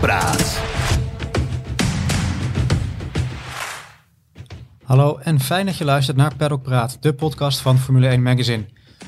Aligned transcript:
Praat. 0.00 0.62
Hallo 4.84 5.16
en 5.16 5.40
fijn 5.40 5.66
dat 5.66 5.76
je 5.76 5.84
luistert 5.84 6.16
naar 6.16 6.36
Paddock 6.36 6.62
Praat, 6.62 6.96
de 7.00 7.14
podcast 7.14 7.60
van 7.60 7.78
Formule 7.78 8.08
1 8.08 8.22
Magazine. 8.22 8.64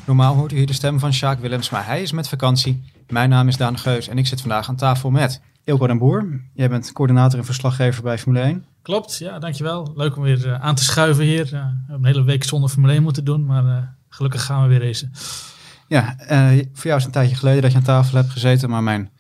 Normaal 0.07 0.35
hoort 0.35 0.53
u 0.53 0.57
hier 0.57 0.67
de 0.67 0.73
stem 0.73 0.99
van 0.99 1.13
Sjaak 1.13 1.41
Willems, 1.41 1.71
maar 1.71 1.87
hij 1.87 2.03
is 2.03 2.13
met 2.13 2.29
vakantie. 2.29 2.93
Mijn 3.09 3.29
naam 3.29 3.49
is 3.49 3.57
Daan 3.57 3.79
Geus 3.79 4.09
en 4.09 4.19
ik 4.19 4.27
zit 4.27 4.41
vandaag 4.41 4.69
aan 4.69 4.77
tafel 4.77 5.11
met 5.11 5.41
Ilko 5.65 5.87
den 5.87 5.99
Boer. 5.99 6.41
Jij 6.55 6.69
bent 6.69 6.93
coördinator 6.93 7.39
en 7.39 7.45
verslaggever 7.45 8.03
bij 8.03 8.19
Formule 8.19 8.45
1. 8.45 8.65
Klopt, 8.83 9.19
ja, 9.19 9.39
dankjewel. 9.39 9.93
Leuk 9.97 10.17
om 10.17 10.23
weer 10.23 10.49
eh, 10.49 10.61
aan 10.61 10.75
te 10.75 10.85
schuiven 10.85 11.25
hier. 11.25 11.45
we 11.45 11.57
hebben 11.57 11.85
een 11.89 12.05
hele 12.05 12.25
week 12.25 12.45
zonder 12.45 12.71
Formule 12.71 12.93
1 12.93 13.03
moeten 13.03 13.25
doen, 13.25 13.45
maar 13.45 13.65
uh, 13.65 13.77
gelukkig 14.09 14.45
gaan 14.45 14.63
we 14.63 14.69
weer 14.69 14.83
racen. 14.83 15.13
Ja, 15.89 16.17
uh, 16.31 16.65
voor 16.73 16.87
jou 16.87 16.97
is 16.97 17.05
het 17.05 17.05
een 17.05 17.11
tijdje 17.11 17.37
geleden 17.37 17.63
dat 17.63 17.71
je 17.71 17.77
aan 17.77 17.85
tafel 17.85 18.17
hebt 18.17 18.31
gezeten, 18.31 18.71
maar 18.71 18.83
mijn 18.83 19.11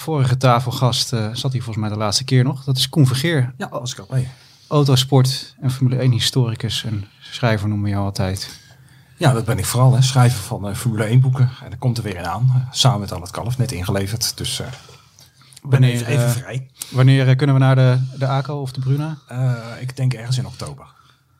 vorige 0.00 0.36
tafelgast 0.36 1.08
zat 1.32 1.52
hier 1.52 1.62
volgens 1.62 1.76
mij 1.76 1.88
de 1.88 1.96
laatste 1.96 2.24
keer 2.24 2.44
nog. 2.44 2.64
Dat 2.64 2.76
is 2.76 2.88
Koen 2.88 3.06
Vergeer. 3.06 3.54
Ja, 3.56 3.66
als 3.66 3.92
ik 3.92 3.98
al 3.98 4.06
mee. 4.10 4.28
Autosport 4.68 5.54
en 5.60 5.70
Formule 5.70 5.96
1 5.96 6.10
historicus 6.10 6.84
en 6.84 7.04
schrijver 7.20 7.68
noemen 7.68 7.86
we 7.86 7.92
jou 7.92 8.04
altijd. 8.04 8.60
Ja, 9.16 9.32
dat 9.32 9.44
ben 9.44 9.58
ik 9.58 9.64
vooral. 9.64 9.94
Hè. 9.94 10.02
Schrijver 10.02 10.40
van 10.40 10.76
Formule 10.76 11.04
1 11.04 11.20
boeken. 11.20 11.50
En 11.62 11.70
daar 11.70 11.78
komt 11.78 11.96
er 11.96 12.02
weer 12.02 12.16
in 12.16 12.26
aan. 12.26 12.68
samen 12.70 13.00
met 13.00 13.12
Al 13.12 13.20
het 13.20 13.30
Kalf, 13.30 13.58
net 13.58 13.72
ingeleverd. 13.72 14.36
Dus 14.36 14.62
wanneer, 15.62 15.90
even, 15.90 16.06
even 16.06 16.30
vrij. 16.30 16.70
Wanneer 16.90 17.36
kunnen 17.36 17.56
we 17.56 17.62
naar 17.62 17.74
de, 17.74 17.98
de 18.18 18.26
ACO 18.26 18.60
of 18.60 18.72
de 18.72 18.80
Bruna? 18.80 19.18
Ik 19.80 19.96
denk 19.96 20.14
ergens 20.14 20.38
in 20.38 20.46
oktober. 20.46 20.86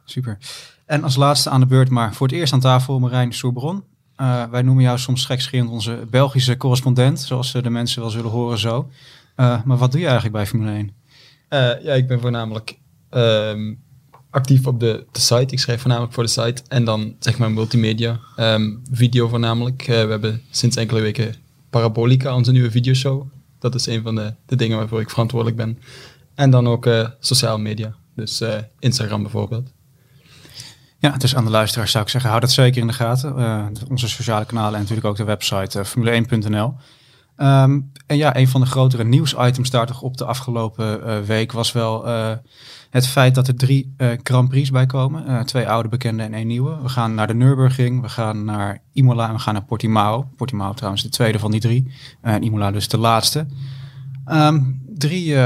Super. 0.05 0.39
En 0.87 1.05
als 1.05 1.17
laatste 1.17 1.51
aan 1.51 1.61
de 1.61 1.67
beurt, 1.67 1.91
maar 1.91 2.15
voor 2.15 2.27
het 2.27 2.37
eerst 2.37 2.53
aan 2.53 2.61
tafel, 2.61 2.99
Marijn 2.99 3.33
Sourbron. 3.33 3.85
Uh, 4.21 4.45
wij 4.51 4.63
noemen 4.63 4.85
jou 4.85 4.99
soms 4.99 5.25
gekscherend 5.25 5.71
onze 5.71 6.07
Belgische 6.11 6.57
correspondent, 6.57 7.21
zoals 7.21 7.53
de 7.53 7.71
mensen 7.71 8.01
wel 8.01 8.11
zullen 8.11 8.31
horen 8.31 8.59
zo. 8.59 8.91
Uh, 9.37 9.63
maar 9.65 9.77
wat 9.77 9.91
doe 9.91 10.01
je 10.01 10.07
eigenlijk 10.07 10.37
bij 10.37 10.47
Formule 10.47 10.73
1? 10.73 10.93
ja, 11.83 11.93
ik 11.95 12.07
ben 12.07 12.21
voornamelijk 12.21 12.79
um, 13.11 13.83
actief 14.31 14.67
op 14.67 14.81
de, 14.81 15.07
de, 15.13 15.21
site. 15.21 15.53
Ik 15.53 15.59
schrijf 15.59 15.81
voornamelijk 15.81 16.15
voor 16.15 16.23
de 16.23 16.29
site. 16.29 16.63
En 16.69 16.85
dan 16.85 17.15
zeg 17.19 17.39
maar 17.39 17.51
multimedia, 17.51 18.21
um, 18.37 18.83
video 18.93 19.29
voornamelijk. 19.29 19.85
we 19.87 19.93
hebben 19.93 20.43
sinds 20.51 20.77
enkele 20.77 21.01
weken 21.01 21.35
Parabolica, 21.71 22.35
onze 22.35 22.53
nieuwe 22.53 22.71
videoshow. 22.71 23.29
Dat 23.59 23.75
is 23.75 23.87
een 23.87 24.03
van 24.03 24.15
de, 24.15 24.35
de 24.47 24.57
dingen 24.57 24.79
waarvoor 24.79 25.01
ik 25.01 25.11
verantwoordelijk 25.11 25.57
ben. 25.57 25.79
En 26.35 26.51
dan 26.51 26.67
ook 26.67 26.89
sociale 27.21 27.59
media. 27.59 27.95
Dus 28.15 28.43
Instagram 28.79 29.23
bijvoorbeeld. 29.23 29.73
Ja, 31.01 31.11
dus 31.11 31.37
aan 31.37 31.45
de 31.45 31.51
luisteraars 31.51 31.91
zou 31.91 32.05
ik 32.05 32.11
zeggen, 32.11 32.31
hou 32.31 32.43
dat 32.43 32.53
zeker 32.53 32.81
in 32.81 32.87
de 32.87 32.93
gaten. 32.93 33.39
Uh, 33.39 33.65
onze 33.89 34.09
sociale 34.09 34.45
kanalen 34.45 34.75
en 34.75 34.81
natuurlijk 34.81 35.07
ook 35.07 35.17
de 35.17 35.25
website 35.25 35.87
formule1.nl. 35.87 36.75
Um, 37.37 37.93
en 38.07 38.17
ja, 38.17 38.37
een 38.37 38.49
van 38.49 38.61
de 38.61 38.67
grotere 38.67 39.05
nieuwsitems 39.05 39.71
daar 39.71 39.87
toch 39.87 40.03
op 40.03 40.17
de 40.17 40.25
afgelopen 40.25 41.25
week 41.25 41.53
was 41.53 41.73
wel 41.73 42.07
het 42.91 43.07
feit 43.07 43.35
dat 43.35 43.49
er 43.49 43.57
drie 43.57 43.95
Grand 44.23 44.49
Prix 44.49 44.71
bij 44.71 44.87
komen. 44.87 45.47
Twee 45.47 45.69
oude 45.69 45.89
bekende 45.89 46.23
en 46.23 46.35
één 46.35 46.47
nieuwe. 46.47 46.83
We 46.83 46.89
gaan 46.89 47.15
naar 47.15 47.27
de 47.27 47.35
Nürburgring, 47.35 48.03
we 48.03 48.09
gaan 48.09 48.45
naar 48.45 48.83
Imola 48.93 49.29
en 49.29 49.35
we 49.35 49.39
gaan 49.39 49.55
naar 49.55 49.65
Portimao. 49.65 50.29
Portimao 50.37 50.75
trouwens 50.75 51.03
de 51.03 51.09
tweede 51.09 51.39
van 51.39 51.51
die 51.51 51.61
drie. 51.61 51.93
En 52.21 52.43
Imola 52.43 52.71
dus 52.71 52.89
de 52.89 52.99
laatste. 52.99 53.47
Um, 54.27 54.83
drie 54.95 55.37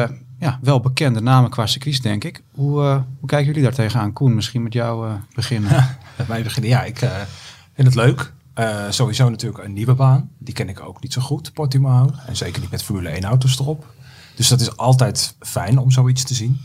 ja, 0.45 0.59
wel 0.63 0.81
bekende 0.81 1.21
namen 1.21 1.51
qua 1.51 1.67
circuits, 1.67 2.01
denk 2.01 2.25
ik. 2.25 2.43
Hoe, 2.55 2.81
hoe 3.21 3.29
kijken 3.29 3.47
jullie 3.47 3.63
daar 3.63 3.75
tegenaan? 3.75 4.13
Koen, 4.13 4.35
misschien 4.35 4.63
met 4.63 4.73
jou 4.73 5.19
beginnen. 5.35 5.71
Ja, 5.71 5.99
met 6.19 6.29
mij 6.29 6.43
beginnen. 6.43 6.71
Ja, 6.71 6.83
ik 6.83 6.99
vind 7.75 7.95
het 7.95 7.95
leuk. 7.95 8.33
sowieso 8.89 9.29
natuurlijk 9.29 9.65
een 9.65 9.73
nieuwe 9.73 9.95
baan. 9.95 10.31
Die 10.39 10.55
ken 10.55 10.69
ik 10.69 10.81
ook 10.81 11.03
niet 11.03 11.13
zo 11.13 11.21
goed, 11.21 11.53
Portimao. 11.53 12.11
En 12.27 12.37
zeker 12.37 12.61
niet 12.61 12.71
met 12.71 12.83
Formule 12.83 13.09
1 13.09 13.25
auto's 13.25 13.59
erop. 13.59 13.87
Dus 14.35 14.49
dat 14.49 14.61
is 14.61 14.77
altijd 14.77 15.35
fijn 15.41 15.79
om 15.79 15.91
zoiets 15.91 16.23
te 16.25 16.35
zien. 16.35 16.61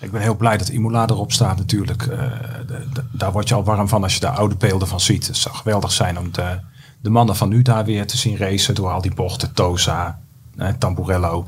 Ik 0.00 0.10
ben 0.10 0.20
heel 0.20 0.36
blij 0.36 0.56
dat 0.56 0.68
Imola 0.68 1.08
erop 1.08 1.32
staat 1.32 1.56
natuurlijk. 1.56 2.04
De, 2.04 2.86
de, 2.92 3.04
daar 3.12 3.32
word 3.32 3.48
je 3.48 3.54
al 3.54 3.64
warm 3.64 3.88
van 3.88 4.02
als 4.02 4.14
je 4.14 4.20
daar 4.20 4.36
oude 4.36 4.56
beelden 4.56 4.88
van 4.88 5.00
ziet. 5.00 5.26
Het 5.26 5.36
zou 5.36 5.54
geweldig 5.54 5.92
zijn 5.92 6.18
om 6.18 6.32
de, 6.32 6.58
de 7.00 7.10
mannen 7.10 7.36
van 7.36 7.48
nu 7.48 7.62
daar 7.62 7.84
weer 7.84 8.06
te 8.06 8.16
zien 8.16 8.36
racen 8.36 8.74
door 8.74 8.90
al 8.90 9.00
die 9.00 9.14
bochten. 9.14 9.52
Tosa, 9.52 10.20
eh, 10.56 10.68
Tamburello. 10.78 11.46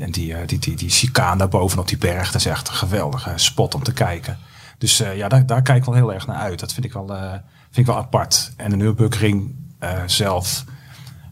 En 0.00 0.10
die, 0.10 0.32
uh, 0.32 0.38
die, 0.46 0.58
die, 0.58 0.76
die 0.76 0.90
chicane 0.90 1.38
daar 1.38 1.48
bovenop 1.48 1.88
die 1.88 1.98
berg. 1.98 2.26
Dat 2.26 2.40
is 2.40 2.46
echt 2.46 2.68
een 2.68 2.74
geweldige 2.74 3.32
spot 3.34 3.74
om 3.74 3.82
te 3.82 3.92
kijken. 3.92 4.38
Dus 4.78 4.96
ja, 4.96 5.28
daar, 5.28 5.46
daar 5.46 5.62
kijk 5.62 5.78
ik 5.78 5.84
wel 5.84 5.94
heel 5.94 6.12
erg 6.12 6.26
naar 6.26 6.36
uit. 6.36 6.60
Dat 6.60 6.72
vind 6.72 6.86
ik 6.86 6.92
wel, 6.92 7.06
vind 7.06 7.76
ik 7.76 7.86
wel 7.86 7.96
apart. 7.96 8.52
En 8.56 8.70
de 8.70 8.76
Nürburgring 8.76 9.54
zelf 10.06 10.64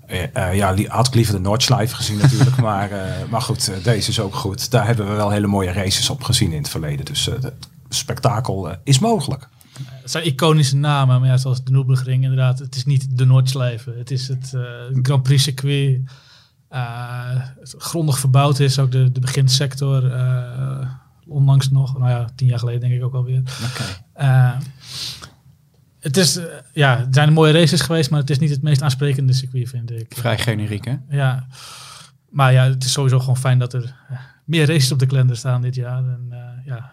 uh, 0.09 0.55
ja, 0.55 0.77
had 0.87 1.07
ik 1.07 1.15
liever 1.15 1.35
de 1.35 1.41
Nordschleife 1.41 1.95
gezien 1.95 2.19
natuurlijk. 2.19 2.57
maar, 2.71 2.91
maar 3.31 3.43
goed, 3.43 3.85
deze 3.85 4.11
is 4.11 4.21
ook 4.21 4.35
goed. 4.35 4.71
Daar 4.71 4.87
hebben 4.87 5.09
we 5.09 5.15
wel 5.15 5.31
hele 5.31 5.47
mooie 5.47 5.73
races 5.73 6.11
op 6.11 6.23
gezien 6.23 6.53
in 6.53 6.59
het 6.59 6.69
verleden. 6.69 7.05
Dus 7.05 7.25
het 7.27 7.53
spektakel 7.89 8.77
is 8.85 8.99
mogelijk. 8.99 9.49
Het 9.85 10.11
zijn 10.11 10.27
iconische 10.27 10.77
namen, 10.77 11.21
maar 11.21 11.29
ja, 11.29 11.37
zoals 11.37 11.65
de 11.65 11.71
Nürburgring 11.71 12.23
inderdaad. 12.23 12.59
Het 12.59 12.77
is 12.77 12.85
niet 12.85 13.19
de 13.19 13.25
Nordschleife. 13.25 13.95
Het 13.99 14.11
is 14.11 14.29
het 14.29 14.53
Grand 15.03 15.23
Prix 15.23 15.43
circuit. 15.43 16.01
Het 17.59 17.75
grondig 17.79 18.19
verbouwd 18.19 18.59
is, 18.59 18.79
ook 18.79 18.93
de, 18.93 19.13
de 19.13 19.21
beginsector. 19.21 20.13
onlangs 21.27 21.71
nog, 21.71 21.99
nou 21.99 22.11
ja, 22.11 22.29
tien 22.35 22.49
jaar 22.49 22.59
geleden 22.59 22.81
denk 22.81 22.93
ik 22.93 23.05
ook 23.05 23.15
alweer. 23.15 23.43
Okay. 23.73 24.57
Het, 26.01 26.17
is, 26.17 26.41
ja, 26.73 26.99
het 26.99 27.15
zijn 27.15 27.33
mooie 27.33 27.53
races 27.53 27.81
geweest, 27.81 28.11
maar 28.11 28.21
het 28.21 28.31
is 28.31 28.39
niet 28.39 28.51
het 28.51 28.63
meest 28.63 28.83
aansprekende 28.83 29.33
circuit, 29.33 29.69
vind 29.69 29.91
ik. 29.91 30.15
Vrij 30.15 30.39
generiek, 30.39 30.85
hè? 30.85 30.97
Ja. 31.09 31.47
Maar 32.31 32.53
ja, 32.53 32.65
het 32.65 32.85
is 32.85 32.93
sowieso 32.93 33.19
gewoon 33.19 33.37
fijn 33.37 33.59
dat 33.59 33.73
er 33.73 33.95
meer 34.45 34.67
races 34.67 34.93
op 34.93 34.99
de 34.99 35.07
kalender 35.07 35.37
staan 35.37 35.63
dit 35.63 35.75
jaar. 35.75 35.99
En 35.99 36.27
uh, 36.31 36.39
ja, 36.65 36.93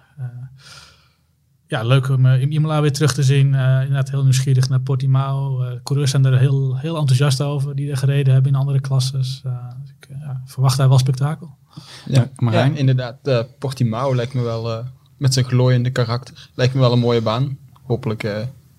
ja, 1.71 1.83
leuk 1.83 2.09
om 2.09 2.25
in 2.25 2.51
Imola 2.51 2.81
weer 2.81 2.91
terug 2.91 3.13
te 3.13 3.23
zien. 3.23 3.45
inderdaad 3.45 4.09
heel 4.09 4.23
nieuwsgierig 4.23 4.69
naar 4.69 4.79
Portimao. 4.79 5.63
coureurs 5.83 6.11
zijn 6.11 6.25
er 6.25 6.39
heel, 6.39 6.77
heel 6.77 6.97
enthousiast 6.97 7.41
over, 7.41 7.75
die 7.75 7.91
er 7.91 7.97
gereden 7.97 8.33
hebben 8.33 8.51
in 8.51 8.57
andere 8.57 8.79
klasses. 8.79 9.41
Dus 9.81 9.93
ik 9.99 10.07
verwacht 10.45 10.77
daar 10.77 10.89
wel 10.89 10.99
spektakel. 10.99 11.57
Ja, 12.05 12.29
maar 12.35 12.53
ja, 12.53 12.63
inderdaad. 12.63 13.45
Portimao 13.59 14.15
lijkt 14.15 14.33
me 14.33 14.41
wel, 14.41 14.83
met 15.17 15.33
zijn 15.33 15.45
glooiende 15.45 15.89
karakter, 15.89 16.49
lijkt 16.55 16.73
me 16.73 16.79
wel 16.79 16.91
een 16.91 16.99
mooie 16.99 17.21
baan. 17.21 17.57
Hopelijk 17.83 18.23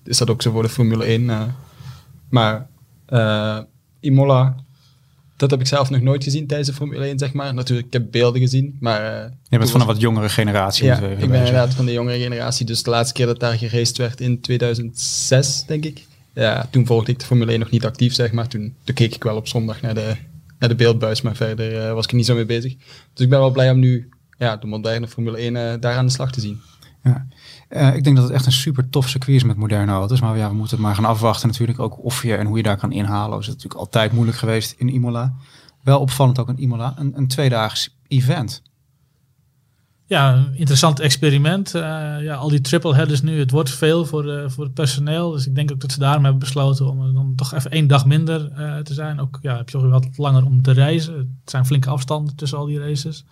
is 0.03 0.17
dat 0.17 0.29
ook 0.29 0.41
zo 0.41 0.51
voor 0.51 0.63
de 0.63 0.69
Formule 0.69 1.03
1. 1.03 1.21
Uh, 1.21 1.41
eh. 1.41 1.47
maar 2.29 2.67
uh, 3.09 3.59
Imola, 3.99 4.55
dat 5.37 5.51
heb 5.51 5.59
ik 5.59 5.67
zelf 5.67 5.89
nog 5.89 6.01
nooit 6.01 6.23
gezien 6.23 6.47
tijdens 6.47 6.69
de 6.69 6.75
Formule 6.75 7.05
1, 7.05 7.19
zeg 7.19 7.33
maar. 7.33 7.53
Natuurlijk, 7.53 7.87
ik 7.87 7.93
heb 7.93 8.11
beelden 8.11 8.41
gezien, 8.41 8.77
maar... 8.79 9.01
Uh, 9.01 9.31
Je 9.49 9.57
bent 9.57 9.71
van 9.71 9.81
een 9.81 9.87
wat 9.87 10.01
jongere 10.01 10.29
generatie. 10.29 10.85
Ja, 10.85 10.99
ik 10.99 11.17
ben 11.17 11.33
inderdaad 11.33 11.73
van 11.73 11.85
de 11.85 11.91
jongere 11.91 12.19
generatie. 12.19 12.65
Dus 12.65 12.83
de 12.83 12.89
laatste 12.89 13.13
keer 13.13 13.25
dat 13.25 13.39
daar 13.39 13.57
geraced 13.57 13.97
werd 13.97 14.21
in 14.21 14.41
2006, 14.41 15.63
denk 15.67 15.85
ik. 15.85 16.05
Ja, 16.33 16.67
toen 16.71 16.85
volgde 16.85 17.11
ik 17.11 17.19
de 17.19 17.25
Formule 17.25 17.51
1 17.51 17.59
nog 17.59 17.69
niet 17.69 17.85
actief, 17.85 18.13
zeg 18.13 18.31
maar. 18.31 18.47
Toen, 18.47 18.75
toen 18.83 18.95
keek 18.95 19.15
ik 19.15 19.23
wel 19.23 19.35
op 19.35 19.47
zondag 19.47 19.81
naar 19.81 19.93
de, 19.93 20.15
naar 20.59 20.69
de 20.69 20.75
beeldbuis, 20.75 21.21
maar 21.21 21.35
verder 21.35 21.93
was 21.93 22.03
ik 22.03 22.09
er 22.09 22.17
niet 22.17 22.25
zo 22.25 22.35
mee 22.35 22.45
bezig. 22.45 22.75
Dus 23.13 23.23
ik 23.23 23.29
ben 23.29 23.39
wel 23.39 23.51
blij 23.51 23.71
om 23.71 23.79
nu 23.79 24.09
ja, 24.37 24.57
de 24.57 24.67
moderne 24.67 25.07
Formule 25.07 25.37
1 25.37 25.81
daar 25.81 25.95
aan 25.95 26.05
de 26.05 26.11
slag 26.11 26.31
te 26.31 26.41
zien. 26.41 26.61
Ja. 27.03 27.27
Uh, 27.75 27.95
ik 27.95 28.03
denk 28.03 28.15
dat 28.15 28.25
het 28.25 28.33
echt 28.33 28.45
een 28.45 28.51
super 28.51 28.89
tof 28.89 29.09
circuit 29.09 29.35
is 29.35 29.43
met 29.43 29.57
moderne 29.57 29.91
auto's. 29.91 30.21
Maar 30.21 30.37
ja, 30.37 30.49
we 30.49 30.55
moeten 30.55 30.77
het 30.77 30.85
maar 30.85 30.95
gaan 30.95 31.05
afwachten 31.05 31.47
natuurlijk. 31.47 31.79
Ook 31.79 32.03
of 32.03 32.23
je 32.23 32.35
en 32.35 32.45
hoe 32.45 32.57
je 32.57 32.63
daar 32.63 32.77
kan 32.77 32.91
inhalen. 32.91 33.39
Is 33.39 33.45
het 33.45 33.55
natuurlijk 33.55 33.81
altijd 33.81 34.11
moeilijk 34.11 34.37
geweest 34.37 34.75
in 34.77 34.89
Imola. 34.89 35.33
Wel 35.83 35.99
opvallend 35.99 36.39
ook 36.39 36.49
in 36.49 36.59
Imola. 36.59 36.93
Een, 36.97 37.17
een 37.17 37.27
tweedaags 37.27 37.97
event. 38.07 38.61
Ja, 40.05 40.47
interessant 40.53 40.99
experiment. 40.99 41.75
Uh, 41.75 41.81
ja, 42.21 42.35
al 42.35 42.49
die 42.49 42.61
triple 42.61 42.95
headers 42.95 43.21
nu, 43.21 43.39
het 43.39 43.51
wordt 43.51 43.69
veel 43.69 44.05
voor, 44.05 44.25
uh, 44.25 44.49
voor 44.49 44.63
het 44.63 44.73
personeel. 44.73 45.31
Dus 45.31 45.47
ik 45.47 45.55
denk 45.55 45.71
ook 45.71 45.79
dat 45.79 45.91
ze 45.91 45.99
daarom 45.99 46.23
hebben 46.23 46.39
besloten 46.39 46.89
om 46.89 47.13
dan 47.13 47.33
toch 47.35 47.53
even 47.53 47.71
één 47.71 47.87
dag 47.87 48.05
minder 48.05 48.51
te 48.83 48.93
zijn. 48.93 49.19
Ook 49.19 49.39
ja, 49.41 49.57
heb 49.57 49.69
je 49.69 49.77
ook 49.77 49.91
wat 49.91 50.17
langer 50.17 50.45
om 50.45 50.61
te 50.61 50.71
reizen. 50.71 51.17
Het 51.17 51.27
zijn 51.45 51.65
flinke 51.65 51.89
afstanden 51.89 52.35
tussen 52.35 52.57
al 52.57 52.65
die 52.65 52.79
races. 52.79 53.25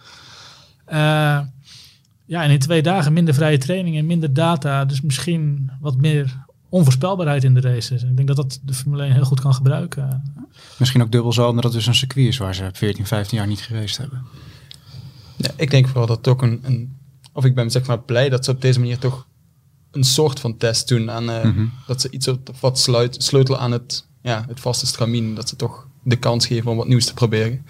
Ja, 2.31 2.43
en 2.43 2.49
in 2.49 2.59
twee 2.59 2.81
dagen 2.81 3.13
minder 3.13 3.33
vrije 3.33 3.57
training 3.57 3.97
en 3.97 4.05
minder 4.05 4.33
data. 4.33 4.85
Dus 4.85 5.01
misschien 5.01 5.71
wat 5.79 5.97
meer 5.97 6.45
onvoorspelbaarheid 6.69 7.43
in 7.43 7.53
de 7.53 7.61
races. 7.61 8.03
En 8.03 8.09
ik 8.09 8.15
denk 8.15 8.27
dat 8.27 8.37
dat 8.37 8.59
de 8.63 8.73
Formule 8.73 9.03
1 9.03 9.11
heel 9.11 9.23
goed 9.23 9.39
kan 9.39 9.53
gebruiken. 9.53 10.33
Misschien 10.77 11.01
ook 11.01 11.11
dubbel 11.11 11.33
zo, 11.33 11.47
omdat 11.47 11.63
het 11.63 11.73
dus 11.73 11.85
een 11.85 11.95
circuit 11.95 12.27
is 12.27 12.37
waar 12.37 12.55
ze 12.55 12.69
14, 12.73 13.05
15 13.05 13.37
jaar 13.37 13.47
niet 13.47 13.61
geweest 13.61 13.97
hebben. 13.97 14.25
Ja, 15.35 15.49
ik 15.55 15.71
denk 15.71 15.87
vooral 15.87 16.05
dat 16.07 16.23
toch 16.23 16.41
een, 16.41 16.59
een, 16.63 16.97
Of 17.33 17.45
ik 17.45 17.55
ben 17.55 17.71
zeg 17.71 17.85
maar 17.85 17.99
blij 17.99 18.29
dat 18.29 18.45
ze 18.45 18.51
op 18.51 18.61
deze 18.61 18.79
manier 18.79 18.97
toch 18.97 19.27
een 19.91 20.03
soort 20.03 20.39
van 20.39 20.57
test 20.57 20.87
doen. 20.87 21.11
Aan, 21.11 21.29
uh, 21.29 21.67
Dat 21.87 22.01
ze 22.01 22.09
iets 22.09 22.29
wat 22.59 22.79
sluit, 22.79 23.23
sleutelen 23.23 23.59
aan 23.59 23.71
het, 23.71 24.07
ja, 24.21 24.45
het 24.47 24.59
vaste 24.59 24.85
stramien. 24.85 25.35
Dat 25.35 25.49
ze 25.49 25.55
toch 25.55 25.87
de 26.03 26.15
kans 26.15 26.47
geven 26.47 26.71
om 26.71 26.77
wat 26.77 26.87
nieuws 26.87 27.05
te 27.05 27.13
proberen. 27.13 27.65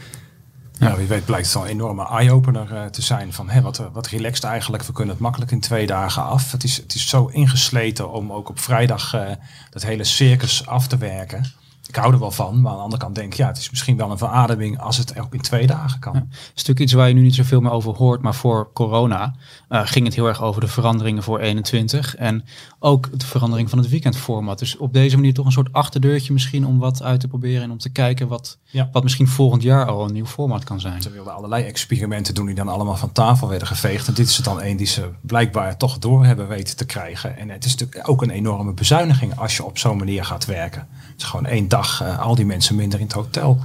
Ja, 0.82 0.96
wie 0.96 1.08
weet 1.08 1.26
blijkt 1.26 1.54
het 1.54 1.64
een 1.64 1.70
enorme 1.70 2.08
eye-opener 2.08 2.72
uh, 2.72 2.86
te 2.86 3.02
zijn 3.02 3.34
van 3.34 3.50
hé, 3.50 3.62
wat, 3.62 3.84
wat 3.94 4.08
relaxed 4.08 4.44
eigenlijk. 4.44 4.84
We 4.84 4.94
kunnen 4.94 5.14
het 5.14 5.24
makkelijk 5.24 5.52
in 5.52 5.60
twee 5.60 5.86
dagen 5.86 6.24
af. 6.24 6.52
Het 6.52 6.64
is, 6.64 6.78
het 6.78 6.96
is 6.96 7.08
zo 7.08 7.26
ingesleten 7.26 8.12
om 8.12 8.32
ook 8.32 8.50
op 8.50 8.60
vrijdag 8.60 9.16
uh, 9.16 9.22
dat 9.70 9.84
hele 9.84 10.04
circus 10.04 10.68
af 10.68 10.88
te 10.88 10.98
werken. 10.98 11.46
ik 11.88 11.96
hou 11.96 12.14
er 12.14 12.20
wel 12.20 12.32
van. 12.32 12.62
Maar 12.62 12.72
aan 12.72 12.78
de 12.78 12.84
andere 12.84 13.02
kant 13.02 13.16
denk 13.16 13.32
ik, 13.32 13.38
ja, 13.38 13.48
het 13.48 13.58
is 13.58 13.70
misschien 13.70 13.98
wel 13.98 14.12
een 14.12 14.18
verademing 14.18 14.80
als 14.80 14.98
het 14.98 15.20
ook 15.20 15.34
in 15.34 15.42
twee 15.42 15.68
dagen 15.68 16.00
kan. 16.00 16.14
Ja. 16.14 16.26
is 16.30 16.48
natuurlijk 16.50 16.80
iets 16.80 16.94
waar 16.94 17.08
je 17.08 17.14
nu 17.14 17.22
niet 17.22 17.36
zoveel 17.36 17.62
meer 17.62 17.72
over 17.72 17.94
hoort, 17.94 18.22
maar 18.22 18.36
voor 18.36 18.74
corona 18.74 19.36
eh, 19.68 19.82
ging 19.84 20.06
het 20.06 20.16
heel 20.16 20.28
erg 20.28 20.42
over 20.42 20.62
de 20.62 20.68
veranderingen 20.68 21.24
voor 21.24 21.40
21 21.40 22.16
en 22.16 22.46
ook 22.84 23.20
de 23.20 23.26
verandering 23.26 23.70
van 23.70 23.80
het 23.80 23.90
weekendformat. 23.90 24.60
Dus 24.60 24.78
op 24.78 24.94
deze 24.94 25.16
manier 25.16 25.34
toch 25.34 25.46
een 25.46 25.52
soort 25.52 25.74
achterdeurtje 25.74 26.34
misschien 26.34 26.66
om 26.66 26.80
wat 26.80 27.04
uit 27.04 27.20
te 27.20 27.28
proberen 27.28 27.62
en 27.62 27.72
om 27.72 27.78
te 27.78 27.90
kijken 27.90 28.28
wat, 28.28 28.58
Ja. 28.66 28.90
wat 28.92 29.04
misschien 29.04 29.28
volgend 29.28 29.62
jaar 29.64 29.86
al 29.86 30.06
een 30.06 30.14
nieuw 30.14 30.26
format 30.26 30.64
kan 30.64 30.80
zijn. 30.80 31.02
Ze 31.02 31.12
wilden 31.12 31.34
allerlei 31.34 31.64
experimenten 31.64 32.34
doen 32.34 32.46
die 32.46 32.56
dan 32.56 32.68
allemaal 32.68 32.96
van 32.96 33.12
tafel 33.12 33.48
werden 33.48 33.68
geveegd. 33.68 34.08
En 34.08 34.14
dit 34.14 34.28
is 34.28 34.38
er 34.38 34.44
dan 34.44 34.62
een 34.62 34.78
die 34.78 34.88
ze 34.88 35.10
blijkbaar 35.22 35.78
toch 35.78 35.98
door 35.98 36.26
hebben 36.26 36.48
weten 36.48 36.76
te 36.78 36.86
krijgen. 36.86 37.38
En 37.38 37.50
het 37.50 37.66
is 37.66 37.76
natuurlijk 37.76 38.10
ook 38.10 38.22
een 38.22 38.30
enorme 38.30 38.74
bezuiniging 38.74 39.38
als 39.40 39.56
je 39.56 39.64
op 39.64 39.78
zo'n 39.78 39.98
manier 39.98 40.26
gaat 40.26 40.46
werken. 40.46 40.88
Het 41.12 41.22
is 41.22 41.24
gewoon 41.24 41.46
één 41.46 41.68
dag 41.68 42.02
eh, 42.02 42.20
al 42.20 42.36
die 42.36 42.46
mensen 42.46 42.76
minder 42.76 43.00
in 43.00 43.06
het 43.06 43.16
hotel. 43.16 43.60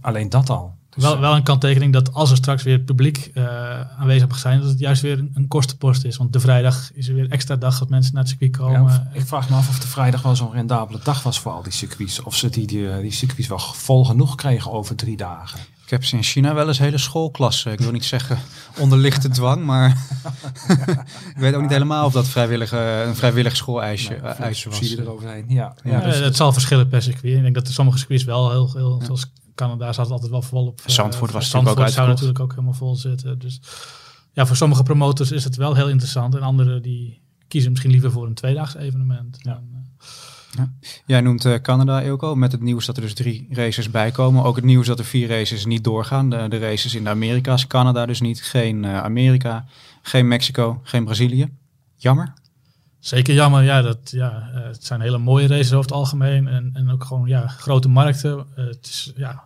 Alleen 0.00 0.28
dat 0.28 0.50
al. 0.50 0.78
Dus, 0.94 1.02
Wel, 1.02 1.14
eh, 1.14 1.20
wel 1.20 1.34
een 1.36 1.42
kanttekening 1.42 1.92
dat 1.92 2.14
als 2.14 2.30
er 2.30 2.36
straks 2.36 2.62
weer 2.62 2.78
publiek 2.78 3.30
eh, 3.34 3.44
aanwezig 3.98 4.28
mag 4.28 4.38
zijn, 4.38 4.60
dat 4.60 4.68
het 4.68 4.78
juist 4.78 5.02
weer 5.02 5.18
een, 5.18 5.30
een 5.34 5.48
kostenpost 5.48 6.04
is. 6.04 6.16
Want 6.16 6.32
de 6.32 6.40
vrijdag 6.40 6.90
is 6.94 7.08
er 7.08 7.14
weer 7.14 7.30
extra 7.30 7.56
dag 7.56 7.78
dat 7.78 7.88
mensen 7.88 8.14
naar 8.14 8.22
het 8.22 8.30
circuit 8.30 8.56
komen. 8.56 9.10
ik 9.12 9.26
vraag 9.26 9.50
me 9.50 9.56
af 9.56 9.68
of 9.68 9.78
de 9.78 9.86
vrijdag 9.86 10.22
wel 10.22 10.36
zo'n 10.36 10.52
rendabele 10.52 11.00
dag 11.02 11.22
was 11.22 11.40
voor 11.40 11.52
al 11.52 11.62
die 11.62 11.72
circuits. 11.72 12.22
Of 12.22 12.34
ze 12.36 12.48
die, 12.48 12.66
die, 12.66 13.00
die 13.00 13.12
circuits 13.12 13.48
wel 13.48 13.58
vol 13.58 14.04
genoeg 14.04 14.34
kregen 14.34 14.72
over 14.72 14.96
drie 14.96 15.16
dagen. 15.16 15.60
Ik 15.84 15.96
heb 15.96 16.04
ze 16.04 16.16
in 16.16 16.22
China 16.22 16.54
wel 16.54 16.68
eens 16.68 16.78
hele 16.78 16.98
schoolklassen. 16.98 17.72
Ik 17.72 17.80
wil 17.80 17.92
niet 17.92 18.04
zeggen 18.04 18.38
onder 18.78 18.98
lichte 18.98 19.28
dwang, 19.28 19.64
maar 19.64 19.88
ik 21.34 21.36
weet 21.36 21.54
ook 21.54 21.60
niet 21.62 21.70
helemaal 21.70 22.06
of 22.06 22.12
dat 22.12 22.28
vrijwillige, 22.28 22.76
een 23.06 23.16
vrijwillig 23.16 23.56
schooleisje 23.56 24.08
Nee, 24.08 24.18
eh, 24.20 24.40
eisje 24.40 24.68
was. 24.68 24.80
eroverheen. 24.96 25.44
Ja, 25.48 25.74
ja, 25.84 25.90
Ja, 25.90 26.00
dus- 26.04 26.18
het 26.18 26.36
zal 26.36 26.52
verschillen 26.52 26.88
per 26.88 27.02
circuit. 27.02 27.36
Ik 27.36 27.42
denk 27.42 27.54
dat 27.54 27.66
er 27.66 27.72
sommige 27.72 27.98
circuits 27.98 28.24
wel 28.24 28.50
heel, 28.50 28.72
heel 28.74 29.02
zoals 29.04 29.32
Canada 29.60 29.92
zat 29.92 30.04
het 30.04 30.12
altijd 30.12 30.30
wel 30.30 30.42
vol 30.42 30.66
op. 30.66 30.80
eh, 30.80 30.86
Zandvoort 30.86 31.30
was 31.30 31.50
Zandvoort 31.50 31.78
natuurlijk 31.78 31.88
ook 31.88 31.94
zou 31.94 32.08
natuurlijk 32.08 32.40
ook 32.40 32.50
helemaal 32.50 32.72
vol 32.72 32.96
zitten. 32.96 33.38
Dus 33.38 33.60
ja, 34.32 34.46
voor 34.46 34.56
sommige 34.56 34.82
promotors 34.82 35.30
is 35.30 35.44
het 35.44 35.56
wel 35.56 35.74
heel 35.74 35.88
interessant. 35.88 36.34
En 36.34 36.40
anderen 36.40 36.82
die 36.82 37.20
kiezen 37.48 37.70
misschien 37.70 37.90
liever 37.90 38.10
voor 38.10 38.26
een 38.26 38.34
tweedaags 38.34 38.74
evenement. 38.74 39.38
Ja. 39.40 39.52
Dan, 39.52 39.62
eh, 40.58 40.90
Jij 41.06 41.20
noemt 41.20 41.44
eh, 41.44 41.54
Canada, 41.54 42.00
Ilko, 42.00 42.34
met 42.34 42.52
het 42.52 42.60
nieuws 42.60 42.86
dat 42.86 42.96
er 42.96 43.02
dus 43.02 43.14
drie 43.14 43.46
races 43.50 43.90
bij 43.90 44.10
komen. 44.10 44.44
Ook 44.44 44.56
het 44.56 44.64
nieuws 44.64 44.86
dat 44.86 44.98
er 44.98 45.04
vier 45.04 45.28
races 45.28 45.64
niet 45.64 45.84
doorgaan. 45.84 46.30
De, 46.30 46.46
de 46.48 46.58
races 46.58 46.94
in 46.94 47.04
de 47.04 47.10
Amerika's, 47.10 47.66
Canada 47.66 48.06
dus 48.06 48.20
niet. 48.20 48.42
Geen 48.42 48.84
eh, 48.84 49.02
Amerika, 49.02 49.64
geen 50.02 50.28
Mexico, 50.28 50.80
geen 50.82 51.04
Brazilië. 51.04 51.48
Jammer. 51.96 52.32
Zeker 53.00 53.34
jammer, 53.34 53.62
ja, 53.62 53.82
dat, 53.82 54.10
ja 54.10 54.50
eh, 54.54 54.62
het 54.62 54.84
zijn 54.84 55.00
hele 55.00 55.18
mooie 55.18 55.46
races 55.46 55.72
over 55.72 55.90
het 55.90 55.92
algemeen 55.92 56.48
en, 56.48 56.70
en 56.72 56.90
ook 56.90 57.04
gewoon 57.04 57.28
ja, 57.28 57.46
grote 57.46 57.88
markten. 57.88 58.46
Eh, 58.56 58.64
het 58.64 58.86
is, 58.86 59.12
ja, 59.16 59.30
eh, 59.30 59.38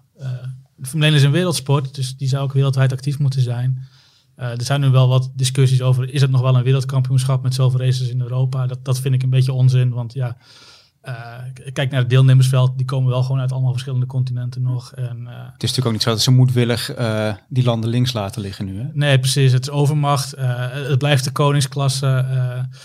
de 0.76 0.86
Formule 0.86 1.10
1 1.10 1.16
is 1.16 1.22
een 1.22 1.30
wereldsport, 1.30 1.94
dus 1.94 2.16
die 2.16 2.28
zou 2.28 2.42
ook 2.42 2.52
wereldwijd 2.52 2.92
actief 2.92 3.18
moeten 3.18 3.40
zijn. 3.40 3.88
Eh, 4.34 4.50
er 4.50 4.64
zijn 4.64 4.80
nu 4.80 4.88
wel 4.88 5.08
wat 5.08 5.30
discussies 5.34 5.82
over, 5.82 6.10
is 6.10 6.20
het 6.20 6.30
nog 6.30 6.40
wel 6.40 6.56
een 6.56 6.62
wereldkampioenschap 6.62 7.42
met 7.42 7.54
zoveel 7.54 7.80
races 7.80 8.08
in 8.08 8.20
Europa? 8.20 8.66
Dat, 8.66 8.84
dat 8.84 9.00
vind 9.00 9.14
ik 9.14 9.22
een 9.22 9.30
beetje 9.30 9.52
onzin, 9.52 9.90
want 9.90 10.12
ja, 10.12 10.36
eh, 11.00 11.38
kijk 11.72 11.90
naar 11.90 12.00
het 12.00 12.10
deelnemersveld, 12.10 12.76
die 12.76 12.86
komen 12.86 13.10
wel 13.10 13.22
gewoon 13.22 13.40
uit 13.40 13.52
allemaal 13.52 13.70
verschillende 13.72 14.06
continenten 14.06 14.62
nog. 14.62 14.92
En, 14.92 15.26
eh, 15.26 15.34
Het 15.52 15.62
is 15.62 15.68
natuurlijk 15.68 15.86
ook 15.86 15.92
niet 15.92 16.02
zo 16.02 16.10
dat 16.10 16.20
ze 16.20 16.30
moedwillig 16.30 16.90
eh, 16.90 17.34
die 17.48 17.64
landen 17.64 17.90
links 17.90 18.12
laten 18.12 18.42
liggen 18.42 18.64
nu. 18.64 18.78
Hè? 18.78 18.86
Nee, 18.92 19.18
precies. 19.18 19.52
Het 19.52 19.62
is 19.62 19.70
overmacht. 19.70 20.32
Eh, 20.32 20.70
het 20.70 20.98
blijft 20.98 21.24
de 21.24 21.30
koningsklasse. 21.30 22.06
Eh, 22.06 22.78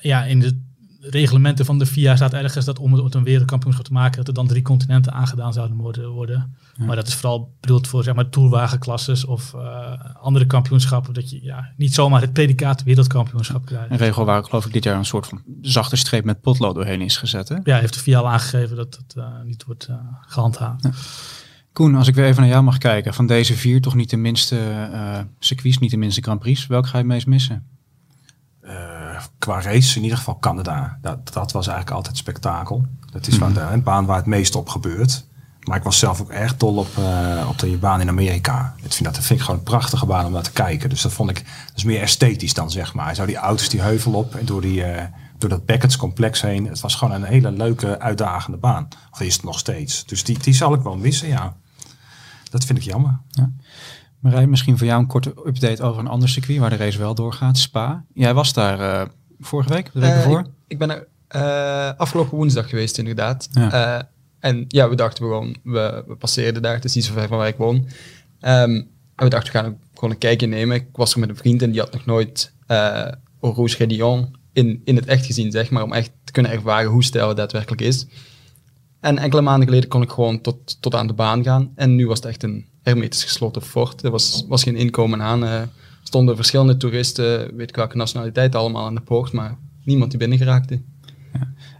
ja, 0.00 0.24
in 0.24 0.40
de 0.40 0.60
reglementen 1.00 1.64
van 1.64 1.78
de 1.78 1.86
FIA 1.86 2.16
staat 2.16 2.32
ergens 2.32 2.64
dat 2.64 2.78
om 2.78 2.92
het 2.92 3.14
een 3.14 3.24
wereldkampioenschap 3.24 3.84
te 3.84 3.92
maken, 3.92 4.16
dat 4.16 4.28
er 4.28 4.34
dan 4.34 4.46
drie 4.46 4.62
continenten 4.62 5.12
aangedaan 5.12 5.52
zouden 5.52 5.76
worden. 5.76 6.10
worden. 6.10 6.56
Maar 6.76 6.96
dat 6.96 7.06
is 7.06 7.14
vooral 7.14 7.56
bedoeld 7.60 7.86
voor 7.86 8.02
zeg 8.02 8.14
maar 8.14 8.28
toerwagenklasses 8.28 9.24
of 9.24 9.54
eh, 9.54 9.92
andere 10.20 10.46
kampioenschappen. 10.46 11.14
Dat 11.14 11.30
je 11.30 11.42
ja, 11.42 11.72
niet 11.76 11.94
zomaar 11.94 12.20
het 12.20 12.32
predicaat 12.32 12.82
wereldkampioenschap 12.82 13.66
krijgt. 13.66 13.90
Een 13.90 13.96
regel 13.96 14.24
waar 14.24 14.44
geloof 14.44 14.66
ik 14.66 14.72
dit 14.72 14.84
jaar 14.84 14.96
een 14.96 15.04
soort 15.04 15.26
van 15.26 15.42
zachte 15.60 15.96
streep 15.96 16.24
met 16.24 16.40
potlood 16.40 16.74
doorheen 16.74 17.00
is 17.00 17.16
gezet. 17.16 17.48
Hè? 17.48 17.56
Ja, 17.64 17.78
heeft 17.78 17.94
de 17.94 18.00
FIA 18.00 18.18
al 18.18 18.28
aangegeven 18.28 18.76
dat 18.76 18.96
het 18.96 19.16
eh, 19.16 19.24
niet 19.44 19.64
wordt 19.64 19.86
eh, 19.86 19.96
gehandhaafd. 20.20 20.88
Koen, 21.72 21.94
als 21.94 22.08
ik 22.08 22.14
weer 22.14 22.26
even 22.26 22.40
naar 22.40 22.50
jou 22.50 22.62
mag 22.62 22.78
kijken. 22.78 23.14
Van 23.14 23.26
deze 23.26 23.54
vier 23.54 23.80
toch 23.80 23.94
niet 23.94 24.10
de 24.10 24.16
minste 24.16 24.58
circuits, 25.38 25.78
niet 25.78 25.90
de 25.90 25.96
minste 25.96 26.22
Grand 26.22 26.40
Prix. 26.40 26.66
Welke 26.66 26.88
ga 26.88 26.98
je 26.98 27.04
het 27.04 27.12
meest 27.12 27.26
missen? 27.26 27.77
Qua 29.38 29.60
race 29.60 29.96
in 29.96 30.02
ieder 30.02 30.18
geval 30.18 30.38
Canada. 30.38 30.98
Dat, 31.02 31.32
dat 31.32 31.52
was 31.52 31.66
eigenlijk 31.66 31.96
altijd 31.96 32.16
spektakel. 32.16 32.86
Dat 33.12 33.26
is 33.26 33.38
waar 33.38 33.52
de, 33.52 33.60
een 33.60 33.82
baan 33.82 34.06
waar 34.06 34.16
het 34.16 34.26
meest 34.26 34.54
op 34.54 34.68
gebeurt. 34.68 35.26
Maar 35.68 35.76
ik 35.76 35.82
was 35.82 35.98
zelf 35.98 36.20
ook 36.20 36.30
erg 36.30 36.56
dol 36.56 36.76
op, 36.76 36.88
eh, 36.98 37.46
op 37.48 37.58
de 37.58 37.78
baan 37.78 38.00
in 38.00 38.08
Amerika. 38.08 38.74
Ik 38.76 38.92
vind 38.92 39.04
dat, 39.04 39.14
dat 39.14 39.24
vind 39.24 39.38
ik 39.38 39.44
gewoon 39.44 39.60
een 39.60 39.66
prachtige 39.66 40.06
baan 40.06 40.26
om 40.26 40.32
naar 40.32 40.42
te 40.42 40.52
kijken. 40.52 40.88
Dus 40.88 41.02
dat 41.02 41.12
vond 41.12 41.30
ik 41.30 41.36
dat 41.36 41.76
is 41.76 41.84
meer 41.84 42.00
esthetisch 42.00 42.54
dan 42.54 42.70
zeg 42.70 42.94
maar. 42.94 43.14
Zo 43.14 43.26
die 43.26 43.36
auto's 43.36 43.68
die 43.68 43.80
heuvel 43.80 44.12
op 44.12 44.34
en 44.34 44.46
door, 44.46 44.60
die, 44.60 44.84
eh, 44.84 45.04
door 45.38 45.48
dat 45.48 45.64
Beckett's 45.64 45.96
complex 45.96 46.40
heen. 46.40 46.66
Het 46.66 46.80
was 46.80 46.94
gewoon 46.94 47.14
een 47.14 47.24
hele 47.24 47.50
leuke, 47.50 48.00
uitdagende 48.00 48.58
baan. 48.58 48.88
Of 49.10 49.20
is 49.20 49.34
het 49.34 49.44
nog 49.44 49.58
steeds. 49.58 50.06
Dus 50.06 50.24
die, 50.24 50.38
die 50.38 50.54
zal 50.54 50.74
ik 50.74 50.80
wel 50.80 50.96
missen, 50.96 51.28
ja. 51.28 51.56
Dat 52.50 52.64
vind 52.64 52.78
ik 52.78 52.84
jammer. 52.84 53.20
Marij, 54.18 54.46
misschien 54.46 54.78
voor 54.78 54.86
jou 54.86 55.00
een 55.00 55.06
korte 55.06 55.34
update 55.46 55.82
over 55.82 56.00
een 56.00 56.08
ander 56.08 56.28
circuit 56.28 56.58
waar 56.58 56.70
de 56.70 56.76
race 56.76 56.98
wel 56.98 57.14
doorgaat. 57.14 57.58
Spa. 57.58 58.04
Jij 58.14 58.34
was 58.34 58.52
daar 58.52 58.80
eh, 58.80 59.08
vorige 59.40 59.72
week, 59.72 59.90
de 59.92 60.00
week 60.00 60.10
Eh, 60.10 60.16
ervoor. 60.16 60.38
ik, 60.40 60.46
ik 60.66 60.78
ben 60.78 60.90
er 60.90 61.06
eh, 61.28 61.90
afgelopen 61.98 62.36
woensdag 62.36 62.68
geweest, 62.68 62.98
inderdaad. 62.98 63.48
Ja. 63.52 63.72
Eh, 63.98 64.04
en 64.40 64.64
ja, 64.68 64.88
we 64.88 64.94
dachten 64.96 65.24
gewoon, 65.24 65.56
we, 65.62 66.04
we 66.06 66.14
passeerden 66.16 66.62
daar, 66.62 66.74
het 66.74 66.84
is 66.84 66.94
niet 66.94 67.04
zo 67.04 67.12
ver 67.12 67.28
van 67.28 67.38
waar 67.38 67.48
ik 67.48 67.56
woon. 67.56 67.88
Ehm, 68.40 68.70
en 68.70 69.24
we 69.24 69.28
dachten, 69.28 69.52
we 69.52 69.58
gaan 69.58 69.78
gewoon 69.94 70.10
een 70.10 70.18
kijkje 70.18 70.46
nemen. 70.46 70.76
Ik 70.76 70.86
was 70.92 71.12
er 71.14 71.20
met 71.20 71.28
een 71.28 71.36
vriend 71.36 71.62
en 71.62 71.70
die 71.70 71.80
had 71.80 71.92
nog 71.92 72.04
nooit 72.06 72.52
eh 72.66 73.06
Rouge 73.40 73.76
Gédillon 73.76 74.36
in, 74.52 74.80
in 74.84 74.96
het 74.96 75.06
echt 75.06 75.26
gezien, 75.26 75.50
zeg 75.50 75.70
maar, 75.70 75.82
om 75.82 75.92
echt 75.92 76.10
te 76.24 76.32
kunnen 76.32 76.52
ervaren 76.52 76.90
hoe 76.90 77.04
stijl 77.04 77.28
het 77.28 77.36
daadwerkelijk 77.36 77.80
is. 77.80 78.06
En 79.00 79.18
enkele 79.18 79.42
maanden 79.42 79.68
geleden 79.68 79.88
kon 79.88 80.02
ik 80.02 80.10
gewoon 80.10 80.40
tot, 80.40 80.76
tot 80.82 80.94
aan 80.94 81.06
de 81.06 81.12
baan 81.12 81.44
gaan. 81.44 81.72
En 81.74 81.94
nu 81.94 82.06
was 82.06 82.16
het 82.18 82.26
echt 82.26 82.42
een 82.42 82.66
hermetisch 82.82 83.22
gesloten 83.24 83.62
fort. 83.62 84.02
Er 84.02 84.10
was, 84.10 84.44
was 84.48 84.62
geen 84.62 84.76
inkomen 84.76 85.22
aan. 85.22 85.70
Stonden 86.08 86.36
verschillende 86.36 86.76
toeristen, 86.76 87.56
weet 87.56 87.68
ik 87.68 87.76
welke 87.76 87.96
nationaliteit, 87.96 88.54
allemaal 88.54 88.84
aan 88.84 88.94
de 88.94 89.00
poort, 89.00 89.32
maar 89.32 89.58
niemand 89.84 90.10
die 90.10 90.18
binnen 90.18 90.38
geraakte. 90.38 90.82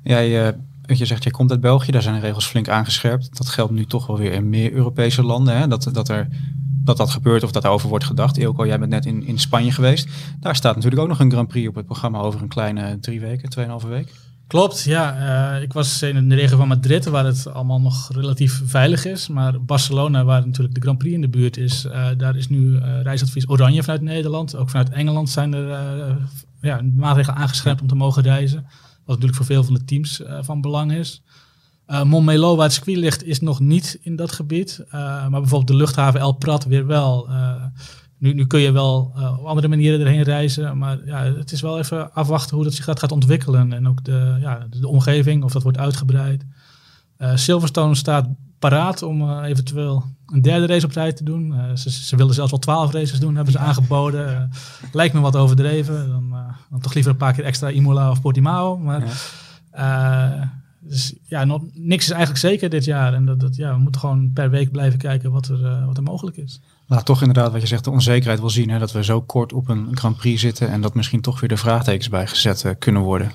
Jij, 0.05 0.49
eh, 0.49 0.55
je 0.99 1.07
zegt, 1.07 1.23
jij 1.23 1.33
komt 1.33 1.51
uit 1.51 1.61
België, 1.61 1.91
daar 1.91 2.03
zijn 2.03 2.15
de 2.15 2.21
regels 2.21 2.47
flink 2.47 2.69
aangescherpt. 2.69 3.37
Dat 3.37 3.49
geldt 3.49 3.73
nu 3.73 3.85
toch 3.85 4.07
wel 4.07 4.19
weer 4.19 4.33
in 4.33 4.49
meer 4.49 4.73
Europese 4.73 5.23
landen. 5.23 5.57
Hè? 5.57 5.69
Dat, 5.69 5.89
dat, 5.93 6.09
er, 6.09 6.29
dat 6.85 6.97
dat 6.97 7.11
gebeurt 7.11 7.43
of 7.43 7.53
dat 7.53 7.63
daarover 7.63 7.89
wordt 7.89 8.05
gedacht. 8.05 8.39
Ilko, 8.39 8.67
jij 8.67 8.79
bent 8.79 8.91
net 8.91 9.07
in, 9.07 9.27
in 9.27 9.39
Spanje 9.39 9.73
geweest. 9.73 10.09
Daar 10.41 10.57
staat 10.57 10.75
natuurlijk 10.75 11.03
ook 11.03 11.09
nog 11.09 11.21
een 11.21 11.31
Grand 11.31 11.49
Prix 11.49 11.69
op 11.69 11.75
het 11.75 11.87
programma 11.87 12.19
over 12.19 12.43
een 12.43 12.49
kleine 12.49 12.99
drie 13.01 13.21
weken, 13.21 13.49
tweeënhalve 13.49 13.89
week. 13.89 14.13
Klopt, 14.49 14.83
ja. 14.83 15.17
eh, 15.57 15.63
ik 15.63 15.73
was 15.73 16.03
in 16.03 16.29
de 16.29 16.35
regio 16.35 16.57
van 16.57 16.69
Madrid, 16.69 17.05
waar 17.05 17.25
het 17.25 17.47
allemaal 17.53 17.81
nog 17.81 18.09
relatief 18.13 18.63
veilig 18.65 19.05
is. 19.05 19.29
Maar 19.29 19.65
Barcelona, 19.65 20.25
waar 20.25 20.47
natuurlijk 20.47 20.75
de 20.75 20.81
Grand 20.81 20.99
Prix 20.99 21.15
in 21.15 21.21
de 21.21 21.29
buurt 21.29 21.57
is, 21.57 21.85
eh, 21.85 22.07
daar 22.17 22.37
is 22.37 22.49
nu 22.49 22.77
eh, 22.77 23.03
reisadvies 23.03 23.49
oranje 23.49 23.83
vanuit 23.83 24.03
Nederland. 24.03 24.57
Ook 24.57 24.71
vanuit 24.71 24.91
Engeland 24.91 25.31
zijn 25.31 25.53
er 25.53 26.19
ja, 26.61 26.81
maatregelen 26.97 27.39
aangescherpt 27.39 27.81
om 27.81 27.87
te 27.87 27.95
mogen 27.95 28.23
reizen. 28.23 28.63
Wat 29.05 29.07
natuurlijk 29.07 29.37
voor 29.37 29.47
veel 29.47 29.65
van 29.65 29.75
de 29.75 29.85
teams 29.85 30.23
van 30.41 30.61
belang 30.61 30.93
is. 30.93 31.23
Montmelo, 32.05 32.57
waar 32.57 32.65
het 32.65 32.75
circuit 32.75 32.97
ligt, 32.97 33.25
is 33.25 33.41
nog 33.41 33.61
niet 33.61 33.99
in 34.03 34.17
dat 34.17 34.33
gebied. 34.33 34.85
Maar 34.91 35.31
bijvoorbeeld 35.31 35.67
de 35.67 35.77
luchthaven 35.77 36.21
El 36.21 36.33
Prat 36.33 36.65
weer 36.65 36.87
wel. 36.87 37.29
Nu, 38.19 38.35
nu 38.35 38.47
kun 38.47 38.61
je 38.61 38.73
wel 38.73 39.13
eh, 39.17 39.39
op 39.39 39.45
andere 39.45 39.69
manieren 39.69 40.01
erheen 40.01 40.23
reizen. 40.23 40.79
Maar 40.79 40.99
ja, 41.07 41.23
het 41.23 41.53
is 41.53 41.61
wel 41.61 41.79
even 41.79 42.13
afwachten 42.13 42.55
hoe 42.55 42.65
dat 42.65 42.75
zich 42.75 42.85
gaat, 42.85 42.99
gaat 42.99 43.13
ontwikkelen. 43.13 43.73
En 43.73 43.89
ook 43.89 44.05
de, 44.05 44.37
ja, 44.41 44.67
de, 44.71 44.89
omgeving, 44.89 45.45
of 45.45 45.53
dat 45.53 45.63
wordt 45.63 45.79
uitgebreid. 45.79 46.45
Eh, 47.17 47.37
Silverstone 47.37 47.95
staat 47.95 48.29
paraat 48.59 49.03
om 49.03 49.31
eh, 49.31 49.49
eventueel 49.49 50.05
een 50.27 50.43
derde 50.43 50.67
race 50.67 50.87
op 50.87 50.93
rij 50.93 51.13
te 51.13 51.25
doen. 51.25 51.55
Ze, 51.75 51.91
ze 51.91 52.17
wilden 52.17 52.35
zelfs 52.35 52.51
wel 52.51 52.61
twaalf 52.61 52.93
races 52.93 53.21
doen, 53.21 53.35
hebben 53.35 53.53
ze 53.53 53.59
aangeboden. 53.59 54.51
Lijkt 54.93 55.15
me 55.15 55.21
wat 55.21 55.37
overdreven. 55.37 56.09
Dan, 56.09 56.35
dan 56.71 56.81
toch 56.81 56.95
liever 56.95 57.13
een 57.13 57.19
paar 57.19 57.33
keer 57.33 57.45
extra 57.45 57.71
Imola 57.71 58.11
of 58.11 58.21
Portimao. 58.21 58.77
Maar 58.79 59.03
eh, 59.71 60.43
dus 60.81 61.15
ja, 61.23 61.45
nog, 61.45 61.63
niks 61.73 62.05
is 62.05 62.11
eigenlijk 62.11 62.41
zeker 62.41 62.69
dit 62.69 62.85
jaar. 62.85 63.15
En 63.15 63.25
dat, 63.25 63.41
dat, 63.41 63.57
ja, 63.57 63.75
we 63.75 63.81
moeten 63.81 64.01
gewoon 64.01 64.33
per 64.33 64.51
week 64.51 64.71
blijven 64.71 64.99
kijken 64.99 65.31
wat 65.31 65.49
er, 65.49 65.87
wat 65.87 65.97
er 65.97 66.03
mogelijk 66.03 66.37
is. 66.37 66.61
Laat 66.91 67.05
toch 67.05 67.21
inderdaad 67.21 67.53
wat 67.53 67.61
je 67.61 67.67
zegt, 67.67 67.85
de 67.85 67.91
onzekerheid 67.91 68.41
wel 68.41 68.51
zien. 68.51 68.71
Hè? 68.71 68.79
Dat 68.79 68.93
we 68.93 69.05
zo 69.05 69.21
kort 69.23 69.53
op 69.53 69.69
een 69.69 69.89
Grand 69.97 70.17
Prix 70.17 70.41
zitten 70.41 70.69
en 70.71 70.81
dat 70.81 70.95
misschien 70.95 71.21
toch 71.21 71.41
weer 71.41 71.49
de 71.49 71.57
vraagtekens 71.57 72.09
bij 72.09 72.27
gezet 72.27 72.65
eh, 72.65 72.73
kunnen 72.79 73.03
worden. 73.03 73.33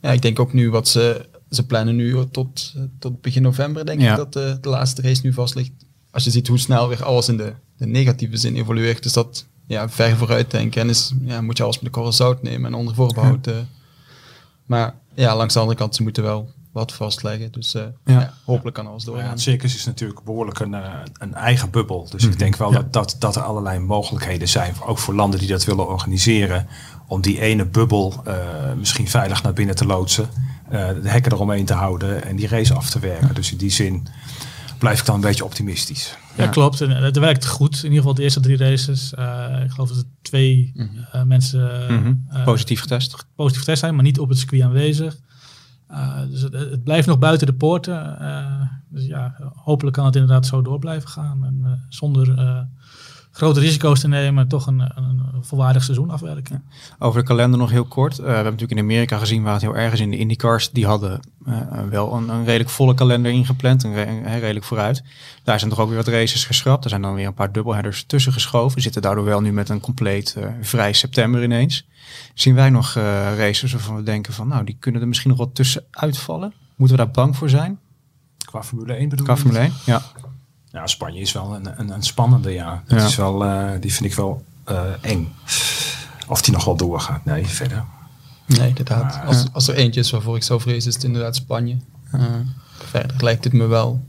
Ja, 0.00 0.10
ik 0.12 0.22
denk 0.22 0.38
ook 0.38 0.52
nu 0.52 0.70
wat 0.70 0.88
ze, 0.88 1.28
ze 1.50 1.66
plannen 1.66 1.96
nu 1.96 2.24
tot, 2.30 2.72
eh, 2.76 2.82
tot 2.98 3.20
begin 3.20 3.42
november, 3.42 3.86
denk 3.86 4.00
Ja. 4.00 4.10
ik, 4.10 4.16
dat 4.16 4.32
de, 4.32 4.58
de 4.60 4.68
laatste 4.68 5.02
race 5.02 5.20
nu 5.24 5.32
vast 5.32 5.54
ligt. 5.54 5.72
Als 6.10 6.24
je 6.24 6.30
ziet 6.30 6.48
hoe 6.48 6.58
snel 6.58 6.88
weer 6.88 7.04
alles 7.04 7.28
in 7.28 7.36
de, 7.36 7.52
de 7.76 7.86
negatieve 7.86 8.36
zin 8.36 8.56
evolueert, 8.56 9.02
dus 9.02 9.12
dat 9.12 9.46
ja, 9.66 9.88
ver 9.88 10.16
vooruit 10.16 10.50
denken. 10.50 10.80
En 10.80 10.88
is, 10.88 11.12
ja, 11.20 11.40
moet 11.40 11.56
je 11.56 11.62
alles 11.62 11.76
met 11.76 11.84
de 11.84 11.90
korrel 11.90 12.12
zout 12.12 12.42
nemen 12.42 12.72
en 12.72 12.78
onder 12.78 12.94
voorbehoud. 12.94 13.46
eh. 13.46 13.54
Maar 14.66 14.94
ja, 15.14 15.36
langs 15.36 15.54
de 15.54 15.60
andere 15.60 15.78
kant, 15.78 15.94
ze 15.94 16.02
moeten 16.02 16.22
wel 16.22 16.50
wat 16.74 16.92
vastleggen. 16.92 17.52
Dus 17.52 17.74
eh, 17.74 17.82
Ja. 18.04 18.12
ja. 18.20 18.32
hopelijk 18.44 18.76
kan 18.76 18.86
alles 18.86 19.04
ja, 19.04 19.10
doorgaan. 19.10 19.30
het 19.30 19.40
circus 19.40 19.74
is 19.74 19.84
natuurlijk 19.84 20.24
behoorlijk 20.24 20.58
een, 20.58 20.74
eh, 20.74 20.92
een 21.18 21.34
eigen 21.34 21.70
bubbel. 21.70 22.08
Dus 22.10 22.22
Mhm. 22.22 22.32
ik 22.32 22.38
denk 22.38 22.56
wel 22.56 22.70
dat, 22.72 22.92
dat, 22.92 23.16
dat 23.18 23.36
er 23.36 23.42
allerlei 23.42 23.78
mogelijkheden 23.78 24.48
zijn, 24.48 24.74
ook 24.86 24.98
voor 24.98 25.14
landen 25.14 25.38
die 25.40 25.48
dat 25.48 25.64
willen 25.64 25.88
organiseren, 25.88 26.66
om 27.08 27.20
die 27.20 27.40
ene 27.40 27.64
bubbel 27.66 28.22
eh, 28.24 28.34
misschien 28.78 29.08
veilig 29.08 29.42
naar 29.42 29.52
binnen 29.52 29.74
te 29.76 29.86
loodsen, 29.86 30.28
eh, 30.70 30.88
de 31.02 31.08
hekken 31.08 31.32
eromheen 31.32 31.64
te 31.64 31.74
houden 31.74 32.24
en 32.24 32.36
die 32.36 32.48
race 32.48 32.74
af 32.74 32.90
te 32.90 32.98
werken. 32.98 33.34
Dus 33.34 33.52
in 33.52 33.58
die 33.58 33.70
zin 33.70 34.06
blijf 34.78 35.00
ik 35.00 35.06
dan 35.06 35.14
een 35.14 35.20
beetje 35.20 35.44
optimistisch. 35.44 36.16
Ja, 36.36 36.44
Ja. 36.44 36.50
klopt. 36.50 36.80
En 36.80 36.90
het 36.90 37.18
werkt 37.18 37.46
goed. 37.46 37.76
In 37.76 37.82
ieder 37.82 37.98
geval 37.98 38.14
de 38.14 38.22
eerste 38.22 38.40
drie 38.40 38.56
races. 38.56 39.14
Eh, 39.14 39.60
ik 39.64 39.70
geloof 39.70 39.88
dat 39.88 39.96
er 39.98 40.04
twee 40.22 40.72
eh, 41.12 41.22
mensen 41.22 41.94
Mhm. 42.00 42.14
eh, 42.28 42.44
Positief 42.44 42.80
getest. 42.80 43.26
positief 43.36 43.60
getest 43.60 43.80
zijn, 43.80 43.94
maar 43.94 44.04
niet 44.04 44.18
op 44.18 44.28
het 44.28 44.38
circuit 44.38 44.62
aanwezig. 44.62 45.16
Eh, 45.86 46.20
dus 46.28 46.42
het, 46.42 46.84
blijft 46.84 47.06
nog 47.06 47.18
buiten 47.18 47.46
de 47.46 47.54
poorten. 47.54 48.18
Eh, 48.18 48.68
dus 48.88 49.06
ja, 49.06 49.34
hopelijk 49.54 49.96
kan 49.96 50.04
het 50.04 50.14
inderdaad 50.16 50.46
zo 50.46 50.62
door 50.62 50.78
blijven 50.78 51.08
gaan. 51.08 51.44
En, 51.44 51.60
eh, 51.64 51.72
zonder 51.88 52.26
grote 53.34 53.60
risico's 53.60 54.00
te 54.00 54.08
nemen, 54.08 54.48
toch 54.48 54.66
een, 54.66 54.80
een, 54.80 55.22
volwaardig 55.40 55.84
seizoen 55.84 56.10
afwerken. 56.10 56.64
Over 56.98 57.20
de 57.20 57.26
kalender 57.26 57.58
nog 57.58 57.70
heel 57.70 57.84
kort. 57.84 58.12
Eh, 58.12 58.24
we 58.24 58.24
hebben 58.24 58.52
natuurlijk 58.52 58.80
in 58.80 58.86
Amerika 58.86 59.18
gezien 59.18 59.42
waar 59.42 59.52
het 59.52 59.62
heel 59.62 59.76
erg 59.76 59.92
is 59.92 60.00
in 60.00 60.10
de 60.10 60.18
IndyCars. 60.18 60.70
Die 60.70 60.86
hadden 60.86 61.20
eh, 61.46 61.82
wel 61.90 62.12
een, 62.12 62.28
een 62.28 62.44
redelijk 62.44 62.70
volle 62.70 62.94
kalender 62.94 63.32
ingepland, 63.32 63.84
een, 63.84 63.96
een 64.08 64.40
redelijk 64.40 64.64
vooruit. 64.64 65.02
Daar 65.42 65.58
zijn 65.58 65.70
toch 65.70 65.80
ook 65.80 65.88
weer 65.88 65.96
wat 65.96 66.08
races 66.08 66.44
geschrapt. 66.44 66.84
Er 66.84 66.90
zijn 66.90 67.02
dan 67.02 67.14
weer 67.14 67.26
een 67.26 67.34
paar 67.34 67.52
dubbelheaders 67.52 68.04
tussen 68.04 68.32
geschoven. 68.32 68.76
We 68.76 68.82
zitten 68.82 69.02
daardoor 69.02 69.24
wel 69.24 69.40
nu 69.40 69.52
met 69.52 69.68
een 69.68 69.80
compleet 69.80 70.34
eh, 70.34 70.48
vrij 70.60 70.92
september 70.92 71.42
ineens. 71.42 71.86
Zien 72.34 72.54
wij 72.54 72.70
nog 72.70 72.96
eh, 72.96 73.02
races 73.36 73.72
waarvan 73.72 73.96
we 73.96 74.02
denken 74.02 74.32
van 74.32 74.48
nou, 74.48 74.64
die 74.64 74.76
kunnen 74.78 75.00
er 75.00 75.08
misschien 75.08 75.30
nog 75.30 75.38
wat 75.38 75.54
tussen 75.54 75.84
uitvallen. 75.90 76.52
Moeten 76.76 76.96
we 76.96 77.04
daar 77.04 77.12
bang 77.12 77.36
voor 77.36 77.48
zijn? 77.48 77.78
Qua 78.44 78.62
Formule 78.62 78.94
1 78.94 79.08
bedoel 79.08 79.24
Qua 79.24 79.34
je? 79.34 79.40
Formule 79.40 79.60
1? 79.60 79.72
Ja. 79.84 80.02
Ja, 80.74 80.86
Spanje 80.86 81.20
is 81.20 81.32
wel 81.32 81.54
een, 81.54 81.80
een, 81.80 81.88
een 81.90 82.02
spannende, 82.02 82.50
ja. 82.50 82.82
Dat. 82.86 83.02
Is 83.02 83.16
wel, 83.16 83.44
eh, 83.44 83.70
die 83.80 83.92
vind 83.94 84.10
ik 84.10 84.14
wel 84.16 84.44
eh, 84.64 84.82
eng. 85.00 85.32
Of 86.28 86.42
die 86.42 86.52
nog 86.54 86.64
wel 86.64 86.76
doorgaat. 86.76 87.24
Nee, 87.24 87.46
verder. 87.46 87.84
Nee, 88.46 88.68
inderdaad. 88.68 89.02
Maar- 89.16 89.26
Als, 89.26 89.46
als 89.52 89.68
er 89.68 89.74
eentje 89.74 90.00
is 90.00 90.10
waarvoor 90.10 90.36
ik 90.36 90.42
zou 90.42 90.60
vrezen, 90.60 90.88
is 90.88 90.94
het 90.94 91.04
inderdaad 91.04 91.36
Spanje. 91.36 91.76
Eh, 92.12 92.22
verder 92.72 93.16
lijkt 93.24 93.44
het 93.44 93.52
me 93.52 93.66
wel. 93.66 94.04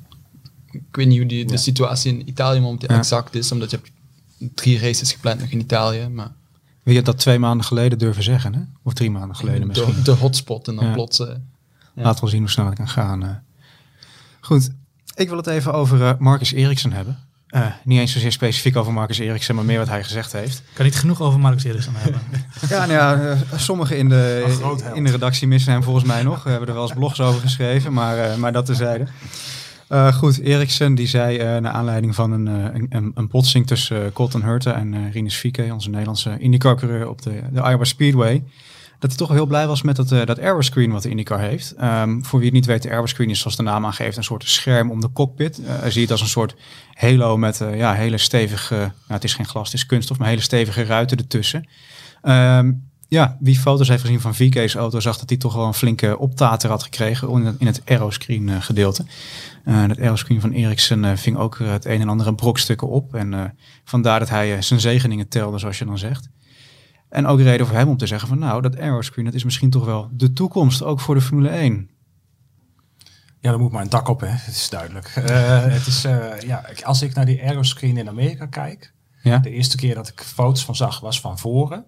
Ik 0.71 0.81
weet 0.91 1.07
niet 1.07 1.17
hoe 1.17 1.27
die, 1.27 1.45
de 1.45 1.57
situatie 1.57 2.13
in 2.13 2.27
Italië 2.27 2.59
momenteel 2.59 2.89
exact 2.97 3.35
is, 3.35 3.51
omdat 3.51 3.71
je 3.71 3.77
hebt 3.77 3.91
drie 4.55 4.79
races 4.79 5.11
gepland 5.11 5.39
nog 5.39 5.49
in 5.49 5.59
Italië. 5.59 6.07
Maar 6.07 6.31
Wie 6.83 6.95
had 6.95 7.05
dat 7.05 7.17
twee 7.17 7.39
maanden 7.39 7.65
geleden 7.65 7.97
durven 7.97 8.23
zeggen, 8.23 8.53
hè? 8.53 8.59
Of 8.83 8.93
drie 8.93 9.11
maanden 9.11 9.35
geleden 9.35 9.67
misschien. 9.67 9.93
de, 9.95 10.01
de 10.01 10.11
hotspot 10.11 10.67
en 10.67 10.75
dan 10.75 10.85
Ja. 10.85 10.93
plots... 10.93 11.19
eh, 11.19 11.27
Ja. 11.95 12.03
Laten 12.03 12.23
we 12.23 12.29
zien 12.29 12.39
hoe 12.41 12.49
snel 12.49 12.65
het 12.65 12.75
kan 12.75 12.87
gaan. 12.87 13.23
eh. 13.23 13.29
Goed, 14.41 14.69
ik 15.15 15.27
wil 15.27 15.37
het 15.37 15.47
even 15.47 15.73
over 15.73 16.01
eh, 16.01 16.11
Marcus 16.19 16.53
Eriksen 16.53 16.91
hebben. 16.91 17.17
Eh, 17.55 17.65
niet 17.83 17.99
eens 17.99 18.11
zozeer 18.11 18.31
specifiek 18.31 18.75
over 18.75 18.93
Marcus 18.93 19.19
Eriksen, 19.19 19.55
maar 19.55 19.65
meer 19.65 19.77
wat 19.77 19.87
hij 19.87 20.03
gezegd 20.03 20.31
heeft. 20.31 20.57
Ik 20.57 20.73
kan 20.73 20.85
niet 20.85 20.95
genoeg 20.95 21.21
over 21.21 21.39
Marcus 21.39 21.63
Eriksen 21.63 21.93
hebben. 21.95 22.21
Ja, 22.69 22.85
nou 22.85 22.91
ja, 22.91 23.21
eh, 23.21 23.59
sommigen 23.59 23.97
in 23.97 24.09
de, 24.09 24.45
in 24.93 25.03
de 25.03 25.11
redactie 25.11 25.47
missen 25.47 25.71
hem 25.71 25.83
volgens 25.83 26.05
mij 26.05 26.23
nog. 26.23 26.43
We 26.43 26.49
hebben 26.49 26.67
er 26.67 26.73
wel 26.73 26.83
eens 26.83 26.93
blogs 26.93 27.21
over 27.21 27.41
geschreven, 27.41 27.93
maar, 27.93 28.17
eh, 28.17 28.35
maar 28.35 28.51
dat 28.51 28.65
terzijde. 28.65 29.05
Eh 29.87 30.13
goed, 30.13 30.39
Eriksen 30.39 30.95
die 30.95 31.07
zei 31.07 31.37
eh 31.37 31.57
naar 31.57 31.71
aanleiding 31.71 32.15
van 32.15 32.31
een, 32.31 32.45
een, 32.89 33.11
een, 33.15 33.27
botsing 33.27 33.67
tussen 33.67 34.13
Colton 34.13 34.43
Hurte 34.43 34.69
en 34.69 34.93
eh 34.93 35.11
Rinus 35.11 35.35
Fieke, 35.35 35.73
onze 35.73 35.89
Nederlandse 35.89 36.37
IndyCar-coureur 36.39 37.09
op 37.09 37.21
de, 37.21 37.41
de 37.51 37.59
Iowa 37.59 37.83
Speedway, 37.83 38.43
dat 38.99 39.09
hij 39.09 39.19
toch 39.19 39.29
heel 39.29 39.45
blij 39.45 39.67
was 39.67 39.81
met 39.81 39.95
dat, 39.95 40.11
eh 40.11 40.25
dat 40.25 40.39
aeroscreen 40.39 40.91
wat 40.91 41.03
de 41.03 41.09
IndyCar 41.09 41.39
heeft. 41.39 41.71
Ehm, 41.71 42.21
voor 42.21 42.39
wie 42.39 42.47
het 42.47 42.57
niet 42.57 42.65
weet, 42.65 42.81
de 42.83 42.89
aeroscreen 42.89 43.29
is 43.29 43.39
zoals 43.39 43.55
de 43.55 43.63
naam 43.63 43.85
aangeeft 43.85 44.17
een 44.17 44.23
soort 44.23 44.49
scherm 44.49 44.91
om 44.91 45.01
de 45.01 45.11
cockpit. 45.11 45.61
Eh 45.65 45.81
zie 45.83 45.93
je 45.93 45.99
het 45.99 46.11
als 46.11 46.21
een 46.21 46.27
soort 46.27 46.55
halo 46.93 47.37
met 47.37 47.61
eh, 47.61 47.77
ja, 47.77 47.93
hele 47.93 48.17
stevige, 48.17 48.75
nou, 48.75 48.91
het 49.07 49.23
is 49.23 49.33
geen 49.33 49.47
glas, 49.47 49.65
het 49.65 49.73
is 49.73 49.85
kunststof, 49.85 50.17
maar 50.17 50.27
hele 50.27 50.41
stevige 50.41 50.83
ruiten 50.83 51.17
ertussen. 51.17 51.69
Ehm, 52.21 52.71
ja, 53.07 53.37
wie 53.39 53.59
foto's 53.59 53.87
heeft 53.87 54.01
gezien 54.01 54.21
van 54.21 54.35
VK's 54.35 54.75
auto 54.75 54.99
zag 54.99 55.17
dat 55.17 55.29
hij 55.29 55.37
toch 55.37 55.53
wel 55.53 55.65
een 55.65 55.73
flinke 55.73 56.17
optater 56.17 56.69
had 56.69 56.83
gekregen 56.83 57.29
in 57.29 57.45
het, 57.45 57.55
in 57.59 57.67
het 57.67 57.81
aeroscreen 57.85 58.61
gedeelte. 58.61 59.05
Eh 59.63 59.87
dat 59.87 59.99
aeroscreen 59.99 60.41
van 60.41 60.51
Ericsson 60.51 61.05
eh, 61.05 61.15
ving 61.15 61.37
ook 61.37 61.57
het 61.57 61.85
een 61.85 62.01
en 62.01 62.09
ander 62.09 62.35
brokstukken 62.35 62.87
op. 62.87 63.15
En 63.15 63.55
vandaar 63.83 64.19
dat 64.19 64.29
hij 64.29 64.61
zijn 64.61 64.79
zegeningen 64.79 65.27
telde, 65.27 65.59
zoals 65.59 65.77
je 65.77 65.85
dan 65.85 65.97
zegt. 65.97 66.29
En 67.15 67.25
ook 67.25 67.39
reden 67.39 67.67
voor 67.67 67.75
hem 67.75 67.87
om 67.87 67.97
te 67.97 68.07
zeggen 68.07 68.27
van 68.27 68.39
nou, 68.39 68.61
dat 68.61 68.79
aeroscreen, 68.79 69.25
dat 69.25 69.33
is 69.33 69.43
misschien 69.43 69.69
toch 69.69 69.85
wel 69.85 70.09
de 70.11 70.33
toekomst, 70.33 70.83
ook 70.83 70.99
voor 70.99 71.15
de 71.15 71.21
Formule 71.21 71.49
1. 71.49 71.89
Ja, 73.39 73.51
er 73.51 73.59
moet 73.59 73.71
maar 73.71 73.81
een 73.81 73.89
dak 73.89 74.07
op, 74.07 74.19
hè. 74.19 74.27
Het 74.47 74.55
is 74.55 74.69
duidelijk. 74.69 75.07
Eh, 75.15 75.63
het 75.63 75.87
is, 75.87 76.03
eh, 76.03 76.39
ja, 76.39 76.65
als 76.83 77.01
ik 77.01 77.13
naar 77.13 77.25
die 77.25 77.41
aeroscreen 77.43 77.97
in 77.97 78.07
Amerika 78.07 78.45
kijk, 78.45 78.93
Ja, 79.21 79.37
de 79.37 79.49
eerste 79.49 79.77
keer 79.77 79.95
dat 79.95 80.07
ik 80.07 80.21
foto's 80.21 80.65
van 80.65 80.75
zag 80.75 80.99
was 80.99 81.21
van 81.21 81.39
voren. 81.39 81.85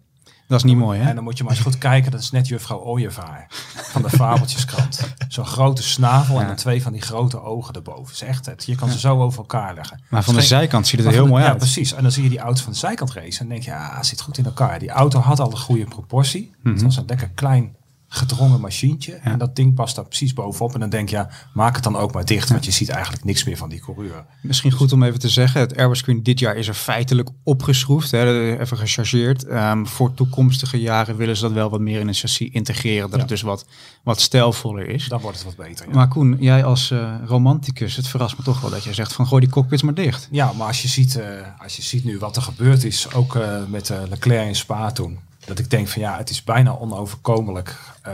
Dat 0.48 0.58
is 0.58 0.64
niet 0.64 0.78
mooi 0.78 1.00
hè? 1.00 1.10
En 1.10 1.16
dan 1.16 1.24
moet 1.24 1.38
je 1.38 1.44
maar 1.44 1.54
eens 1.54 1.62
goed 1.62 1.78
kijken, 1.78 2.12
dat 2.12 2.22
is 2.22 2.32
net 2.32 2.48
juffrouw 2.48 2.80
Ooievaar 2.80 3.46
van 3.92 4.02
de 4.02 4.10
Fabeltjeskrant. 4.10 5.00
Zo'n 5.28 5.46
grote 5.46 5.84
snavel 5.84 6.36
en 6.36 6.42
Ja. 6.42 6.48
dan 6.48 6.56
twee 6.56 6.82
van 6.82 6.92
die 6.92 7.02
grote 7.02 7.42
ogen 7.42 7.74
erboven. 7.74 8.14
Is 8.14 8.22
echt 8.22 8.46
het. 8.46 8.66
Je 8.66 8.76
kan 8.76 8.90
ze 8.90 9.00
zo 9.00 9.22
over 9.22 9.40
elkaar 9.40 9.74
leggen. 9.74 10.02
Maar 10.10 10.24
van 10.24 10.34
de 10.36 10.42
zijkant 10.42 10.88
ziet 10.88 11.00
het 11.00 11.08
er 11.08 11.14
heel 11.14 11.24
de- 11.24 11.30
mooi 11.30 11.44
ja, 11.44 11.50
uit. 11.50 11.58
precies. 11.58 11.94
En 11.94 12.02
dan 12.02 12.12
zie 12.12 12.24
je 12.24 12.30
die 12.30 12.40
auto 12.40 12.64
van 12.64 12.72
de 12.72 12.78
zijkant 12.78 13.12
racen. 13.14 13.32
En 13.32 13.38
dan 13.38 13.48
denk 13.48 13.64
je, 13.64 13.70
ja, 13.72 13.96
het 13.96 14.06
zit 14.06 14.22
goed 14.22 14.38
in 14.38 14.46
elkaar. 14.46 14.80
Die 14.80 14.90
auto 14.90 15.20
had 15.20 15.40
al 15.40 15.52
een 15.52 15.58
goede 15.58 15.86
proportie. 15.86 16.52
Mhm. 16.64 16.74
Het 16.74 16.84
was 16.84 16.98
een 16.98 17.04
lekker 17.08 17.30
klein 17.30 17.76
gedrongen 18.08 18.60
machientje. 18.62 19.14
En 19.14 19.38
dat 19.38 19.56
ding 19.56 19.74
past 19.74 19.96
daar 19.96 20.06
precies 20.06 20.34
bovenop. 20.34 20.74
En 20.74 20.80
dan 20.80 20.90
denk 20.90 21.10
je, 21.10 21.16
ja, 21.16 21.30
maak 21.54 21.76
het 21.76 21.84
dan 21.84 21.96
ook 21.98 22.14
maar 22.14 22.26
dicht. 22.26 22.50
Want 22.50 22.66
je 22.66 22.72
ziet 22.72 22.90
eigenlijk 22.90 23.24
niks 23.24 23.44
meer 23.44 23.58
van 23.58 23.70
die 23.70 23.80
coureur. 23.80 24.26
Misschien 24.42 24.72
goed 24.72 24.92
om 24.92 25.04
even 25.04 25.20
te 25.20 25.30
zeggen, 25.30 25.60
het 25.62 25.78
aeroscreen 25.78 26.24
dit 26.24 26.40
jaar 26.40 26.56
is 26.56 26.68
er 26.68 26.74
feitelijk 26.74 27.30
opgeschroefd, 27.44 28.12
hè, 28.12 28.60
even 28.60 28.78
gechargeerd. 28.78 29.46
Ehm, 29.46 29.86
voor 29.86 30.14
toekomstige 30.14 30.80
jaren 30.82 31.16
willen 31.16 31.36
ze 31.36 31.42
dat 31.42 31.52
wel 31.52 31.70
wat 31.70 31.80
meer 31.80 32.00
in 32.00 32.08
het 32.08 32.18
chassis 32.18 32.50
integreren, 32.50 33.02
dat 33.02 33.14
Ja. 33.14 33.20
het 33.20 33.30
dus 33.30 33.42
wat, 33.42 33.66
wat 34.04 34.22
stijlvoller 34.22 34.90
is. 34.90 35.08
Dan 35.08 35.22
wordt 35.22 35.38
het 35.44 35.56
wat 35.56 35.68
beter. 35.68 35.86
Maar 35.92 36.08
Koen, 36.08 36.38
jij 36.40 36.64
als 36.64 36.92
eh, 36.92 37.16
romanticus, 37.26 37.96
het 37.96 38.08
verrast 38.08 38.38
me 38.38 38.44
toch 38.44 38.62
wel 38.62 38.70
dat 38.70 38.84
jij 38.84 38.94
zegt 38.94 39.14
van 39.14 39.28
gooi 39.28 39.42
die 39.42 39.50
cockpits 39.52 39.82
maar 39.82 39.94
dicht. 39.94 40.28
Ja, 40.32 40.52
maar 40.54 40.68
als 40.68 40.82
je 40.82 40.88
ziet, 40.88 41.16
eh, 41.16 41.26
als 41.58 41.76
je 41.76 41.82
ziet 41.82 42.04
nu 42.04 42.18
wat 42.20 42.36
er 42.36 42.42
gebeurd 42.42 42.84
is, 42.84 43.14
ook 43.14 43.36
eh, 43.36 43.66
met 43.70 43.92
Leclerc 44.10 44.48
in 44.48 44.56
Spa 44.56 44.92
toen. 44.92 45.20
Dat 45.48 45.60
ik 45.60 45.70
denk 45.70 45.88
van 45.88 46.02
ja, 46.02 46.18
het 46.18 46.30
is 46.30 46.44
bijna 46.44 46.78
onoverkomelijk. 46.78 47.80
Eh, 48.02 48.14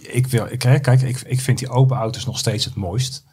ik, 0.00 0.26
wil, 0.26 0.46
ik, 0.50 0.58
kijk, 0.58 0.86
ik, 1.02 1.20
ik 1.20 1.40
vind 1.40 1.58
die 1.58 1.68
open 1.68 1.96
auto's 1.96 2.24
nog 2.26 2.38
steeds 2.38 2.64
het 2.64 2.74
mooist. 2.74 3.24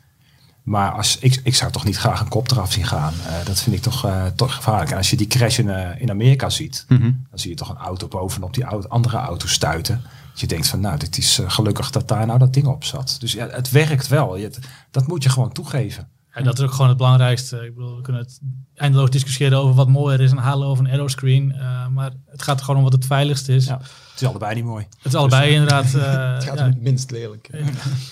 Maar 0.63 0.91
als, 0.91 1.17
ik, 1.19 1.39
ik 1.43 1.55
zou 1.55 1.71
toch 1.71 1.83
niet 1.83 1.97
graag 1.97 2.19
een 2.19 2.27
kop 2.27 2.51
eraf 2.51 2.71
zien 2.71 2.85
gaan. 2.85 3.13
Eh, 3.27 3.45
dat 3.45 3.59
vind 3.61 3.75
ik 3.75 3.81
toch, 3.81 4.05
eh, 4.05 4.25
toch 4.35 4.55
gevaarlijk. 4.55 4.91
En 4.91 4.97
als 4.97 5.09
je 5.09 5.17
die 5.17 5.27
crash 5.27 5.59
in, 5.59 5.69
in 5.99 6.09
Amerika 6.09 6.49
ziet, 6.49 6.85
Mhm. 6.87 7.01
dan 7.01 7.39
zie 7.39 7.49
je 7.49 7.55
toch 7.55 7.69
een 7.69 7.77
auto 7.77 8.07
bovenop 8.07 8.53
die 8.53 8.65
andere 8.65 9.17
auto 9.17 9.47
stuiten. 9.47 10.01
Dat 10.31 10.39
je 10.39 10.47
denkt 10.47 10.67
van 10.67 10.79
nou, 10.79 10.97
dit 10.97 11.17
is 11.17 11.39
gelukkig 11.47 11.89
dat 11.89 12.07
daar 12.07 12.25
nou 12.25 12.39
dat 12.39 12.53
ding 12.53 12.65
op 12.67 12.83
zat. 12.83 13.15
Dus 13.19 13.31
ja, 13.31 13.47
het 13.47 13.71
werkt 13.71 14.07
wel. 14.07 14.35
Je, 14.37 14.51
dat 14.91 15.07
moet 15.07 15.23
je 15.23 15.29
gewoon 15.29 15.51
toegeven. 15.51 16.07
En 16.33 16.43
dat 16.43 16.57
is 16.57 16.63
ook 16.63 16.71
gewoon 16.71 16.87
het 16.87 16.97
belangrijkste. 16.97 17.57
Ik 17.65 17.75
bedoel, 17.75 17.95
we 17.95 18.01
kunnen 18.01 18.21
het 18.21 18.39
eindeloos 18.75 19.09
discussiëren 19.09 19.57
over 19.57 19.75
wat 19.75 19.87
mooier 19.87 20.21
is, 20.21 20.31
een 20.31 20.37
halo 20.37 20.71
of 20.71 20.79
een 20.79 20.87
aeroscreen. 20.89 21.51
eh 21.51 21.87
maar 21.87 22.11
het 22.25 22.41
gaat 22.41 22.57
er 22.57 22.63
gewoon 22.65 22.77
om 22.77 22.83
wat 22.85 22.93
het 22.93 23.05
veiligst 23.05 23.49
is. 23.49 23.65
Ja, 23.65 23.77
het 24.11 24.21
is 24.21 24.27
allebei 24.27 24.55
niet 24.55 24.63
mooi. 24.63 24.87
Het 24.97 25.05
is 25.05 25.15
allebei 25.15 25.51
inderdaad. 25.51 25.85
eh, 25.93 26.33
het 26.33 26.43
gaat 26.43 26.57
ja. 26.57 26.65
om 26.65 26.69
het 26.71 26.81
minst 26.81 27.11
lelijk. 27.11 27.49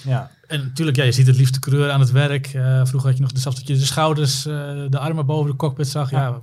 Ja. 0.04 0.32
En 0.48 0.62
natuurlijk, 0.62 0.98
ja, 0.98 1.04
je 1.04 1.12
ziet 1.12 1.28
het 1.28 1.36
liefst 1.38 1.54
de 1.54 1.60
coureur 1.60 1.92
aan 1.92 2.00
het 2.00 2.12
werk. 2.12 2.48
Eh, 2.48 2.86
vroeger 2.86 3.10
had 3.10 3.18
je 3.18 3.24
nog 3.24 3.32
de 3.32 3.40
zelfs 3.40 3.58
dat 3.58 3.68
je 3.68 3.78
de 3.78 3.86
schouders, 3.86 4.46
eh, 4.46 4.54
de 4.90 4.98
armen 5.00 5.26
boven 5.26 5.52
de 5.52 5.58
cockpit 5.58 5.88
zag. 5.88 6.10
Ja, 6.12 6.40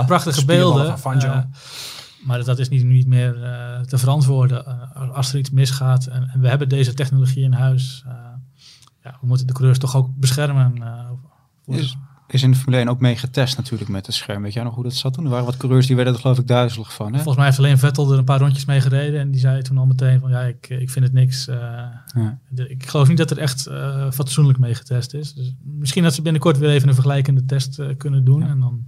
Ja, 0.00 0.02
prachtige 0.06 0.40
spierballen 0.40 0.74
beelden. 0.74 0.92
Eh, 1.22 1.42
maar 2.26 2.44
dat 2.44 2.58
is 2.58 2.68
niet, 2.68 2.84
niet 2.84 3.06
meer 3.06 3.42
eh, 3.44 3.80
te 3.80 3.98
verantwoorden 3.98 4.66
eh, 4.66 5.10
als 5.10 5.32
er 5.32 5.38
iets 5.38 5.50
misgaat. 5.50 6.06
En, 6.06 6.28
en 6.32 6.40
we 6.40 6.48
hebben 6.48 6.68
deze 6.68 6.94
technologie 6.94 7.42
in 7.44 7.52
huis. 7.52 8.02
eh, 8.06 8.12
ja, 9.02 9.16
we 9.20 9.26
moeten 9.26 9.46
de 9.46 9.52
coureurs 9.52 9.78
toch 9.78 9.96
ook 9.96 10.08
beschermen. 10.14 10.82
Is, 11.66 11.96
is 12.28 12.42
in 12.42 12.50
de 12.50 12.56
Formule 12.56 12.76
1 12.80 12.88
ook 12.88 13.00
mee 13.00 13.16
getest 13.16 13.56
natuurlijk 13.56 13.90
met 13.90 14.06
het 14.06 14.14
scherm. 14.14 14.42
Weet 14.42 14.52
jij 14.52 14.62
nog 14.62 14.74
hoe 14.74 14.82
dat 14.84 14.94
zat 14.94 15.14
toen? 15.14 15.24
Er 15.24 15.30
waren 15.30 15.44
wat 15.44 15.56
coureurs 15.56 15.86
die 15.86 15.96
werden 15.96 16.14
er 16.14 16.20
geloof 16.20 16.38
ik 16.38 16.46
duizelig 16.46 16.94
van. 16.94 17.06
Hè? 17.06 17.12
Volgens 17.14 17.36
mij 17.36 17.44
heeft 17.46 17.58
alleen 17.58 17.78
Vettel 17.78 18.12
er 18.12 18.18
een 18.18 18.24
paar 18.24 18.38
rondjes 18.40 18.64
mee 18.64 18.80
gereden. 18.80 19.20
En 19.20 19.30
die 19.30 19.40
zei 19.40 19.62
toen 19.62 19.78
al 19.78 19.86
meteen 19.86 20.20
van 20.20 20.30
ja, 20.30 20.40
ik, 20.40 20.68
ik 20.68 20.90
vind 20.90 21.04
het 21.04 21.14
niks. 21.14 21.48
eh, 21.48 21.56
Ja. 22.14 22.38
de- 22.48 22.68
ik 22.68 22.86
geloof 22.88 23.08
niet 23.08 23.16
dat 23.18 23.30
er 23.30 23.38
echt 23.38 23.66
eh, 23.66 24.10
fatsoenlijk 24.10 24.58
mee 24.58 24.74
getest 24.74 25.14
is. 25.14 25.34
Dus 25.34 25.54
misschien 25.64 26.02
dat 26.02 26.14
ze 26.14 26.22
binnenkort 26.22 26.58
weer 26.58 26.70
even 26.70 26.88
een 26.88 26.94
vergelijkende 26.94 27.44
test 27.44 27.78
eh, 27.78 27.86
kunnen 27.96 28.24
doen. 28.24 28.42
En 28.42 28.60
dan 28.60 28.86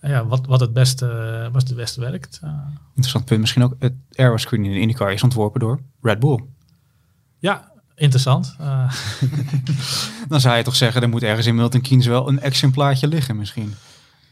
ja, 0.00 0.26
wat, 0.26 0.46
wat 0.46 0.60
het 0.60 0.72
beste, 0.72 1.48
wat 1.52 1.68
het 1.68 1.76
beste 1.76 2.00
werkt. 2.00 2.40
Interessant 2.88 3.24
punt. 3.24 3.40
Misschien 3.40 3.62
ook 3.62 3.74
het 3.78 3.94
aeroscreen 4.14 4.64
in 4.64 4.70
de 4.72 4.80
IndyCar 4.80 5.12
is 5.12 5.22
ontworpen 5.22 5.60
door 5.60 5.80
Red 6.00 6.18
Bull. 6.18 6.44
ja, 7.38 7.71
interessant. 8.02 8.56
Eh, 8.60 8.92
Dan 10.28 10.40
zou 10.40 10.56
je 10.56 10.62
toch 10.62 10.76
zeggen, 10.76 11.02
er 11.02 11.08
moet 11.08 11.22
ergens 11.22 11.46
in 11.46 11.54
Milton 11.54 11.80
Keynes 11.80 12.06
wel 12.06 12.28
een 12.28 12.40
exemplaartje 12.40 13.08
liggen 13.08 13.36
misschien. 13.36 13.74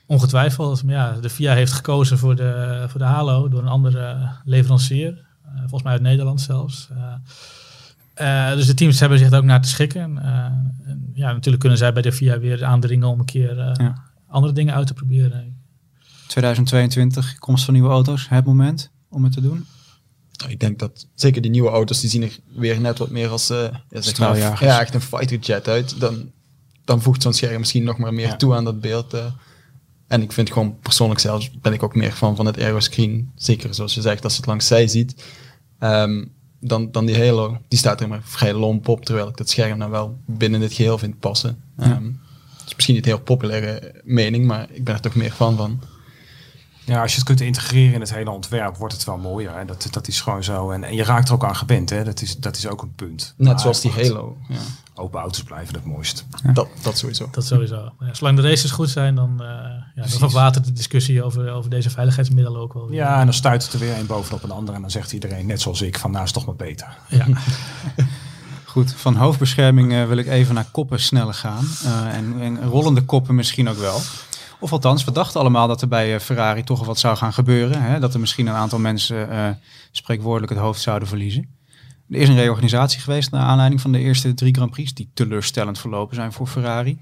ongetwijfeld. 0.06 0.84
Maar 0.84 0.94
ja, 0.94 1.12
de 1.20 1.30
FIA 1.30 1.54
heeft 1.54 1.72
gekozen 1.72 2.18
voor 2.18 2.36
de, 2.36 2.84
voor 2.88 3.00
de 3.00 3.06
Halo 3.06 3.48
door 3.48 3.62
een 3.62 3.68
andere 3.68 4.30
leverancier. 4.44 5.24
Eh, 5.44 5.58
volgens 5.58 5.82
mij 5.82 5.92
uit 5.92 6.02
Nederland 6.02 6.40
zelfs. 6.40 6.88
Eh, 6.90 7.12
Eh, 8.14 8.52
dus 8.54 8.66
de 8.66 8.74
teams 8.74 9.00
hebben 9.00 9.18
zich 9.18 9.30
er 9.30 9.38
ook 9.38 9.44
naar 9.44 9.60
te 9.62 9.68
schikken. 9.68 10.18
Eh, 10.22 10.44
en 10.90 11.10
ja, 11.14 11.32
natuurlijk 11.32 11.58
kunnen 11.58 11.78
zij 11.78 11.92
bij 11.92 12.02
de 12.02 12.12
VIA 12.12 12.38
weer 12.38 12.64
aandringen 12.64 13.08
om 13.08 13.18
een 13.18 13.24
keer 13.24 13.58
eh, 13.58 13.72
Ja. 13.74 13.94
andere 14.28 14.52
dingen 14.52 14.74
uit 14.74 14.86
te 14.86 14.94
proberen. 14.94 15.56
2022, 16.26 17.38
komst 17.38 17.64
van 17.64 17.74
nieuwe 17.74 17.88
auto's, 17.90 18.28
het 18.28 18.44
moment 18.44 18.90
om 19.08 19.24
het 19.24 19.32
te 19.32 19.40
doen. 19.40 19.66
Ik 20.48 20.60
denk 20.60 20.78
dat 20.78 21.06
zeker 21.14 21.42
die 21.42 21.50
nieuwe 21.50 21.68
auto's, 21.70 22.00
die 22.00 22.10
zien 22.10 22.22
er 22.22 22.38
weer 22.54 22.80
net 22.80 22.98
wat 22.98 23.10
meer 23.10 23.28
als 23.28 23.50
eh 23.50 23.56
ja, 23.90 24.00
zeg 24.00 24.18
maar, 24.18 24.36
ja, 24.38 24.80
echt 24.80 24.94
een 24.94 25.00
fighter 25.00 25.38
jet 25.38 25.68
uit. 25.68 26.00
Dan, 26.00 26.30
dan 26.84 27.02
voegt 27.02 27.22
zo'n 27.22 27.32
scherm 27.32 27.58
misschien 27.58 27.84
nog 27.84 27.98
maar 27.98 28.14
meer 28.14 28.26
Ja. 28.26 28.36
toe 28.36 28.54
aan 28.54 28.64
dat 28.64 28.80
beeld. 28.80 29.14
eh. 29.14 29.24
en 30.06 30.22
ik 30.22 30.32
vind 30.32 30.52
gewoon 30.52 30.78
persoonlijk 30.78 31.20
zelfs, 31.20 31.50
ben 31.50 31.72
ik 31.72 31.82
ook 31.82 31.94
meer 31.94 32.12
van 32.12 32.36
van 32.36 32.46
het 32.46 32.58
aeroscreen. 32.58 33.30
Zeker 33.34 33.74
zoals 33.74 33.94
je 33.94 34.00
zegt, 34.00 34.24
als 34.24 34.32
je 34.32 34.38
het 34.38 34.48
langs 34.48 34.66
zij 34.66 34.88
ziet. 34.88 35.24
Ehm, 35.78 36.24
dan, 36.60 36.90
dan 36.90 37.06
die 37.06 37.18
Halo, 37.18 37.58
die 37.68 37.78
staat 37.78 38.00
er 38.00 38.08
maar 38.08 38.20
vrij 38.24 38.52
lomp 38.54 38.88
op, 38.88 39.04
terwijl 39.04 39.28
ik 39.28 39.36
dat 39.36 39.48
scherm 39.50 39.78
nou 39.78 39.90
wel 39.90 40.18
binnen 40.26 40.60
dit 40.60 40.72
geheel 40.72 40.98
vind 40.98 41.18
passen. 41.18 41.62
Ehm, 41.78 42.10
is 42.66 42.74
misschien 42.74 42.94
niet 42.94 43.04
een 43.06 43.10
heel 43.12 43.20
populaire 43.22 44.00
mening, 44.04 44.46
maar 44.46 44.66
ik 44.72 44.84
ben 44.84 44.94
er 44.94 45.00
toch 45.00 45.14
meer 45.14 45.30
fan 45.32 45.56
van. 45.56 45.80
Ja, 46.90 47.02
als 47.02 47.10
je 47.10 47.16
het 47.16 47.26
kunt 47.26 47.40
integreren 47.40 47.94
in 47.94 48.00
het 48.00 48.14
hele 48.14 48.30
ontwerp, 48.30 48.76
wordt 48.76 48.94
het 48.94 49.04
wel 49.04 49.16
mooier. 49.16 49.56
Hè? 49.56 49.64
Dat, 49.64 49.88
dat 49.90 50.08
is 50.08 50.20
gewoon 50.20 50.44
zo. 50.44 50.70
En, 50.70 50.84
en 50.84 50.94
je 50.94 51.04
raakt 51.04 51.28
er 51.28 51.34
ook 51.34 51.44
aan 51.44 51.56
gewend. 51.56 51.90
Hè? 51.90 52.04
Dat, 52.04 52.22
is, 52.22 52.36
dat 52.36 52.56
is 52.56 52.66
ook 52.66 52.82
een 52.82 52.94
punt. 52.94 53.34
Net 53.36 53.48
Maar 53.48 53.60
zoals 53.60 53.80
die 53.80 53.90
Halo. 53.90 54.36
Ja, 54.48 54.58
Open 54.94 55.20
auto's 55.20 55.42
blijven 55.42 55.74
het 55.74 55.84
mooist. 55.84 56.24
dat, 56.52 56.68
dat 56.82 56.98
sowieso. 56.98 57.28
Dat 57.30 57.46
sowieso. 57.46 57.92
Ja, 58.00 58.14
zolang 58.14 58.36
de 58.36 58.42
races 58.42 58.70
goed 58.70 58.90
zijn, 58.90 59.14
dan, 59.14 59.42
eh 59.42 59.46
ja, 59.94 60.02
dan 60.08 60.08
verwatert 60.08 60.64
de 60.64 60.72
discussie 60.72 61.22
over, 61.22 61.50
over 61.50 61.70
deze 61.70 61.90
veiligheidsmiddelen 61.90 62.60
ook 62.60 62.72
wel. 62.72 62.86
weer. 62.88 62.96
Ja, 62.96 63.18
en 63.18 63.24
dan 63.24 63.34
stuit 63.34 63.62
het 63.62 63.72
er 63.72 63.78
weer 63.78 63.96
een 63.98 64.06
bovenop 64.06 64.42
een 64.42 64.50
ander. 64.50 64.74
En 64.74 64.80
dan 64.80 64.90
zegt 64.90 65.12
iedereen, 65.12 65.46
net 65.46 65.60
zoals 65.60 65.82
ik, 65.82 65.98
van 65.98 66.10
nou 66.10 66.24
is 66.24 66.32
toch 66.32 66.46
maar 66.46 66.56
beter. 66.56 66.98
Ja. 67.08 67.26
Goed, 68.64 68.92
van 68.92 69.16
hoofdbescherming 69.16 69.92
eh, 69.92 70.06
wil 70.06 70.16
ik 70.16 70.26
even 70.26 70.54
naar 70.54 70.66
koppen 70.70 71.00
sneller 71.00 71.34
gaan. 71.34 71.64
Eh, 71.84 72.14
en, 72.14 72.40
en 72.40 72.64
rollende 72.64 73.02
koppen 73.02 73.34
misschien 73.34 73.68
ook 73.68 73.78
wel. 73.78 74.00
Of 74.60 74.72
althans, 74.72 75.04
we 75.04 75.12
dachten 75.12 75.40
allemaal 75.40 75.68
dat 75.68 75.82
er 75.82 75.88
bij 75.88 76.14
eh, 76.14 76.20
Ferrari 76.20 76.64
toch 76.64 76.84
wat 76.84 76.98
zou 76.98 77.16
gaan 77.16 77.32
gebeuren. 77.32 77.82
Hè? 77.82 78.00
Dat 78.00 78.14
er 78.14 78.20
misschien 78.20 78.46
een 78.46 78.54
aantal 78.54 78.78
mensen 78.78 79.30
eh, 79.30 79.48
spreekwoordelijk 79.90 80.52
het 80.52 80.60
hoofd 80.60 80.80
zouden 80.80 81.08
verliezen. 81.08 81.58
Er 82.08 82.16
is 82.16 82.28
een 82.28 82.36
reorganisatie 82.36 83.00
geweest 83.00 83.30
naar 83.30 83.42
aanleiding 83.42 83.80
van 83.80 83.92
de 83.92 83.98
eerste 83.98 84.34
drie 84.34 84.54
Grand 84.54 84.70
Prix, 84.70 84.94
die 84.94 85.10
teleurstellend 85.14 85.78
verlopen 85.78 86.14
zijn 86.14 86.32
voor 86.32 86.46
Ferrari. 86.46 87.00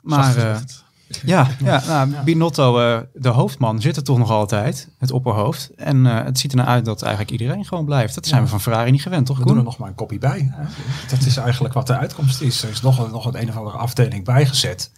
Maar 0.00 0.36
eh, 0.36 0.56
ja, 1.24 1.48
ja, 1.64 1.82
nou, 1.86 2.24
Binotto, 2.24 2.72
de 3.14 3.28
hoofdman, 3.28 3.80
zit 3.80 3.96
er 3.96 4.04
toch 4.04 4.18
nog 4.18 4.30
altijd, 4.30 4.88
het 4.98 5.10
opperhoofd. 5.10 5.70
En 5.76 6.04
het 6.04 6.38
ziet 6.38 6.50
er 6.50 6.56
nou 6.56 6.68
uit 6.68 6.84
dat 6.84 7.02
eigenlijk 7.02 7.32
iedereen 7.32 7.64
gewoon 7.64 7.84
blijft. 7.84 8.14
Dat 8.14 8.26
zijn 8.26 8.42
we 8.42 8.48
van 8.48 8.60
Ferrari 8.60 8.90
niet 8.90 9.02
gewend, 9.02 9.26
toch 9.26 9.38
We 9.38 9.44
doen 9.44 9.56
er 9.56 9.62
nog 9.62 9.78
maar 9.78 9.88
een 9.88 9.94
kopie 9.94 10.18
bij. 10.18 10.52
Hè? 10.52 10.64
Dat 11.08 11.26
is 11.26 11.36
eigenlijk 11.36 11.74
wat 11.74 11.86
de 11.86 11.96
uitkomst 11.96 12.40
is. 12.40 12.62
Er 12.62 12.70
is 12.70 12.80
nog, 12.80 13.10
nog 13.10 13.26
een, 13.26 13.40
een 13.40 13.48
of 13.48 13.56
andere 13.56 13.76
afdeling 13.76 14.24
bijgezet. 14.24 14.90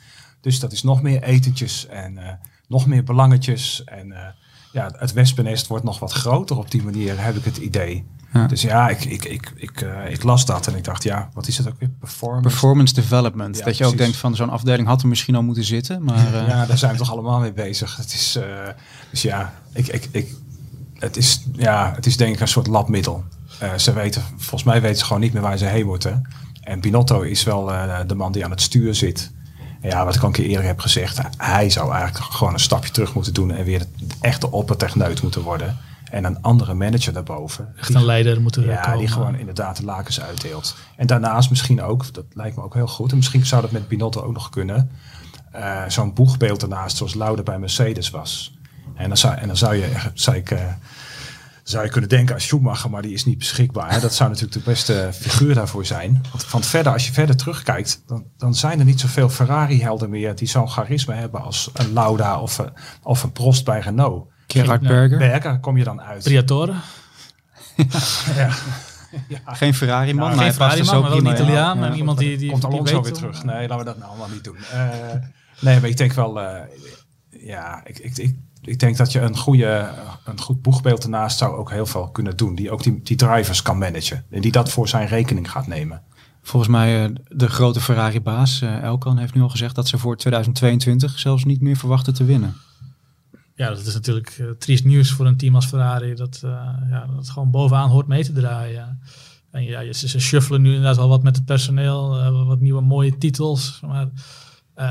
Dus 0.44 0.60
dat 0.60 0.72
is 0.72 0.82
nog 0.82 1.02
meer 1.02 1.22
etentjes 1.22 1.86
en 1.86 2.18
eh, 2.18 2.32
nog 2.68 2.86
meer 2.86 3.04
belangetjes. 3.04 3.84
En 3.84 4.12
eh, 4.12 4.26
ja, 4.72 4.90
het 4.96 5.12
wespennest 5.12 5.66
wordt 5.66 5.84
nog 5.84 5.98
wat 5.98 6.12
groter 6.12 6.58
op 6.58 6.70
die 6.70 6.82
manier, 6.82 7.22
heb 7.22 7.36
ik 7.36 7.44
het 7.44 7.56
idee. 7.56 8.04
Ja. 8.32 8.46
Dus 8.46 8.62
ja, 8.62 8.88
ik, 8.88 9.04
ik, 9.04 9.24
ik, 9.24 9.52
ik, 9.56 9.80
eh, 9.80 10.10
ik 10.10 10.22
las 10.22 10.46
dat 10.46 10.66
en 10.66 10.76
ik 10.76 10.84
dacht, 10.84 11.02
ja, 11.02 11.28
wat 11.32 11.46
is 11.46 11.58
het 11.58 11.68
ook 11.68 11.78
weer? 11.78 11.88
Performance. 11.88 12.48
Performance 12.48 12.94
development. 12.94 13.58
Ja, 13.58 13.64
dat 13.64 13.76
je 13.76 13.86
ook 13.86 13.96
denkt 13.96 14.16
van 14.16 14.36
zo'n 14.36 14.50
afdeling 14.50 14.88
had 14.88 15.02
er 15.02 15.08
misschien 15.08 15.34
al 15.34 15.42
moeten 15.42 15.64
zitten. 15.64 16.02
Maar 16.02 16.32
Ja, 16.32 16.66
daar 16.66 16.78
zijn 16.78 16.92
we 16.92 16.98
toch 16.98 17.10
allemaal 17.10 17.40
mee 17.40 17.52
bezig. 17.52 17.96
Het 17.96 18.12
is, 18.12 18.38
dus 19.10 19.22
ja, 19.22 19.52
ik, 19.72 19.86
ik, 19.86 20.08
ik, 20.10 20.34
het, 20.94 21.16
is, 21.16 21.44
ja, 21.52 21.92
het 21.94 22.06
is 22.06 22.16
denk 22.16 22.34
ik 22.34 22.40
een 22.40 22.48
soort 22.48 22.66
labmiddel. 22.66 23.24
Ze 23.76 23.92
weten, 23.92 24.22
volgens 24.36 24.64
mij 24.64 24.80
weten 24.80 24.98
ze 24.98 25.04
gewoon 25.04 25.22
niet 25.22 25.32
meer 25.32 25.42
waar 25.42 25.58
ze 25.58 25.64
heen 25.64 25.86
moeten. 25.86 26.28
En 26.60 26.80
Binotto 26.80 27.20
is 27.20 27.44
wel 27.44 27.70
de 28.06 28.14
man 28.14 28.32
die 28.32 28.44
aan 28.44 28.50
het 28.50 28.60
stuur 28.60 28.94
zit. 28.94 29.32
Ja, 29.84 30.04
wat 30.04 30.14
ik 30.14 30.20
al 30.20 30.26
een 30.26 30.32
keer 30.32 30.44
eerder 30.46 30.66
heb 30.66 30.80
gezegd, 30.80 31.20
hij 31.36 31.70
zou 31.70 31.92
eigenlijk 31.92 32.24
gewoon 32.24 32.52
een 32.52 32.58
stapje 32.60 32.90
terug 32.90 33.14
moeten 33.14 33.34
doen 33.34 33.50
en 33.50 33.64
weer 33.64 33.78
de 33.78 34.06
echte 34.20 34.50
oppertechneut 34.50 35.22
moeten 35.22 35.42
worden. 35.42 35.76
En 36.10 36.24
een 36.24 36.42
andere 36.42 36.74
manager 36.74 37.12
daarboven. 37.12 37.72
Echt 37.78 37.94
een 37.94 38.04
leider 38.04 38.40
moeten 38.40 38.64
Ja, 38.64 38.80
komen. 38.80 38.98
die 38.98 39.08
gewoon 39.08 39.36
inderdaad 39.36 39.76
de 39.76 39.84
lakens 39.84 40.20
uitdeelt. 40.20 40.76
En 40.96 41.06
daarnaast 41.06 41.50
misschien 41.50 41.82
ook, 41.82 42.14
dat 42.14 42.24
lijkt 42.32 42.56
me 42.56 42.62
ook 42.62 42.74
heel 42.74 42.86
goed. 42.86 43.10
En 43.10 43.16
misschien 43.16 43.46
zou 43.46 43.62
dat 43.62 43.70
met 43.70 43.88
Binotto 43.88 44.20
ook 44.22 44.32
nog 44.32 44.50
kunnen. 44.50 44.90
eh, 45.52 45.82
Zo'n 45.88 46.12
boegbeeld 46.14 46.62
ernaast, 46.62 46.96
zoals 46.96 47.14
Lauda 47.14 47.42
bij 47.42 47.58
Mercedes 47.58 48.10
was. 48.10 48.54
En 48.94 49.08
dan 49.08 49.16
zou, 49.16 49.34
en 49.34 49.46
dan 49.46 49.56
zou 49.56 49.74
je, 49.74 49.92
zou 50.14 50.36
ik, 50.36 50.50
eh, 50.50 50.60
zou 51.64 51.84
je 51.84 51.90
kunnen 51.90 52.10
denken 52.10 52.34
aan 52.34 52.40
Schumacher, 52.40 52.90
maar 52.90 53.02
die 53.02 53.12
is 53.12 53.24
niet 53.24 53.38
beschikbaar. 53.38 53.92
Hè? 53.92 54.00
Dat 54.00 54.14
zou 54.14 54.28
natuurlijk 54.30 54.64
de 54.64 54.70
beste 54.70 55.10
figuur 55.12 55.54
daarvoor 55.54 55.84
zijn. 55.86 56.20
Want 56.30 56.44
van 56.44 56.62
verder, 56.62 56.92
als 56.92 57.06
je 57.06 57.12
verder 57.12 57.36
terugkijkt, 57.36 58.02
dan, 58.06 58.24
dan 58.36 58.54
zijn 58.54 58.78
er 58.78 58.84
niet 58.84 59.00
zoveel 59.00 59.28
Ferrari-helden 59.28 60.10
meer 60.10 60.34
die 60.34 60.48
zo'n 60.48 60.68
charisma 60.70 61.14
hebben 61.14 61.42
als 61.42 61.70
een 61.72 61.92
Lauda 61.92 62.40
of, 62.40 62.58
een- 62.58 62.72
of 63.02 63.22
een 63.22 63.32
Prost 63.32 63.64
bij 63.64 63.80
Renault. 63.80 64.28
Gerard 64.46 64.82
Ja. 64.82 64.88
Berger, 64.88 65.18
Berger 65.18 65.60
kom 65.60 65.76
je 65.76 65.84
dan 65.84 66.00
uit. 66.02 66.22
Briatore. 66.24 66.74
Ja. 69.28 69.54
geen 69.54 69.74
Ferrari 69.74 70.14
man, 70.14 70.26
Geen 70.28 70.36
maar 70.36 70.44
hij 70.46 70.54
past 70.54 70.56
Ferrari 70.56 70.80
er 70.80 70.86
man, 70.86 71.00
maar 71.00 71.10
wel 71.10 71.18
een. 71.18 71.32
Italiaan. 71.34 71.78
Ja. 71.78 71.84
en 71.86 71.94
iemand 71.96 72.18
die, 72.18 72.36
die, 72.36 72.50
Komt 72.50 72.64
Alonso 72.64 73.00
weer 73.02 73.10
om- 73.12 73.16
terug. 73.18 73.44
Nee, 73.44 73.60
laten 73.68 73.78
we 73.78 73.84
dat 73.84 73.98
nou 73.98 74.08
allemaal 74.10 74.28
niet 74.28 74.44
doen. 74.44 74.56
Eh, 74.72 74.88
nee, 75.60 75.80
maar 75.80 75.88
ik 75.88 75.96
denk 75.96 76.12
wel... 76.12 76.40
eh, 76.40 76.60
ja, 77.30 77.80
ik, 77.84 77.98
ik, 77.98 78.16
ik, 78.16 78.36
ik 78.64 78.78
denk 78.78 78.96
dat 78.96 79.12
je 79.12 79.20
een, 79.20 79.36
goede, 79.36 79.90
een 80.24 80.40
goed 80.40 80.62
boegbeeld 80.62 81.02
ernaast 81.02 81.38
zou 81.38 81.56
ook 81.56 81.70
heel 81.70 81.86
veel 81.86 82.08
kunnen 82.08 82.36
doen. 82.36 82.54
Die 82.54 82.70
ook 82.70 82.82
die, 82.82 83.00
die 83.02 83.16
drivers 83.16 83.62
kan 83.62 83.78
managen. 83.78 84.24
En 84.30 84.40
die 84.40 84.52
dat 84.52 84.70
voor 84.70 84.88
zijn 84.88 85.06
rekening 85.06 85.50
gaat 85.50 85.66
nemen. 85.66 86.02
Volgens 86.42 86.72
mij 86.72 87.04
eh, 87.04 87.10
de 87.28 87.48
grote 87.48 87.80
Ferrari-baas 87.80 88.60
eh, 88.60 88.82
Elkan 88.82 89.18
heeft 89.18 89.34
nu 89.34 89.40
al 89.40 89.48
gezegd 89.48 89.74
dat 89.74 89.88
ze 89.88 89.98
voor 89.98 90.16
2022 90.16 91.18
zelfs 91.18 91.44
niet 91.44 91.60
meer 91.60 91.76
verwachten 91.76 92.14
te 92.14 92.24
winnen. 92.24 92.56
Ja, 93.54 93.68
dat 93.68 93.86
is 93.86 93.94
natuurlijk 93.94 94.36
eh, 94.40 94.50
triest 94.50 94.84
nieuws 94.84 95.10
voor 95.10 95.26
een 95.26 95.36
team 95.36 95.54
als 95.54 95.66
Ferrari. 95.66 96.14
Dat, 96.14 96.40
eh, 96.44 96.50
ja, 96.90 97.06
dat 97.06 97.16
het 97.16 97.30
gewoon 97.30 97.50
bovenaan 97.50 97.90
hoort 97.90 98.06
mee 98.06 98.24
te 98.24 98.32
draaien. 98.32 99.00
En 99.50 99.64
ja, 99.64 99.92
ze, 99.92 100.08
ze 100.08 100.20
shuffelen 100.20 100.62
nu 100.62 100.68
inderdaad 100.68 100.96
wel 100.96 101.08
wat 101.08 101.22
met 101.22 101.36
het 101.36 101.44
personeel. 101.44 102.32
wat 102.46 102.60
nieuwe 102.60 102.80
mooie 102.80 103.18
titels. 103.18 103.80
Maar 103.86 104.08
eh, 104.74 104.88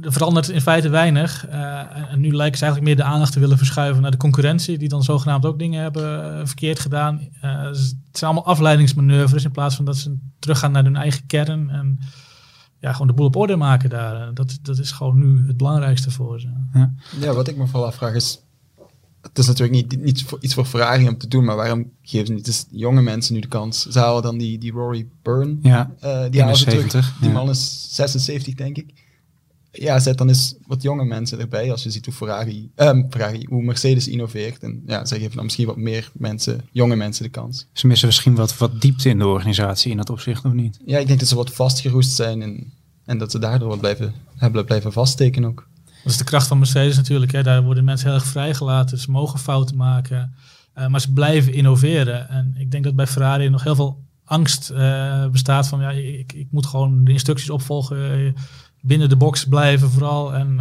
er 0.00 0.12
verandert 0.12 0.48
in 0.48 0.60
feite 0.60 0.88
weinig. 0.88 1.46
Eh, 1.46 2.12
en, 2.12 2.20
nu 2.20 2.34
lijken 2.34 2.58
ze 2.58 2.64
eigenlijk 2.64 2.94
meer 2.94 3.04
de 3.04 3.12
aandacht 3.12 3.32
te 3.32 3.40
willen 3.40 3.58
verschuiven 3.58 4.02
naar 4.02 4.10
de 4.10 4.16
concurrentie. 4.16 4.78
Die 4.78 4.88
dan 4.88 5.02
zogenaamd 5.02 5.46
ook 5.46 5.58
dingen 5.58 5.82
hebben 5.82 6.34
eh, 6.34 6.46
verkeerd 6.46 6.78
gedaan. 6.78 7.28
Het 7.40 7.96
zijn 8.12 8.30
allemaal 8.30 8.52
afleidingsmanoeuvres. 8.52 9.44
In 9.44 9.50
plaats 9.50 9.76
van 9.76 9.84
dat 9.84 9.96
ze 9.96 10.16
teruggaan 10.38 10.72
naar 10.72 10.84
hun 10.84 10.96
eigen 10.96 11.26
kern. 11.26 11.70
En 11.70 11.98
ja, 12.80 12.92
gewoon 12.92 13.06
de 13.06 13.12
boel 13.12 13.26
op 13.26 13.36
orde 13.36 13.56
maken 13.56 13.90
daar. 13.90 14.34
Dat, 14.34 14.58
dat 14.62 14.78
is 14.78 14.92
gewoon 14.92 15.18
nu 15.18 15.46
het 15.46 15.56
belangrijkste 15.56 16.10
voor 16.10 16.40
ze. 16.40 16.48
Ja, 17.20 17.32
wat 17.32 17.48
ik 17.48 17.56
me 17.56 17.66
vooral 17.66 17.86
afvraag 17.86 18.14
is, 18.14 18.40
het 19.22 19.38
is 19.38 19.46
natuurlijk 19.46 19.90
niet, 19.90 20.02
niet 20.02 20.24
voor, 20.24 20.38
iets 20.40 20.54
voor 20.54 20.64
Ferrari 20.64 21.08
om 21.08 21.18
te 21.18 21.28
doen, 21.28 21.44
maar 21.44 21.56
waarom 21.56 21.90
geven 22.02 22.26
ze 22.26 22.32
niet 22.32 22.44
dus 22.44 22.66
jonge 22.70 23.02
mensen 23.02 23.34
nu 23.34 23.40
de 23.40 23.48
kans? 23.48 23.86
Halen 23.92 24.22
dan 24.22 24.38
die, 24.38 24.58
die 24.58 24.72
Rory 24.72 25.06
Byrne, 25.22 25.56
Ja, 25.62 25.94
eh, 26.00 26.24
die 26.30 26.40
halen 26.40 26.56
ze 26.56 26.64
terug. 26.64 26.78
71, 26.78 27.18
Die 27.20 27.28
ja. 27.28 27.34
man 27.34 27.50
is 27.50 27.86
76, 27.90 28.54
denk 28.54 28.76
ik. 28.76 28.92
Ja, 29.72 29.98
zet 29.98 30.18
dan 30.18 30.28
eens 30.28 30.54
wat 30.66 30.82
jonge 30.82 31.04
mensen 31.04 31.38
erbij, 31.40 31.70
als 31.70 31.82
je 31.82 31.90
ziet 31.90 32.04
hoe 32.04 32.14
Ferrari, 32.14 32.70
ehm, 32.74 33.02
Ferrari 33.10 33.46
hoe 33.48 33.62
Mercedes 33.62 34.08
innoveert. 34.08 34.62
En 34.62 34.82
ja, 34.86 35.04
zij 35.04 35.18
geven 35.18 35.34
dan 35.34 35.44
misschien 35.44 35.66
wat 35.66 35.76
meer 35.76 36.10
mensen, 36.12 36.60
jonge 36.72 36.96
mensen 36.96 37.24
de 37.24 37.30
kans. 37.30 37.66
ze 37.72 37.86
missen 37.86 38.06
misschien 38.06 38.34
wat, 38.34 38.58
wat 38.58 38.80
diepte 38.80 39.08
in 39.08 39.18
de 39.18 39.26
organisatie 39.26 39.90
in 39.90 39.96
dat 39.96 40.10
opzicht, 40.10 40.44
of 40.44 40.52
niet? 40.52 40.78
Ja, 40.84 40.98
ik 40.98 41.06
denk 41.06 41.18
dat 41.18 41.28
ze 41.28 41.34
wat 41.34 41.52
vastgeroest 41.52 42.12
zijn 42.12 42.42
en, 42.42 42.72
en 43.04 43.18
dat 43.18 43.30
ze 43.30 43.38
daardoor 43.38 43.68
wat 43.68 43.80
blijven, 43.80 44.14
hebben 44.36 44.64
blijven 44.64 44.92
vaststeken 44.92 45.44
ook. 45.44 45.68
Dat 46.02 46.12
is 46.12 46.18
de 46.18 46.24
kracht 46.24 46.46
van 46.46 46.58
Mercedes 46.58 46.96
natuurlijk. 46.96 47.32
Hè. 47.32 47.42
Daar 47.42 47.62
worden 47.62 47.84
mensen 47.84 48.06
heel 48.06 48.16
erg 48.18 48.26
vrijgelaten. 48.26 48.98
Ze 48.98 49.10
mogen 49.10 49.38
fouten 49.38 49.76
maken. 49.76 50.34
eh, 50.74 50.86
maar 50.86 51.00
ze 51.00 51.12
blijven 51.12 51.52
innoveren. 51.52 52.28
En 52.28 52.54
ik 52.58 52.70
denk 52.70 52.84
dat 52.84 52.94
bij 52.96 53.06
Ferrari 53.06 53.48
nog 53.48 53.62
heel 53.64 53.74
veel 53.74 54.04
angst 54.24 54.70
eh, 54.70 55.26
bestaat 55.26 55.68
van... 55.68 55.80
Ja, 55.80 55.90
ik, 55.90 56.32
ik 56.32 56.46
moet 56.50 56.66
gewoon 56.66 57.04
de 57.04 57.12
instructies 57.12 57.50
opvolgen. 57.50 58.12
eh, 58.12 58.32
binnen 58.80 59.08
de 59.08 59.16
box 59.16 59.44
blijven 59.44 59.90
vooral. 59.90 60.34
En 60.34 60.58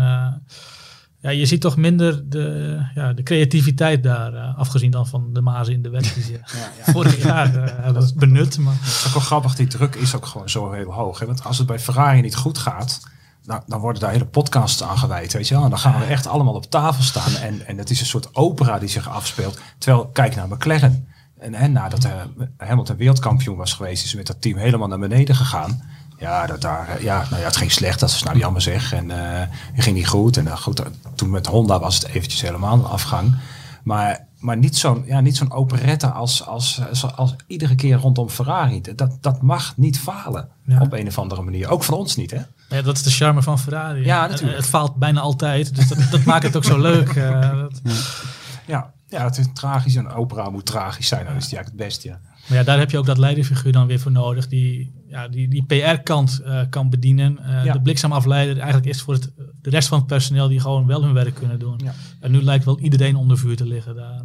ja, 1.22 1.30
je 1.30 1.46
ziet 1.46 1.62
toch 1.62 1.78
minder 1.78 2.30
de, 2.30 2.78
ja, 2.96 3.14
de 3.14 3.24
creativiteit 3.24 4.04
daar. 4.04 4.34
afgezien 4.38 4.92
dan 4.92 5.08
van 5.08 5.34
de 5.34 5.42
mazen 5.42 5.74
in 5.74 5.82
de 5.82 5.90
wet 5.90 6.12
die 6.14 6.24
ze 6.24 6.40
vorig 6.94 7.24
jaar 7.24 7.56
eh, 7.56 7.84
hebben 7.84 8.12
benut. 8.16 8.58
Maar 8.58 8.74
Het 8.80 8.88
is 8.88 9.04
ook 9.08 9.14
wel 9.14 9.22
grappig, 9.22 9.56
die 9.56 9.68
druk 9.68 9.96
is 9.96 10.16
ook 10.16 10.26
gewoon 10.26 10.50
zo 10.50 10.72
heel 10.72 10.94
hoog. 10.94 11.20
Hè? 11.20 11.26
Want 11.26 11.44
als 11.44 11.58
het 11.58 11.68
bij 11.68 11.80
Ferrari 11.80 12.22
niet 12.22 12.36
goed 12.36 12.58
gaat, 12.58 13.02
nou, 13.50 13.62
dan 13.66 13.80
worden 13.80 14.02
daar 14.02 14.12
hele 14.12 14.26
podcasts 14.26 14.84
aan 14.84 14.98
gewijd, 14.98 15.34
weet 15.34 15.48
je 15.48 15.54
wel. 15.54 15.64
En 15.64 15.70
dan 15.70 15.80
gaan 15.80 16.00
we 16.00 16.06
echt 16.06 16.28
allemaal 16.28 16.54
op 16.54 16.70
tafel 16.70 17.04
staan. 17.04 17.36
En, 17.36 17.68
en 17.68 17.78
het 17.78 17.90
is 17.90 18.00
een 18.00 18.06
soort 18.06 18.36
opera 18.36 18.80
die 18.80 18.90
zich 18.90 19.10
afspeelt. 19.10 19.60
Terwijl, 19.78 20.08
kijk 20.08 20.36
naar 20.36 20.48
McLaren. 20.48 21.08
En, 21.40 21.54
en 21.54 21.72
nadat 21.72 22.06
uh, 22.06 22.12
Hamilton 22.58 22.96
wereldkampioen 22.96 23.58
was 23.58 23.74
geweest, 23.74 24.04
is 24.04 24.16
met 24.16 24.28
dat 24.28 24.42
team 24.42 24.58
helemaal 24.58 24.88
naar 24.88 25.00
beneden 25.00 25.36
gegaan. 25.36 25.82
Ja, 26.18 26.46
dat 26.46 26.62
daar, 26.62 26.88
eh, 26.88 27.04
ja, 27.04 27.26
nou 27.30 27.42
ja, 27.42 27.48
het 27.48 27.58
ging 27.58 27.72
slecht, 27.72 28.00
dat 28.00 28.10
is 28.10 28.24
nou 28.24 28.38
jammer 28.38 28.62
zeg. 28.62 28.94
En 28.94 29.06
uh, 29.10 29.16
het 29.74 29.84
ging 29.84 29.96
niet 29.96 30.08
goed. 30.08 30.38
En 30.38 30.46
uh, 30.46 30.56
goed, 30.56 30.82
toen 31.16 31.30
met 31.30 31.48
Honda 31.48 31.80
was 31.80 31.96
het 31.96 32.08
eventjes 32.08 32.42
helemaal 32.42 32.74
een 32.74 32.86
afgang. 32.86 33.36
Maar 33.84 34.28
maar 34.40 34.58
niet 34.58 34.78
zo'n 34.78 35.04
ja, 35.06 35.20
niet 35.20 35.38
zo'n 35.38 35.52
operette 35.52 36.10
als, 36.12 36.46
als, 36.46 36.82
als, 36.90 37.16
als 37.16 37.36
iedere 37.48 37.76
keer 37.76 37.98
rondom 37.98 38.30
Ferrari. 38.30 38.82
Dat, 38.96 39.18
dat 39.22 39.42
mag 39.42 39.78
niet 39.78 40.00
falen 40.00 40.50
Ja. 40.66 40.82
op 40.82 40.94
een 40.94 41.08
of 41.08 41.18
andere 41.20 41.42
manier. 41.42 41.70
Ook 41.70 41.84
van 41.84 41.94
ons 41.94 42.16
niet, 42.16 42.32
hè? 42.32 42.42
Ja, 42.70 42.82
dat 42.82 42.96
is 42.96 43.04
de 43.04 43.10
charme 43.12 43.42
van 43.42 43.60
Ferrari. 43.60 44.06
Ja, 44.06 44.28
natuurlijk. 44.28 44.58
Het 44.58 44.68
faalt 44.68 44.96
bijna 44.96 45.20
altijd, 45.20 45.76
dus 45.76 45.88
dat, 45.88 45.98
dat 46.12 46.24
maakt 46.24 46.44
het 46.44 46.56
ook 46.56 46.64
zo 46.64 46.80
leuk. 46.82 47.10
eh, 47.10 47.52
dat- 47.62 47.82
Ja, 48.68 48.94
ja 49.08 49.24
het 49.24 49.38
is 49.38 49.46
tragisch. 49.54 49.96
Een 49.96 50.10
opera 50.10 50.50
moet 50.50 50.66
tragisch 50.66 51.08
zijn. 51.08 51.26
Dan 51.26 51.36
is 51.36 51.48
die 51.48 51.58
eigenlijk 51.58 51.84
het 51.84 51.88
beste, 51.94 52.08
ja. 52.08 52.20
Maar 52.48 52.58
ja, 52.58 52.64
daar 52.64 52.78
heb 52.80 52.92
je 52.92 52.98
ook 52.98 53.06
dat 53.06 53.18
leiderfiguur 53.18 53.72
dan 53.72 53.88
weer 53.88 54.00
voor 54.00 54.12
nodig, 54.12 54.48
die 54.48 54.92
ja, 55.08 55.28
die, 55.28 55.48
die 55.48 55.64
PR-kant 55.64 56.40
eh, 56.46 56.62
kan 56.70 56.90
bedienen. 56.90 57.40
Eh, 57.44 57.64
Ja. 57.66 57.74
De 57.74 57.82
bliksemafleider 57.82 58.58
eigenlijk 58.58 58.86
is 58.88 59.02
voor 59.02 59.14
het, 59.14 59.30
de 59.62 59.70
rest 59.70 59.88
van 59.88 59.98
het 59.98 60.08
personeel 60.08 60.48
die 60.48 60.60
gewoon 60.60 60.86
wel 60.88 61.04
hun 61.04 61.14
werk 61.14 61.36
kunnen 61.36 61.60
doen. 61.60 61.80
Ja. 61.84 61.94
En 62.20 62.32
nu 62.32 62.42
lijkt 62.42 62.66
wel 62.66 62.80
iedereen 62.80 63.16
onder 63.16 63.38
vuur 63.38 63.56
te 63.56 63.66
liggen 63.66 63.96
daar. 63.96 64.22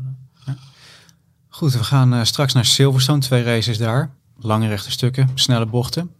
Goed, 1.48 1.72
we 1.72 1.85
gaan 1.85 2.14
eh, 2.14 2.22
straks 2.24 2.52
naar 2.52 2.64
Silverstone. 2.64 3.20
Twee 3.20 3.42
races 3.42 3.78
daar. 3.78 4.11
Lange 4.38 4.68
rechte 4.68 4.90
stukken, 4.90 5.28
snelle 5.35 5.66
bochten. 5.66 6.11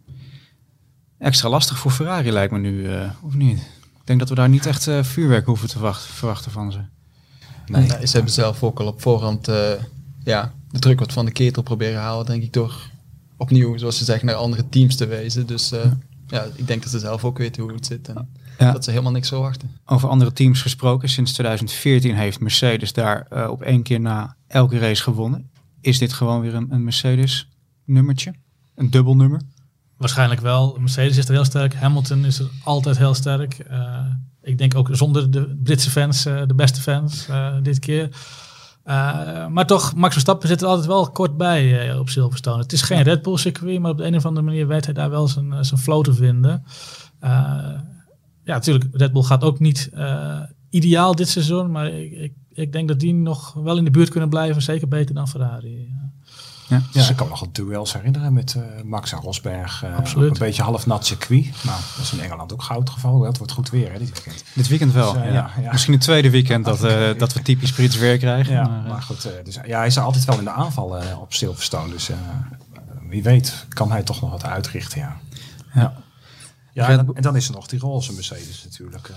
Extra 1.19 1.49
lastig 1.49 1.77
voor 1.77 1.91
Ferrari 1.91 2.31
lijkt 2.31 2.51
me 2.51 2.59
nu, 2.59 2.87
eh, 2.93 3.09
of 3.21 3.33
niet? 3.33 3.57
Ik 3.59 4.01
denk 4.11 4.19
dat 4.19 4.29
we 4.29 4.35
daar 4.35 4.49
niet 4.49 4.65
echt 4.65 4.87
eh, 4.87 5.03
vuurwerk 5.03 5.45
hoeven 5.45 5.67
te 5.69 5.79
wachten, 5.79 6.13
verwachten 6.13 6.51
van 6.51 6.71
ze. 6.71 6.79
Nee. 7.65 7.87
ze 8.07 8.15
hebben 8.15 8.31
zelf 8.33 8.63
ook 8.63 8.79
al 8.79 8.87
op 8.87 9.01
voorhand 9.01 9.47
eh, 9.47 9.71
ja, 10.23 10.53
de 10.71 10.79
druk 10.79 10.99
wat 10.99 11.13
van 11.13 11.25
de 11.25 11.31
ketel 11.31 11.61
proberen 11.63 12.01
halen, 12.01 12.25
denk 12.25 12.43
ik, 12.43 12.53
door 12.53 12.89
opnieuw, 13.37 13.77
zoals 13.77 13.97
ze 13.97 14.03
zeggen, 14.03 14.25
naar 14.25 14.35
andere 14.35 14.69
teams 14.69 14.95
te 14.95 15.05
wijzen. 15.07 15.45
Dus 15.47 15.71
eh, 15.71 15.91
ja, 16.27 16.45
ik 16.55 16.67
denk 16.67 16.81
dat 16.81 16.91
ze 16.91 16.99
zelf 16.99 17.23
ook 17.25 17.37
weten 17.37 17.63
hoe 17.63 17.73
het 17.73 17.85
zit 17.85 18.07
en 18.07 18.29
Ja. 18.59 18.71
dat 18.71 18.83
ze 18.83 18.89
helemaal 18.89 19.11
niks 19.11 19.27
verwachten. 19.27 19.71
Over 19.85 20.09
andere 20.09 20.33
teams 20.33 20.61
gesproken, 20.61 21.09
sinds 21.09 21.33
2014 21.33 22.15
heeft 22.15 22.39
Mercedes 22.39 22.93
daar 22.93 23.25
eh, 23.29 23.49
op 23.49 23.61
één 23.61 23.83
keer 23.83 23.99
na 23.99 24.35
elke 24.47 24.77
race 24.77 25.03
gewonnen. 25.03 25.49
Is 25.81 25.97
dit 25.97 26.13
gewoon 26.13 26.41
weer 26.41 26.53
een, 26.53 26.67
een 26.69 26.83
Mercedes 26.83 27.49
nummertje? 27.85 28.33
Een 28.75 28.89
dubbel 28.89 29.15
nummer? 29.15 29.41
Waarschijnlijk 29.97 30.41
wel. 30.41 30.77
Mercedes 30.79 31.17
is 31.17 31.25
er 31.25 31.33
heel 31.33 31.45
sterk. 31.45 31.73
Hamilton 31.73 32.25
is 32.25 32.39
er 32.39 32.49
altijd 32.63 32.97
heel 32.97 33.13
sterk. 33.13 33.59
Eh, 33.59 33.99
ik 34.41 34.57
denk 34.57 34.75
ook 34.75 34.89
zonder 34.91 35.31
de 35.31 35.59
Britse 35.63 35.89
fans, 35.89 36.25
eh, 36.25 36.41
de 36.47 36.55
beste 36.55 36.81
fans 36.81 37.27
eh, 37.27 37.55
dit 37.61 37.79
keer. 37.79 38.09
Maar 39.49 39.65
toch, 39.65 39.95
Max 39.95 40.13
Verstappen 40.13 40.47
zit 40.47 40.61
er 40.61 40.67
altijd 40.67 40.87
wel 40.87 41.11
kort 41.11 41.37
bij 41.37 41.93
op 41.97 42.09
Silverstone. 42.09 42.61
Het 42.61 42.73
is 42.73 42.81
geen 42.81 43.01
Red 43.01 43.21
Bull 43.21 43.37
circuit, 43.37 43.79
maar 43.79 43.91
op 43.91 43.97
de 43.97 44.05
een 44.05 44.15
of 44.15 44.25
andere 44.25 44.45
manier 44.45 44.67
weet 44.67 44.85
hij 44.85 44.93
daar 44.93 45.09
wel 45.09 45.27
zijn, 45.27 45.65
zijn 45.65 45.79
flow 45.79 46.03
te 46.03 46.13
vinden. 46.13 46.63
Ja, 47.19 48.53
natuurlijk, 48.53 48.85
Red 48.91 49.13
Bull 49.13 49.23
gaat 49.23 49.43
ook 49.43 49.59
niet 49.59 49.89
ideaal 50.69 51.15
dit 51.15 51.29
seizoen, 51.29 51.71
maar 51.71 51.87
ik, 51.87 52.11
ik, 52.11 52.33
ik 52.53 52.71
denk 52.71 52.87
dat 52.87 52.99
die 52.99 53.13
nog 53.13 53.53
wel 53.53 53.77
in 53.77 53.83
de 53.83 53.91
buurt 53.91 54.09
kunnen 54.09 54.29
blijven. 54.29 54.61
Zeker 54.61 54.87
beter 54.87 55.15
dan 55.15 55.27
Ferrari. 55.27 55.79
Ja. 55.79 56.11
Ja, 56.67 57.09
ik 57.09 57.15
kan 57.15 57.25
me 57.25 57.31
nog 57.31 57.39
wel 57.39 57.49
duels 57.51 57.93
herinneren 57.93 58.33
met 58.33 58.53
eh, 58.55 58.61
Max 58.83 59.11
en 59.11 59.19
Rosberg. 59.19 59.83
eh, 59.83 59.95
Absoluut. 59.97 60.31
Een 60.31 60.37
beetje 60.39 60.61
half 60.63 60.85
nat 60.85 61.05
circuit. 61.05 61.45
Nou, 61.63 61.79
dat 61.95 62.05
is 62.05 62.11
in 62.13 62.19
Engeland 62.19 62.53
ook 62.53 62.61
goud 62.63 62.89
geval. 62.89 63.21
Het 63.23 63.37
wordt 63.37 63.53
goed 63.53 63.69
weer, 63.69 63.91
hè, 63.91 63.97
dit 63.99 64.11
weekend. 64.11 64.43
Dit 64.53 64.67
weekend 64.67 64.93
wel. 64.93 65.13
Dus, 65.13 65.21
eh, 65.21 65.27
ja. 65.27 65.33
ja, 65.33 65.61
ja. 65.61 65.71
Misschien 65.71 65.93
het 65.93 66.01
tweede 66.01 66.29
weekend 66.29 66.65
dat, 66.65 66.83
eh, 66.83 67.09
dat 67.17 67.33
we 67.33 67.41
typisch 67.41 67.71
Brits 67.71 67.95
weer 67.97 68.17
krijgen. 68.17 68.53
Ja, 68.53 68.67
maar, 68.67 68.83
eh, 68.85 68.91
maar 68.91 69.01
goed. 69.01 69.25
eh, 69.25 69.31
dus, 69.43 69.59
ja, 69.65 69.77
hij 69.77 69.87
is 69.87 69.97
altijd 69.97 70.25
wel 70.25 70.37
in 70.37 70.43
de 70.43 70.49
aanval 70.49 71.01
op 71.19 71.33
Silverstone. 71.33 71.89
Dus 71.91 72.09
eh, 72.09 72.17
wie 73.09 73.23
weet 73.23 73.65
kan 73.69 73.91
hij 73.91 74.03
toch 74.03 74.21
nog 74.21 74.29
wat 74.31 74.43
uitrichten, 74.43 74.99
ja. 74.99 75.17
ja. 75.73 75.93
Ja, 76.73 76.89
en, 76.89 77.05
Bull- 77.05 77.15
en 77.15 77.21
dan 77.21 77.35
is 77.35 77.47
er 77.47 77.53
nog 77.53 77.67
die 77.67 77.79
roze 77.79 78.13
Mercedes 78.13 78.63
natuurlijk. 78.63 79.11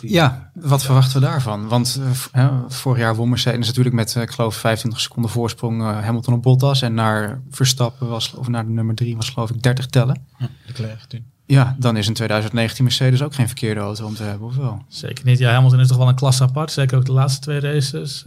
Die, 0.00 0.12
Ja, 0.12 0.50
wat 0.54 0.84
verwachten 0.84 1.20
we 1.20 1.26
daarvan? 1.26 1.68
Want 1.68 2.00
eh, 2.32 2.58
vorig 2.68 2.98
jaar 2.98 3.16
won 3.16 3.28
Mercedes 3.28 3.66
natuurlijk 3.66 3.94
met, 3.94 4.16
eh, 4.16 4.22
ik 4.22 4.30
geloof, 4.30 4.54
25 4.54 5.00
seconden 5.00 5.30
voorsprong 5.30 5.80
eh, 5.80 6.04
Hamilton 6.04 6.34
op 6.34 6.42
Bottas. 6.42 6.82
En 6.82 6.94
naar 6.94 7.40
Verstappen 7.50 8.08
was, 8.08 8.34
of 8.34 8.48
naar 8.48 8.66
de 8.66 8.72
nummer 8.72 8.94
3 8.94 9.16
was 9.16 9.30
geloof 9.30 9.50
ik 9.50 9.62
30 9.62 9.86
tellen. 9.86 10.26
Leclerc 10.66 11.00
toen. 11.00 11.24
Ja, 11.46 11.76
dan 11.78 11.96
is 11.96 12.06
in 12.06 12.14
2019 12.14 12.84
Mercedes 12.84 13.22
ook 13.22 13.34
geen 13.34 13.46
verkeerde 13.46 13.80
auto 13.80 14.06
om 14.06 14.14
te 14.14 14.22
hebben, 14.22 14.48
of 14.48 14.56
wel? 14.56 14.82
Zeker 14.88 15.24
niet. 15.24 15.38
Ja, 15.38 15.52
Hamilton 15.52 15.80
is 15.80 15.88
toch 15.88 15.96
wel 15.96 16.08
een 16.08 16.14
klasse 16.14 16.42
apart. 16.42 16.72
Zeker 16.72 16.96
ook 16.96 17.04
de 17.04 17.12
laatste 17.12 17.40
twee 17.40 17.60
races. 17.60 18.24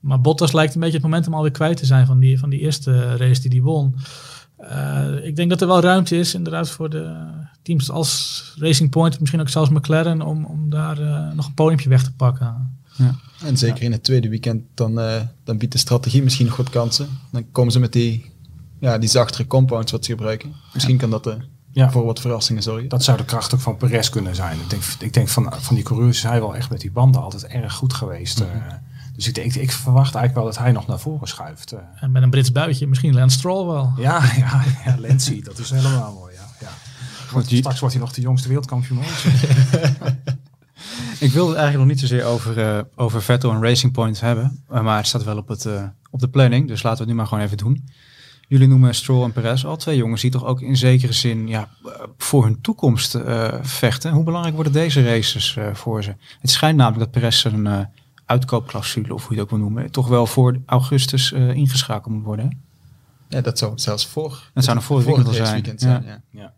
Maar 0.00 0.20
Bottas 0.20 0.52
lijkt 0.52 0.74
een 0.74 0.80
beetje 0.80 0.96
het 0.96 1.04
momentum 1.04 1.34
alweer 1.34 1.50
kwijt 1.50 1.76
te 1.76 1.86
zijn 1.86 2.06
van 2.06 2.18
die, 2.18 2.38
van 2.38 2.50
die 2.50 2.60
eerste 2.60 3.16
race 3.16 3.40
die 3.40 3.50
hij 3.50 3.60
won. 3.60 3.94
Ik 5.22 5.36
denk 5.36 5.50
dat 5.50 5.60
er 5.60 5.66
wel 5.66 5.80
ruimte 5.80 6.16
is 6.16 6.34
inderdaad 6.34 6.70
voor 6.70 6.90
de 6.90 7.16
teams 7.62 7.90
als 7.90 8.54
Racing 8.58 8.90
Point, 8.90 9.20
misschien 9.20 9.40
ook 9.40 9.48
zelfs 9.48 9.70
McLaren, 9.70 10.22
om, 10.22 10.44
om 10.44 10.70
daar 10.70 11.00
uh, 11.00 11.32
nog 11.32 11.46
een 11.46 11.54
podiumpje 11.54 11.88
weg 11.88 12.02
te 12.02 12.12
pakken. 12.12 12.78
Ja. 12.96 13.14
En 13.44 13.56
zeker 13.56 13.82
in 13.82 13.92
het 13.92 14.02
tweede 14.02 14.28
weekend, 14.28 14.62
dan, 14.74 14.98
uh, 14.98 15.20
dan 15.44 15.58
biedt 15.58 15.72
de 15.72 15.78
strategie 15.78 16.22
misschien 16.22 16.46
nog 16.46 16.56
wat 16.56 16.70
kansen. 16.70 17.08
Dan 17.32 17.44
komen 17.52 17.72
ze 17.72 17.78
met 17.78 17.92
die, 17.92 18.30
ja, 18.78 18.98
die 18.98 19.08
zachtere 19.08 19.46
compounds 19.46 19.92
wat 19.92 20.04
ze 20.04 20.10
gebruiken. 20.10 20.54
Misschien 20.72 20.96
kan 20.96 21.10
dat 21.10 21.26
uh, 21.26 21.34
ja. 21.70 21.90
voor 21.90 22.04
wat 22.04 22.20
verrassingen 22.20 22.62
zorgen. 22.62 22.88
Dat 22.88 23.04
zou 23.04 23.16
de 23.16 23.24
kracht 23.24 23.54
ook 23.54 23.60
van 23.60 23.76
Perez 23.76 24.08
kunnen 24.08 24.34
zijn. 24.34 24.58
Ik 24.60 24.70
denk, 24.70 24.82
ik 24.98 25.12
denk 25.12 25.28
van, 25.28 25.52
van 25.58 25.74
die 25.74 25.84
coureurs 25.84 26.16
is 26.16 26.22
hij 26.22 26.40
wel 26.40 26.56
echt 26.56 26.70
met 26.70 26.80
die 26.80 26.90
banden 26.90 27.22
altijd 27.22 27.46
erg 27.46 27.72
goed 27.72 27.92
geweest. 27.92 28.40
Mm 28.40 28.46
-hmm. 28.50 28.88
Dus 29.14 29.28
ik, 29.28 29.34
denk, 29.34 29.54
ik 29.54 29.72
verwacht 29.72 30.14
eigenlijk 30.14 30.34
wel 30.34 30.44
dat 30.44 30.58
hij 30.58 30.72
nog 30.72 30.86
naar 30.86 30.98
voren 30.98 31.28
schuift. 31.28 31.74
En 31.94 32.12
met 32.12 32.22
een 32.22 32.30
Brits 32.30 32.52
buitje, 32.52 32.86
misschien 32.86 33.14
Lance 33.14 33.38
Stroll 33.38 33.66
wel. 33.66 33.92
Ja, 33.96 34.22
ja, 34.36 34.64
ja 34.84 34.96
Lancy, 34.98 35.42
dat 35.42 35.58
is 35.58 35.70
helemaal 35.70 36.12
mooi. 36.12 36.29
Wordt, 37.30 37.48
straks 37.48 37.80
wordt 37.80 37.94
hij 37.94 38.04
nog 38.04 38.12
de 38.12 38.20
jongste 38.20 38.48
wereldkampioen. 38.48 38.98
ik 41.26 41.32
wilde 41.32 41.50
het 41.50 41.58
eigenlijk 41.58 41.76
nog 41.76 41.86
niet 41.86 42.00
zozeer 42.00 42.24
over, 42.24 42.58
uh, 42.58 42.80
over 42.94 43.22
Vettel 43.22 43.52
en 43.52 43.62
Racing 43.62 43.92
Point 43.92 44.20
hebben. 44.20 44.64
Uh, 44.72 44.80
maar 44.80 44.96
het 44.96 45.06
staat 45.06 45.24
wel 45.24 45.36
op, 45.36 45.48
het, 45.48 45.64
uh, 45.64 45.84
op 46.10 46.20
de 46.20 46.28
planning, 46.28 46.68
dus 46.68 46.82
laten 46.82 46.98
we 46.98 47.04
het 47.04 47.12
nu 47.12 47.18
maar 47.18 47.26
gewoon 47.26 47.44
even 47.44 47.56
doen. 47.56 47.88
Jullie 48.48 48.68
noemen 48.68 48.94
Stroll 48.94 49.24
en 49.24 49.32
Perez 49.32 49.64
al 49.64 49.76
twee 49.76 49.96
jongens 49.96 50.20
die 50.20 50.30
toch 50.30 50.44
ook 50.44 50.60
in 50.60 50.76
zekere 50.76 51.12
zin 51.12 51.48
ja, 51.48 51.68
voor 52.16 52.44
hun 52.44 52.60
toekomst 52.60 53.18
vechten. 53.62 54.12
Hoe 54.12 54.24
belangrijk 54.24 54.54
worden 54.54 54.72
deze 54.72 55.04
races 55.04 55.58
voor 55.72 56.02
ze? 56.02 56.14
Het 56.40 56.50
schijnt 56.50 56.76
namelijk 56.76 57.00
dat 57.00 57.10
Perez 57.10 57.44
een 57.44 57.88
uitkoopclausule, 58.30 59.14
of 59.14 59.26
hoe 59.26 59.34
je 59.34 59.40
het 59.40 59.42
ook 59.42 59.58
wil 59.58 59.68
noemen, 59.68 59.90
toch 59.90 60.08
wel 60.08 60.26
voor 60.26 60.60
augustus 60.66 61.32
uh, 61.32 61.54
ingeschakeld 61.54 62.14
moet 62.14 62.24
worden. 62.24 62.44
Hè? 62.44 62.56
Ja, 63.36 63.40
dat 63.40 63.58
zou 63.58 63.78
zelfs 63.78 64.06
voor. 64.06 64.50
Dat 64.54 64.64
zou 64.64 64.76
nog 64.76 64.84
voor 64.84 64.96
het, 64.96 65.06
weekend, 65.06 65.34
zijn. 65.34 65.52
weekend 65.52 65.80
zijn. 65.80 66.02
Ja. 66.02 66.08
Ja. 66.08 66.20
ja. 66.30 66.52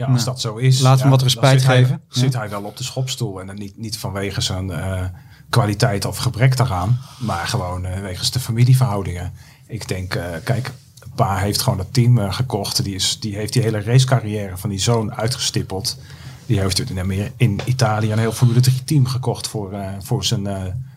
Ja 0.00 0.06
als 0.06 0.24
nou, 0.24 0.34
dat 0.34 0.40
zo 0.40 0.56
is. 0.56 0.80
Laten 0.80 0.98
we 0.98 1.04
ja, 1.04 1.10
wat 1.10 1.22
respect 1.22 1.60
zit 1.60 1.70
geven. 1.70 1.90
Hij, 2.08 2.22
zit 2.22 2.34
hij 2.34 2.48
wel 2.48 2.62
op 2.62 2.76
de 2.76 2.84
schopstoel. 2.84 3.40
En 3.40 3.46
dan 3.46 3.56
niet, 3.56 3.78
niet 3.78 3.98
vanwege 3.98 4.40
zijn 4.40 4.68
uh, 4.68 5.04
kwaliteit 5.48 6.04
of 6.04 6.16
gebrek 6.16 6.56
daaraan, 6.56 6.98
maar 7.18 7.46
gewoon 7.46 7.86
uh, 7.86 8.00
wegens 8.00 8.30
de 8.30 8.40
familieverhoudingen. 8.40 9.32
Ik 9.66 9.88
denk, 9.88 10.14
uh, 10.14 10.24
kijk, 10.44 10.72
Pa 11.14 11.36
heeft 11.36 11.62
gewoon 11.62 11.78
dat 11.78 11.92
team 11.94 12.30
gekocht. 12.30 12.84
Die, 12.84 12.94
is, 12.94 13.20
die 13.20 13.34
heeft 13.36 13.52
die 13.52 13.62
hele 13.62 13.82
racecarrière 13.82 14.56
van 14.56 14.70
die 14.70 14.78
zoon 14.78 15.14
uitgestippeld. 15.14 15.98
Die 16.46 16.60
heeft 16.60 16.90
in, 16.90 17.32
in 17.36 17.60
Italië 17.64 18.12
een 18.12 18.18
heel 18.18 18.32
Formule 18.32 18.60
3 18.60 18.84
team 18.84 19.06
gekocht 19.06 19.48
voor, 19.48 19.74
voor, 19.98 20.24
zijn, 20.24 20.46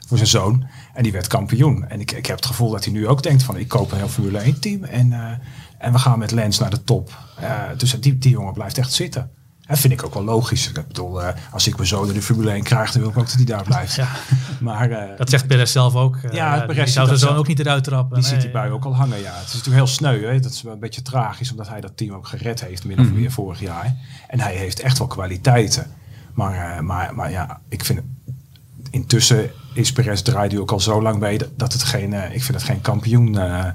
voor 0.07 0.17
zijn 0.17 0.29
zoon. 0.29 0.65
En 0.93 1.03
die 1.03 1.11
werd 1.11 1.27
kampioen. 1.27 1.87
En 1.87 1.99
ik, 1.99 2.11
ik 2.11 2.25
heb 2.25 2.35
het 2.35 2.45
gevoel 2.45 2.71
dat 2.71 2.83
hij 2.83 2.93
nu 2.93 3.07
ook 3.07 3.23
denkt 3.23 3.43
van 3.43 3.57
ik 3.57 3.67
koop 3.67 3.91
een 3.91 3.97
heel 3.97 4.07
Formule 4.07 4.37
1 4.37 4.59
team. 4.59 4.83
En, 4.83 5.07
uh, 5.07 5.31
en 5.83 5.91
we 5.91 5.99
gaan 5.99 6.19
met 6.19 6.31
Lens 6.31 6.59
naar 6.59 6.69
de 6.69 6.83
top. 6.83 7.17
dus 7.77 7.99
die, 7.99 8.17
die 8.17 8.31
jongen 8.31 8.53
blijft 8.53 8.77
echt 8.77 8.93
zitten. 8.93 9.29
Dat 9.67 9.79
vind 9.79 9.93
ik 9.93 10.05
ook 10.05 10.13
wel 10.13 10.23
logisch. 10.23 10.67
Ik 10.67 10.87
bedoel, 10.87 11.21
als 11.51 11.67
ik 11.67 11.75
mijn 11.75 11.87
zoon 11.87 12.07
in 12.07 12.13
de 12.13 12.21
Formule 12.21 12.51
1 12.51 12.63
krijg, 12.63 12.91
dan 12.91 13.01
wil 13.01 13.11
ik 13.11 13.17
ook 13.17 13.25
dat 13.25 13.35
hij 13.35 13.45
daar 13.45 13.63
blijft. 13.63 13.95
Ja. 13.95 14.07
Maar, 14.59 15.15
dat 15.17 15.29
zegt 15.29 15.47
Perez 15.47 15.71
zelf 15.71 15.95
ook. 15.95 16.17
ja, 16.31 16.61
uh, 16.61 16.65
Perez 16.65 16.93
zou 16.93 17.07
zijn 17.07 17.19
zoon 17.19 17.35
ook 17.35 17.47
niet 17.47 17.59
eruit 17.59 17.83
trappen. 17.83 18.15
Die 18.15 18.23
nee. 18.23 18.33
ziet 18.33 18.41
die 18.41 18.51
bui 18.51 18.71
ook 18.71 18.85
al 18.85 18.95
hangen, 18.95 19.19
ja. 19.19 19.33
Het 19.33 19.47
is 19.47 19.53
natuurlijk 19.53 19.75
heel 19.75 19.87
sneu, 19.87 20.25
hè. 20.25 20.39
Dat 20.39 20.51
is 20.51 20.61
wel 20.61 20.73
een 20.73 20.79
beetje 20.79 21.01
tragisch, 21.01 21.51
omdat 21.51 21.67
hij 21.67 21.81
dat 21.81 21.97
team 21.97 22.13
ook 22.13 22.27
gered 22.27 22.61
heeft, 22.61 22.85
min 22.85 22.99
of 22.99 23.11
meer 23.11 23.31
vorig 23.31 23.59
jaar. 23.59 23.95
En 24.27 24.39
hij 24.39 24.55
heeft 24.55 24.79
echt 24.79 24.97
wel 24.97 25.07
kwaliteiten. 25.07 25.91
Maar, 26.33 26.75
uh, 26.75 26.79
maar, 26.79 27.15
maar 27.15 27.31
ja, 27.31 27.59
ik 27.69 27.85
vind... 27.85 28.01
Intussen 28.89 29.51
is 29.73 29.91
Perez 29.91 30.21
draait 30.21 30.51
nu 30.51 30.59
ook 30.59 30.71
al 30.71 30.79
zo 30.79 31.01
lang 31.01 31.19
mee 31.19 31.39
dat 31.55 31.73
het 31.73 31.83
geen... 31.83 32.11
Uh, 32.11 32.35
ik 32.35 32.43
vind 32.43 32.57
het 32.57 32.63
geen 32.63 32.81
kampioen 32.81 33.35
uh, 33.35 33.65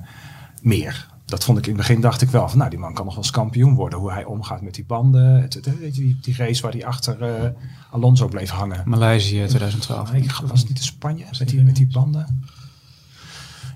meer. 0.62 1.07
Dat 1.28 1.44
vond 1.44 1.58
ik 1.58 1.66
in 1.66 1.72
het 1.72 1.80
begin, 1.80 2.00
dacht 2.00 2.22
ik 2.22 2.30
wel 2.30 2.48
van, 2.48 2.58
nou, 2.58 2.70
die 2.70 2.78
man 2.78 2.94
kan 2.94 3.04
nog 3.04 3.14
wel 3.14 3.22
eens 3.22 3.32
kampioen 3.32 3.74
worden. 3.74 3.98
Hoe 3.98 4.12
hij 4.12 4.24
omgaat 4.24 4.62
met 4.62 4.74
die 4.74 4.84
banden. 4.84 5.42
Het, 5.42 5.54
het, 5.54 5.78
weet 5.78 5.96
je, 5.96 6.02
die, 6.02 6.18
die 6.20 6.34
race 6.36 6.62
waar 6.62 6.72
hij 6.72 6.86
achter 6.86 7.42
uh, 7.42 7.48
Alonso 7.90 8.28
bleef 8.28 8.50
hangen. 8.50 8.82
Maleisië 8.84 9.44
2012. 9.46 10.12
Nee, 10.12 10.26
was 10.46 10.60
het 10.60 10.68
niet 10.68 10.78
in 10.78 10.84
Spanje 10.84 11.24
met 11.38 11.48
die, 11.48 11.62
met 11.62 11.76
die 11.76 11.86
banden? 11.86 12.42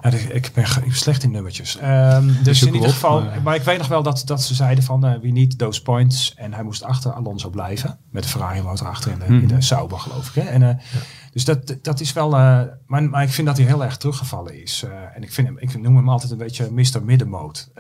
Ja, 0.03 0.11
ik 0.11 0.51
ben, 0.55 0.65
ik 0.65 0.85
ben 0.85 0.97
slecht 0.97 1.23
in 1.23 1.31
nummertjes. 1.31 1.79
Um, 1.83 2.37
dus 2.43 2.62
in 2.62 2.75
ieder 2.75 2.88
op, 2.88 2.95
geval, 2.95 3.23
maar... 3.23 3.43
maar... 3.43 3.55
ik 3.55 3.62
weet 3.62 3.79
nog 3.79 3.88
wel 3.88 4.03
dat, 4.03 4.23
dat 4.25 4.43
ze 4.43 4.55
zeiden 4.55 4.85
van 4.85 5.07
uh, 5.07 5.12
we 5.21 5.29
need 5.29 5.59
those 5.59 5.83
points. 5.83 6.35
En 6.35 6.53
hij 6.55 6.62
moest 6.62 6.83
achter 6.83 7.12
Alonso 7.12 7.51
blijven. 7.51 7.99
Met 8.11 8.23
de 8.23 8.29
Ferrari 8.29 8.62
motor 8.62 8.87
achter 8.87 9.12
in 9.12 9.19
de, 9.19 9.25
in 9.25 9.47
de 9.47 9.61
Sauber 9.61 9.99
geloof 9.99 10.29
ik. 10.29 10.43
Hè? 10.43 10.49
En, 10.49 10.62
uh, 10.62 10.69
ja. 10.69 10.77
Dus 11.33 11.45
dat, 11.45 11.77
dat 11.83 12.01
is 12.01 12.12
wel, 12.12 12.27
uh, 12.38 12.61
maar, 12.87 13.03
maar 13.03 13.23
ik 13.23 13.31
vind 13.31 13.47
dat 13.47 13.57
hij 13.57 13.66
heel 13.66 13.85
erg 13.85 13.97
teruggevallen 13.97 14.62
is. 14.62 14.85
en 15.14 15.23
ik, 15.23 15.33
vind 15.33 15.47
hem, 15.47 15.59
ik 15.59 15.81
noem 15.83 15.97
hem 15.97 16.09
altijd 16.09 16.33
een 16.33 16.38
beetje 16.38 16.71
Mr. 16.71 17.03
Middenmoot. 17.05 17.71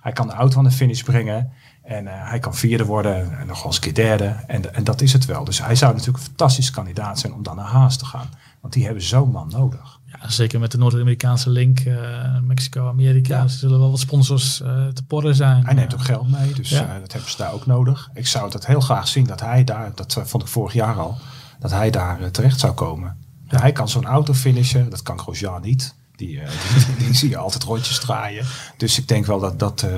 hij 0.00 0.12
kan 0.12 0.26
de 0.26 0.32
auto 0.32 0.58
aan 0.58 0.64
de 0.64 0.70
finish 0.70 1.02
brengen. 1.02 1.52
En 1.82 2.06
hij 2.06 2.38
kan 2.38 2.54
vierde 2.54 2.84
worden 2.84 3.38
en 3.38 3.46
nog 3.46 3.56
wel 3.56 3.66
eens 3.66 3.78
keer 3.78 3.94
derde. 3.94 4.36
En, 4.46 4.74
en 4.74 4.84
dat 4.84 5.00
is 5.00 5.12
het 5.12 5.24
wel. 5.24 5.44
Dus 5.44 5.62
hij 5.64 5.74
zou 5.74 5.92
natuurlijk 5.92 6.18
een 6.18 6.24
fantastische 6.24 6.72
kandidaat 6.72 7.18
zijn 7.18 7.32
om 7.34 7.42
dan 7.42 7.56
naar 7.56 7.64
Haas 7.66 7.96
te 7.96 8.04
gaan. 8.04 8.28
Want 8.60 8.72
die 8.74 8.84
hebben 8.84 9.02
zo'n 9.02 9.30
man 9.30 9.48
nodig. 9.50 10.00
Ja, 10.04 10.28
zeker 10.30 10.60
met 10.60 10.70
de 10.70 10.78
Noord-Amerikaanse 10.78 11.50
link, 11.50 11.80
eh, 11.80 12.38
Mexico, 12.42 12.88
Amerika, 12.88 13.36
Ja. 13.36 13.42
er 13.42 13.48
zullen 13.50 13.78
wel 13.78 13.90
wat 13.90 14.00
sponsors 14.00 14.60
eh, 14.62 14.86
te 14.86 15.04
porren 15.06 15.34
zijn. 15.34 15.64
Hij 15.64 15.74
neemt 15.74 15.92
Eh, 15.92 15.98
ook 15.98 16.04
geld 16.04 16.30
mee, 16.30 16.52
dus 16.52 16.70
Ja. 16.70 16.94
eh, 16.94 17.00
dat 17.00 17.12
hebben 17.12 17.30
ze 17.30 17.36
daar 17.36 17.52
ook 17.52 17.66
nodig. 17.66 18.10
Ik 18.14 18.26
zou 18.26 18.50
dat 18.50 18.66
heel 18.66 18.80
graag 18.80 19.08
zien 19.08 19.24
dat 19.24 19.40
hij 19.40 19.64
daar, 19.64 19.92
dat 19.94 20.16
eh, 20.16 20.24
vond 20.24 20.42
ik 20.42 20.48
vorig 20.48 20.72
jaar 20.72 20.96
al, 20.98 21.18
dat 21.58 21.70
hij 21.70 21.90
daar 21.90 22.20
eh, 22.20 22.26
terecht 22.28 22.60
zou 22.60 22.72
komen. 22.72 23.16
Ja, 23.48 23.60
hij 23.60 23.72
kan 23.72 23.88
zo'n 23.88 24.06
auto 24.06 24.32
finishen, 24.34 24.90
dat 24.90 25.02
kan 25.02 25.18
Grosjean 25.18 25.62
niet. 25.62 25.94
Die, 26.16 26.40
eh, 26.40 26.50
die, 26.96 27.06
die 27.06 27.14
zie 27.14 27.28
je 27.28 27.36
altijd 27.36 27.62
rondjes 27.62 27.98
draaien. 27.98 28.46
Dus 28.76 28.98
ik 28.98 29.08
denk 29.08 29.26
wel 29.26 29.40
dat, 29.40 29.58
dat, 29.58 29.82
eh, 29.82 29.90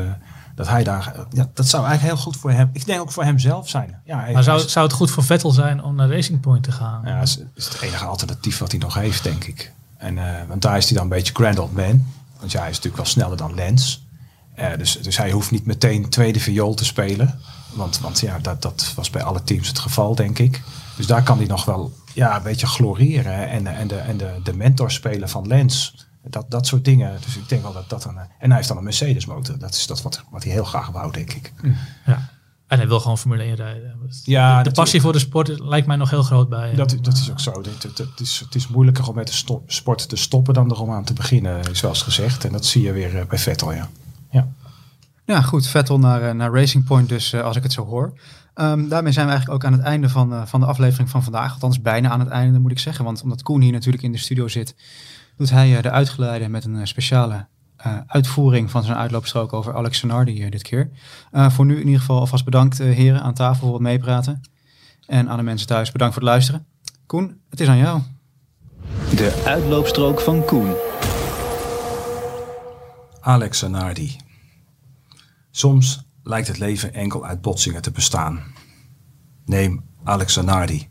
dat 0.55 0.69
hij 0.69 0.85
daar, 0.85 1.14
ja, 1.31 1.49
dat 1.55 1.66
zou 1.69 1.85
eigenlijk 1.87 2.14
heel 2.14 2.25
goed 2.25 2.37
voor 2.37 2.51
hem, 2.51 2.71
ik 2.73 2.87
denk 2.87 3.01
ook 3.01 3.12
voor 3.12 3.25
hemzelf 3.25 3.69
zijn. 3.69 4.01
Ja, 4.05 4.21
hij- 4.21 4.33
Maar 4.33 4.42
zou, 4.42 4.61
is- 4.64 4.73
zou 4.73 4.87
het 4.87 4.95
goed 4.95 5.11
voor 5.11 5.25
Vettel 5.25 5.51
zijn 5.51 5.83
om 5.83 5.95
naar 5.95 6.09
Racing 6.11 6.40
Point 6.40 6.62
te 6.62 6.73
gaan? 6.73 7.03
ja, 7.05 7.21
is, 7.21 7.38
is 7.55 7.64
het 7.64 7.81
enige 7.81 8.05
alternatief 8.05 8.59
wat 8.59 8.71
hij 8.71 8.81
nog 8.81 8.95
heeft, 8.95 9.23
denk 9.23 9.45
ik. 9.45 9.73
En, 9.97 10.19
want 10.49 10.62
daar 10.62 10.77
is 10.77 10.85
hij 10.85 10.95
dan 10.95 11.03
een 11.03 11.09
beetje 11.16 11.35
grand 11.35 11.59
old 11.59 11.73
man. 11.73 12.07
Want 12.38 12.53
ja, 12.53 12.61
hij 12.61 12.71
is 12.71 12.77
natuurlijk 12.77 13.03
wel 13.03 13.12
sneller 13.12 13.37
dan 13.37 13.55
Lens. 13.55 14.05
Dus, 14.79 14.99
dus 15.03 15.16
hij 15.16 15.31
hoeft 15.31 15.51
niet 15.51 15.66
meteen 15.66 16.09
tweede 16.09 16.40
viool 16.40 16.75
te 16.75 16.85
spelen. 16.85 17.40
Want, 17.73 17.99
want 18.01 18.21
ja, 18.21 18.38
dat, 18.38 18.62
dat 18.62 18.92
was 18.97 19.11
bij 19.11 19.23
alle 19.23 19.42
teams 19.42 19.69
het 19.69 19.79
geval, 19.79 20.14
denk 20.14 20.38
ik. 20.38 20.62
Dus 20.96 21.06
daar 21.06 21.22
kan 21.22 21.38
hij 21.38 21.46
nog 21.46 21.64
wel 21.64 21.92
ja, 22.14 22.37
een 22.37 22.42
beetje 22.42 22.66
gloriëren. 22.66 23.35
hè. 23.35 23.44
En, 23.44 23.66
en, 23.66 23.88
de, 23.88 23.96
en 23.96 24.16
de, 24.16 24.40
de 24.42 24.56
mentor 24.56 24.90
spelen 24.90 25.28
van 25.28 25.46
Lens. 25.46 26.06
Dat, 26.22 26.50
dat 26.50 26.66
soort 26.66 26.85
dingen. 26.85 27.18
Dus 27.24 27.37
ik 27.37 27.48
denk 27.48 27.62
wel 27.62 27.72
dat 27.72 27.88
dat 27.88 28.04
een... 28.04 28.16
En 28.16 28.28
hij 28.48 28.56
heeft 28.56 28.68
dan 28.68 28.76
een 28.76 28.85
Mercedes 28.85 29.26
motor. 29.26 29.59
Dat 29.59 29.74
is 29.74 29.87
dat 29.87 30.02
wat, 30.02 30.24
wat 30.30 30.44
hij 30.44 30.52
heel 30.52 30.64
graag 30.64 30.88
wou, 30.88 31.12
denk 31.12 31.32
ik. 31.32 31.52
Ja. 32.06 32.35
En 32.66 32.78
hij 32.78 32.88
wil 32.88 33.00
gewoon 33.00 33.18
Formule 33.18 33.42
1 33.42 33.54
rijden. 33.54 33.82
Ja, 33.82 33.90
de 33.90 34.46
natuurlijk. 34.46 34.74
passie 34.74 35.00
voor 35.00 35.12
de 35.12 35.18
sport 35.18 35.61
lijkt 35.61 35.87
mij 35.87 35.96
nog 35.96 36.11
heel 36.11 36.22
groot 36.22 36.48
bij 36.48 36.66
hem. 36.66 36.76
Dat, 36.76 36.96
dat 37.00 37.16
is 37.16 37.30
ook 37.30 37.40
zo. 37.40 37.62
Het, 37.62 38.20
is, 38.20 38.40
het 38.44 38.54
is 38.54 38.68
moeilijker 38.68 39.09
om 39.09 39.14
met 39.14 39.26
de 39.46 39.61
sport 39.66 40.09
te 40.09 40.16
stoppen 40.16 40.54
dan 40.54 40.70
erom 40.70 40.90
aan 40.90 41.04
te 41.04 41.12
beginnen, 41.12 41.70
is 41.70 41.80
wel 41.80 41.90
eens 41.90 42.02
gezegd. 42.02 42.44
En 42.44 42.52
dat 42.52 42.64
zie 42.64 42.82
je 42.82 42.92
weer 42.92 43.18
eh, 43.18 43.26
bij 43.26 43.38
Vettel, 43.38 43.72
ja. 43.72 43.88
ja. 44.30 44.48
Ja, 45.24 45.42
goed. 45.42 45.66
Vettel 45.66 45.98
naar, 45.98 46.22
eh, 46.22 46.35
naar 46.35 46.52
Racing 46.52 46.85
Point 46.85 47.09
dus, 47.09 47.32
eh, 47.32 47.40
als 47.40 47.56
ik 47.56 47.62
het 47.62 47.72
zo 47.72 47.85
hoor. 47.85 48.12
Ehm, 48.57 48.88
daarmee 48.88 49.12
zijn 49.12 49.27
we 49.27 49.33
eigenlijk 49.33 49.64
ook 49.64 49.71
aan 49.71 49.79
het 49.79 49.87
einde 49.87 50.09
van, 50.09 50.33
eh, 50.33 50.47
van 50.47 50.61
de 50.61 50.66
aflevering 50.66 51.11
van 51.11 51.23
vandaag. 51.23 51.53
Althans, 51.53 51.81
bijna 51.81 52.09
aan 52.09 52.21
het 52.21 52.29
einde, 52.29 52.59
moet 52.59 52.71
ik 52.71 52.79
zeggen. 52.79 53.05
Want 53.05 53.23
omdat 53.23 53.42
Koen 53.42 53.61
hier 53.61 53.73
natuurlijk 53.73 54.03
in 54.03 54.12
de 54.12 54.19
studio 54.19 54.49
zit, 54.49 54.75
doet 55.37 55.51
hij 55.51 55.77
eh, 55.77 55.83
de 55.83 55.90
uitgeleide 55.90 56.49
met 56.49 56.64
een 56.64 56.77
eh, 56.77 56.85
speciale 56.85 57.47
eh, 57.77 57.99
uitvoering 58.07 58.71
van 58.71 58.83
zijn 58.83 58.97
uitloopstrook 58.97 59.53
over 59.53 59.75
Alex 59.75 59.99
Zanardi 59.99 60.51
dit 60.51 60.62
keer. 60.62 60.90
Eh, 61.31 61.51
voor 61.51 61.64
nu 61.66 61.75
in 61.75 61.85
ieder 61.85 62.01
geval 62.01 62.19
alvast 62.19 62.45
bedankt, 62.45 62.81
eh, 62.81 62.95
heren, 62.95 63.23
aan 63.23 63.35
tafel 63.35 63.66
voor 63.66 63.75
het 63.75 63.83
meepraten. 63.83 64.40
En 65.07 65.29
aan 65.29 65.37
de 65.37 65.42
mensen 65.42 65.66
thuis, 65.66 65.92
bedankt 65.92 66.14
voor 66.14 66.23
het 66.23 66.33
luisteren. 66.33 66.66
Koen, 67.07 67.40
het 67.51 67.61
is 67.61 67.69
aan 67.69 67.77
jou. 67.77 68.01
De 69.16 69.42
uitloopstrook 69.47 70.21
van 70.21 70.45
Koen. 70.45 70.75
Alex 73.21 73.59
Zanardi. 73.59 74.16
Soms 75.51 76.06
lijkt 76.26 76.48
het 76.48 76.58
leven 76.58 76.94
enkel 76.94 77.26
uit 77.26 77.40
botsingen 77.40 77.82
te 77.82 77.90
bestaan. 77.90 78.42
Neem 79.44 79.84
Alex 80.04 80.32
Zanardi. 80.32 80.88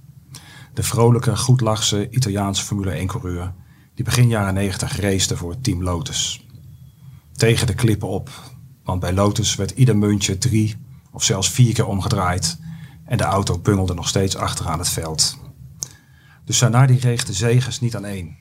De 0.74 0.84
vrolijke, 0.84 1.38
goedlachse 1.38 2.10
Italiaanse 2.10 2.64
Formule 2.64 3.02
1-coureur... 3.02 3.54
die 3.96 4.06
begin 4.06 4.28
jaren 4.28 4.54
90 4.54 5.00
racete 5.00 5.38
voor 5.38 5.60
Team 5.62 5.84
Lotus. 5.84 6.46
Tegen 7.34 7.68
de 7.68 7.74
klippen 7.74 8.08
op, 8.08 8.30
want 8.84 9.00
bij 9.00 9.14
Lotus 9.14 9.56
werd 9.56 9.72
ieder 9.72 9.98
muntje 9.98 10.38
drie 10.38 10.76
of 11.12 11.24
zelfs 11.24 11.50
vier 11.50 11.74
keer 11.74 11.88
omgedraaid... 11.88 12.60
en 13.06 13.18
de 13.18 13.24
auto 13.24 13.60
bungelde 13.60 13.94
nog 13.94 14.08
steeds 14.08 14.36
achteraan 14.36 14.80
het 14.80 14.90
veld. 14.90 15.38
Dus 16.46 16.58
Zanardi 16.58 16.98
reeg 16.98 17.26
de 17.26 17.34
zegens 17.34 17.80
niet 17.80 17.96
aan 17.96 18.06
één... 18.06 18.38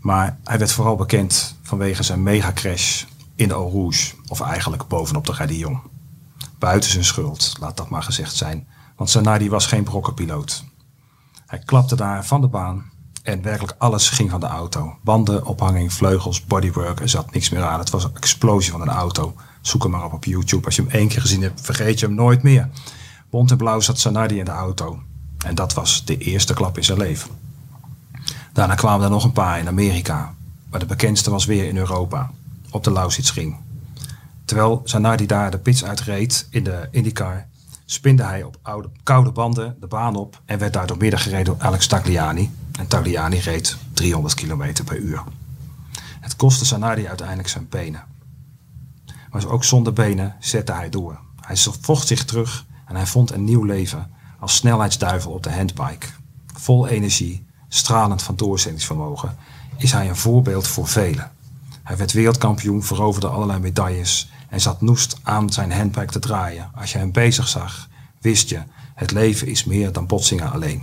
Maar 0.00 0.38
hij 0.44 0.58
werd 0.58 0.72
vooral 0.72 0.96
bekend 0.96 1.56
vanwege 1.62 2.02
zijn 2.02 2.22
megacrash 2.22 3.04
in 3.40 3.50
Eau 3.50 3.72
Rouge, 3.72 4.14
of 4.28 4.40
eigenlijk 4.40 4.86
bovenop 4.86 5.26
de 5.26 5.32
Radillon. 5.32 5.80
Buiten 6.58 6.90
zijn 6.90 7.04
schuld, 7.04 7.56
laat 7.60 7.76
dat 7.76 7.88
maar 7.88 8.02
gezegd 8.02 8.36
zijn, 8.36 8.68
want 8.96 9.10
Zanardi 9.10 9.48
was 9.48 9.66
geen 9.66 9.84
brokkenpiloot. 9.84 10.64
Hij 11.46 11.58
klapte 11.58 11.96
daar 11.96 12.24
van 12.24 12.40
de 12.40 12.46
baan 12.46 12.90
en 13.22 13.42
werkelijk 13.42 13.74
alles 13.78 14.08
ging 14.08 14.30
van 14.30 14.40
de 14.40 14.46
auto. 14.46 14.96
Banden, 15.02 15.44
ophanging, 15.44 15.92
vleugels, 15.92 16.44
bodywork, 16.44 17.00
er 17.00 17.08
zat 17.08 17.32
niks 17.32 17.50
meer 17.50 17.62
aan. 17.62 17.78
Het 17.78 17.90
was 17.90 18.04
een 18.04 18.14
explosie 18.14 18.72
van 18.72 18.80
een 18.80 18.88
auto. 18.88 19.34
Zoek 19.60 19.82
hem 19.82 19.90
maar 19.90 20.04
op 20.04 20.12
op 20.12 20.24
YouTube. 20.24 20.64
Als 20.64 20.76
je 20.76 20.82
hem 20.82 20.90
één 20.90 21.08
keer 21.08 21.20
gezien 21.20 21.42
hebt, 21.42 21.60
vergeet 21.60 22.00
je 22.00 22.06
hem 22.06 22.14
nooit 22.14 22.42
meer. 22.42 22.68
Bont 23.30 23.50
en 23.50 23.56
blauw 23.56 23.80
zat 23.80 23.98
Zanardi 23.98 24.38
in 24.38 24.44
de 24.44 24.50
auto. 24.50 25.02
En 25.44 25.54
dat 25.54 25.74
was 25.74 26.04
de 26.04 26.18
eerste 26.18 26.54
klap 26.54 26.76
in 26.76 26.84
zijn 26.84 26.98
leven. 26.98 27.30
Daarna 28.52 28.74
kwamen 28.74 29.04
er 29.04 29.10
nog 29.10 29.24
een 29.24 29.32
paar 29.32 29.58
in 29.58 29.68
Amerika, 29.68 30.34
maar 30.70 30.80
de 30.80 30.86
bekendste 30.86 31.30
was 31.30 31.44
weer 31.44 31.64
in 31.64 31.76
Europa, 31.76 32.30
op 32.70 32.84
de 32.84 32.92
Lausitzring. 32.92 33.56
Terwijl 34.44 34.80
Zanardi 34.84 35.26
daar 35.26 35.50
de 35.50 35.58
pits 35.58 35.84
uitreed 35.84 36.46
in 36.50 36.64
de 36.64 36.88
IndyCar, 36.90 37.46
spinde 37.84 38.22
hij 38.22 38.42
op 38.42 38.58
oude, 38.62 38.90
koude 39.02 39.32
banden 39.32 39.76
de 39.80 39.86
baan 39.86 40.16
op 40.16 40.42
en 40.44 40.58
werd 40.58 40.72
daardoor 40.72 40.96
midden 40.96 41.20
gereden 41.20 41.44
door 41.44 41.56
Alex 41.58 41.86
Tagliani. 41.86 42.50
En 42.78 42.86
Tagliani 42.86 43.38
reed 43.38 43.76
300 43.92 44.34
km 44.34 44.84
per 44.84 44.96
uur. 44.96 45.22
Het 46.20 46.36
kostte 46.36 46.64
Zanardi 46.64 47.08
uiteindelijk 47.08 47.48
zijn 47.48 47.68
benen. 47.68 48.04
Maar 49.30 49.48
ook 49.48 49.64
zonder 49.64 49.92
benen 49.92 50.36
zette 50.40 50.72
hij 50.72 50.88
door. 50.88 51.20
Hij 51.40 51.56
vocht 51.80 52.06
zich 52.06 52.24
terug 52.24 52.66
en 52.86 52.96
hij 52.96 53.06
vond 53.06 53.30
een 53.30 53.44
nieuw 53.44 53.64
leven 53.64 54.10
als 54.38 54.54
snelheidsduivel 54.54 55.32
op 55.32 55.42
de 55.42 55.52
handbike. 55.52 56.06
Vol 56.46 56.86
energie, 56.86 57.46
stralend 57.68 58.22
van 58.22 58.36
doorzettingsvermogen, 58.36 59.36
is 59.76 59.92
hij 59.92 60.08
een 60.08 60.16
voorbeeld 60.16 60.66
voor 60.66 60.88
velen. 60.88 61.30
Hij 61.90 61.98
werd 61.98 62.12
wereldkampioen, 62.12 62.84
veroverde 62.84 63.28
allerlei 63.28 63.60
medailles 63.60 64.30
en 64.48 64.60
zat 64.60 64.80
noest 64.80 65.18
aan 65.22 65.52
zijn 65.52 65.72
handbike 65.72 66.12
te 66.12 66.18
draaien. 66.18 66.70
Als 66.74 66.92
je 66.92 66.98
hem 66.98 67.12
bezig 67.12 67.48
zag, 67.48 67.88
wist 68.20 68.48
je, 68.48 68.62
het 68.94 69.10
leven 69.10 69.46
is 69.46 69.64
meer 69.64 69.92
dan 69.92 70.06
botsingen 70.06 70.52
alleen. 70.52 70.82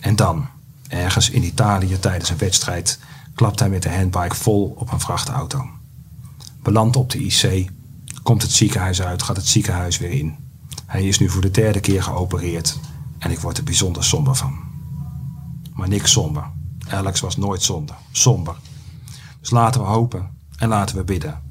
En 0.00 0.16
dan, 0.16 0.46
ergens 0.88 1.30
in 1.30 1.44
Italië 1.44 1.98
tijdens 1.98 2.30
een 2.30 2.38
wedstrijd, 2.38 2.98
klapt 3.34 3.58
hij 3.58 3.68
met 3.68 3.82
de 3.82 3.94
handbike 3.94 4.34
vol 4.34 4.74
op 4.78 4.92
een 4.92 5.00
vrachtauto. 5.00 5.66
Belandt 6.62 6.96
op 6.96 7.10
de 7.10 7.18
IC, 7.18 7.70
komt 8.22 8.42
het 8.42 8.52
ziekenhuis 8.52 9.02
uit, 9.02 9.22
gaat 9.22 9.36
het 9.36 9.46
ziekenhuis 9.46 9.98
weer 9.98 10.10
in. 10.10 10.36
Hij 10.86 11.08
is 11.08 11.18
nu 11.18 11.28
voor 11.28 11.42
de 11.42 11.50
derde 11.50 11.80
keer 11.80 12.02
geopereerd 12.02 12.78
en 13.18 13.30
ik 13.30 13.38
word 13.38 13.58
er 13.58 13.64
bijzonder 13.64 14.04
somber 14.04 14.34
van. 14.34 14.58
Maar 15.72 15.88
niks 15.88 16.12
somber. 16.12 16.44
Alex 16.88 17.20
was 17.20 17.36
nooit 17.36 17.62
somber. 17.62 17.96
somber. 18.10 18.56
Dus 19.42 19.50
laten 19.50 19.80
we 19.80 19.86
hopen 19.86 20.30
en 20.58 20.68
laten 20.68 20.96
we 20.96 21.04
bidden 21.04 21.42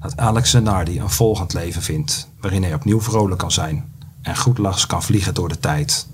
dat 0.00 0.16
Alex 0.16 0.50
Zanardi 0.50 1.00
een 1.00 1.10
volgend 1.10 1.54
leven 1.54 1.82
vindt 1.82 2.30
waarin 2.40 2.62
hij 2.62 2.74
opnieuw 2.74 3.00
vrolijk 3.00 3.38
kan 3.38 3.52
zijn 3.52 3.92
en 4.22 4.36
goed 4.36 4.58
lachs 4.58 4.86
kan 4.86 5.02
vliegen 5.02 5.34
door 5.34 5.48
de 5.48 5.58
tijd. 5.58 6.08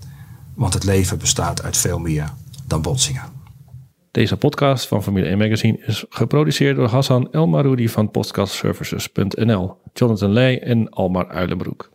Want 0.54 0.74
het 0.74 0.84
leven 0.84 1.18
bestaat 1.18 1.62
uit 1.62 1.76
veel 1.76 1.98
meer 1.98 2.32
dan 2.66 2.82
botsingen. 2.82 3.22
Deze 4.10 4.36
podcast 4.36 4.86
van 4.86 5.02
Formule 5.02 5.26
1 5.26 5.38
Magazine 5.38 5.78
is 5.86 6.04
geproduceerd 6.08 6.76
door 6.76 6.88
Hassan 6.88 7.32
El 7.32 7.46
Maroudi 7.46 7.88
van 7.88 8.10
podcastservices.nl, 8.10 9.76
Jonathan 9.92 10.30
Leij 10.30 10.62
en 10.62 10.88
Almar 10.90 11.28
Uilenbroek. 11.28 11.90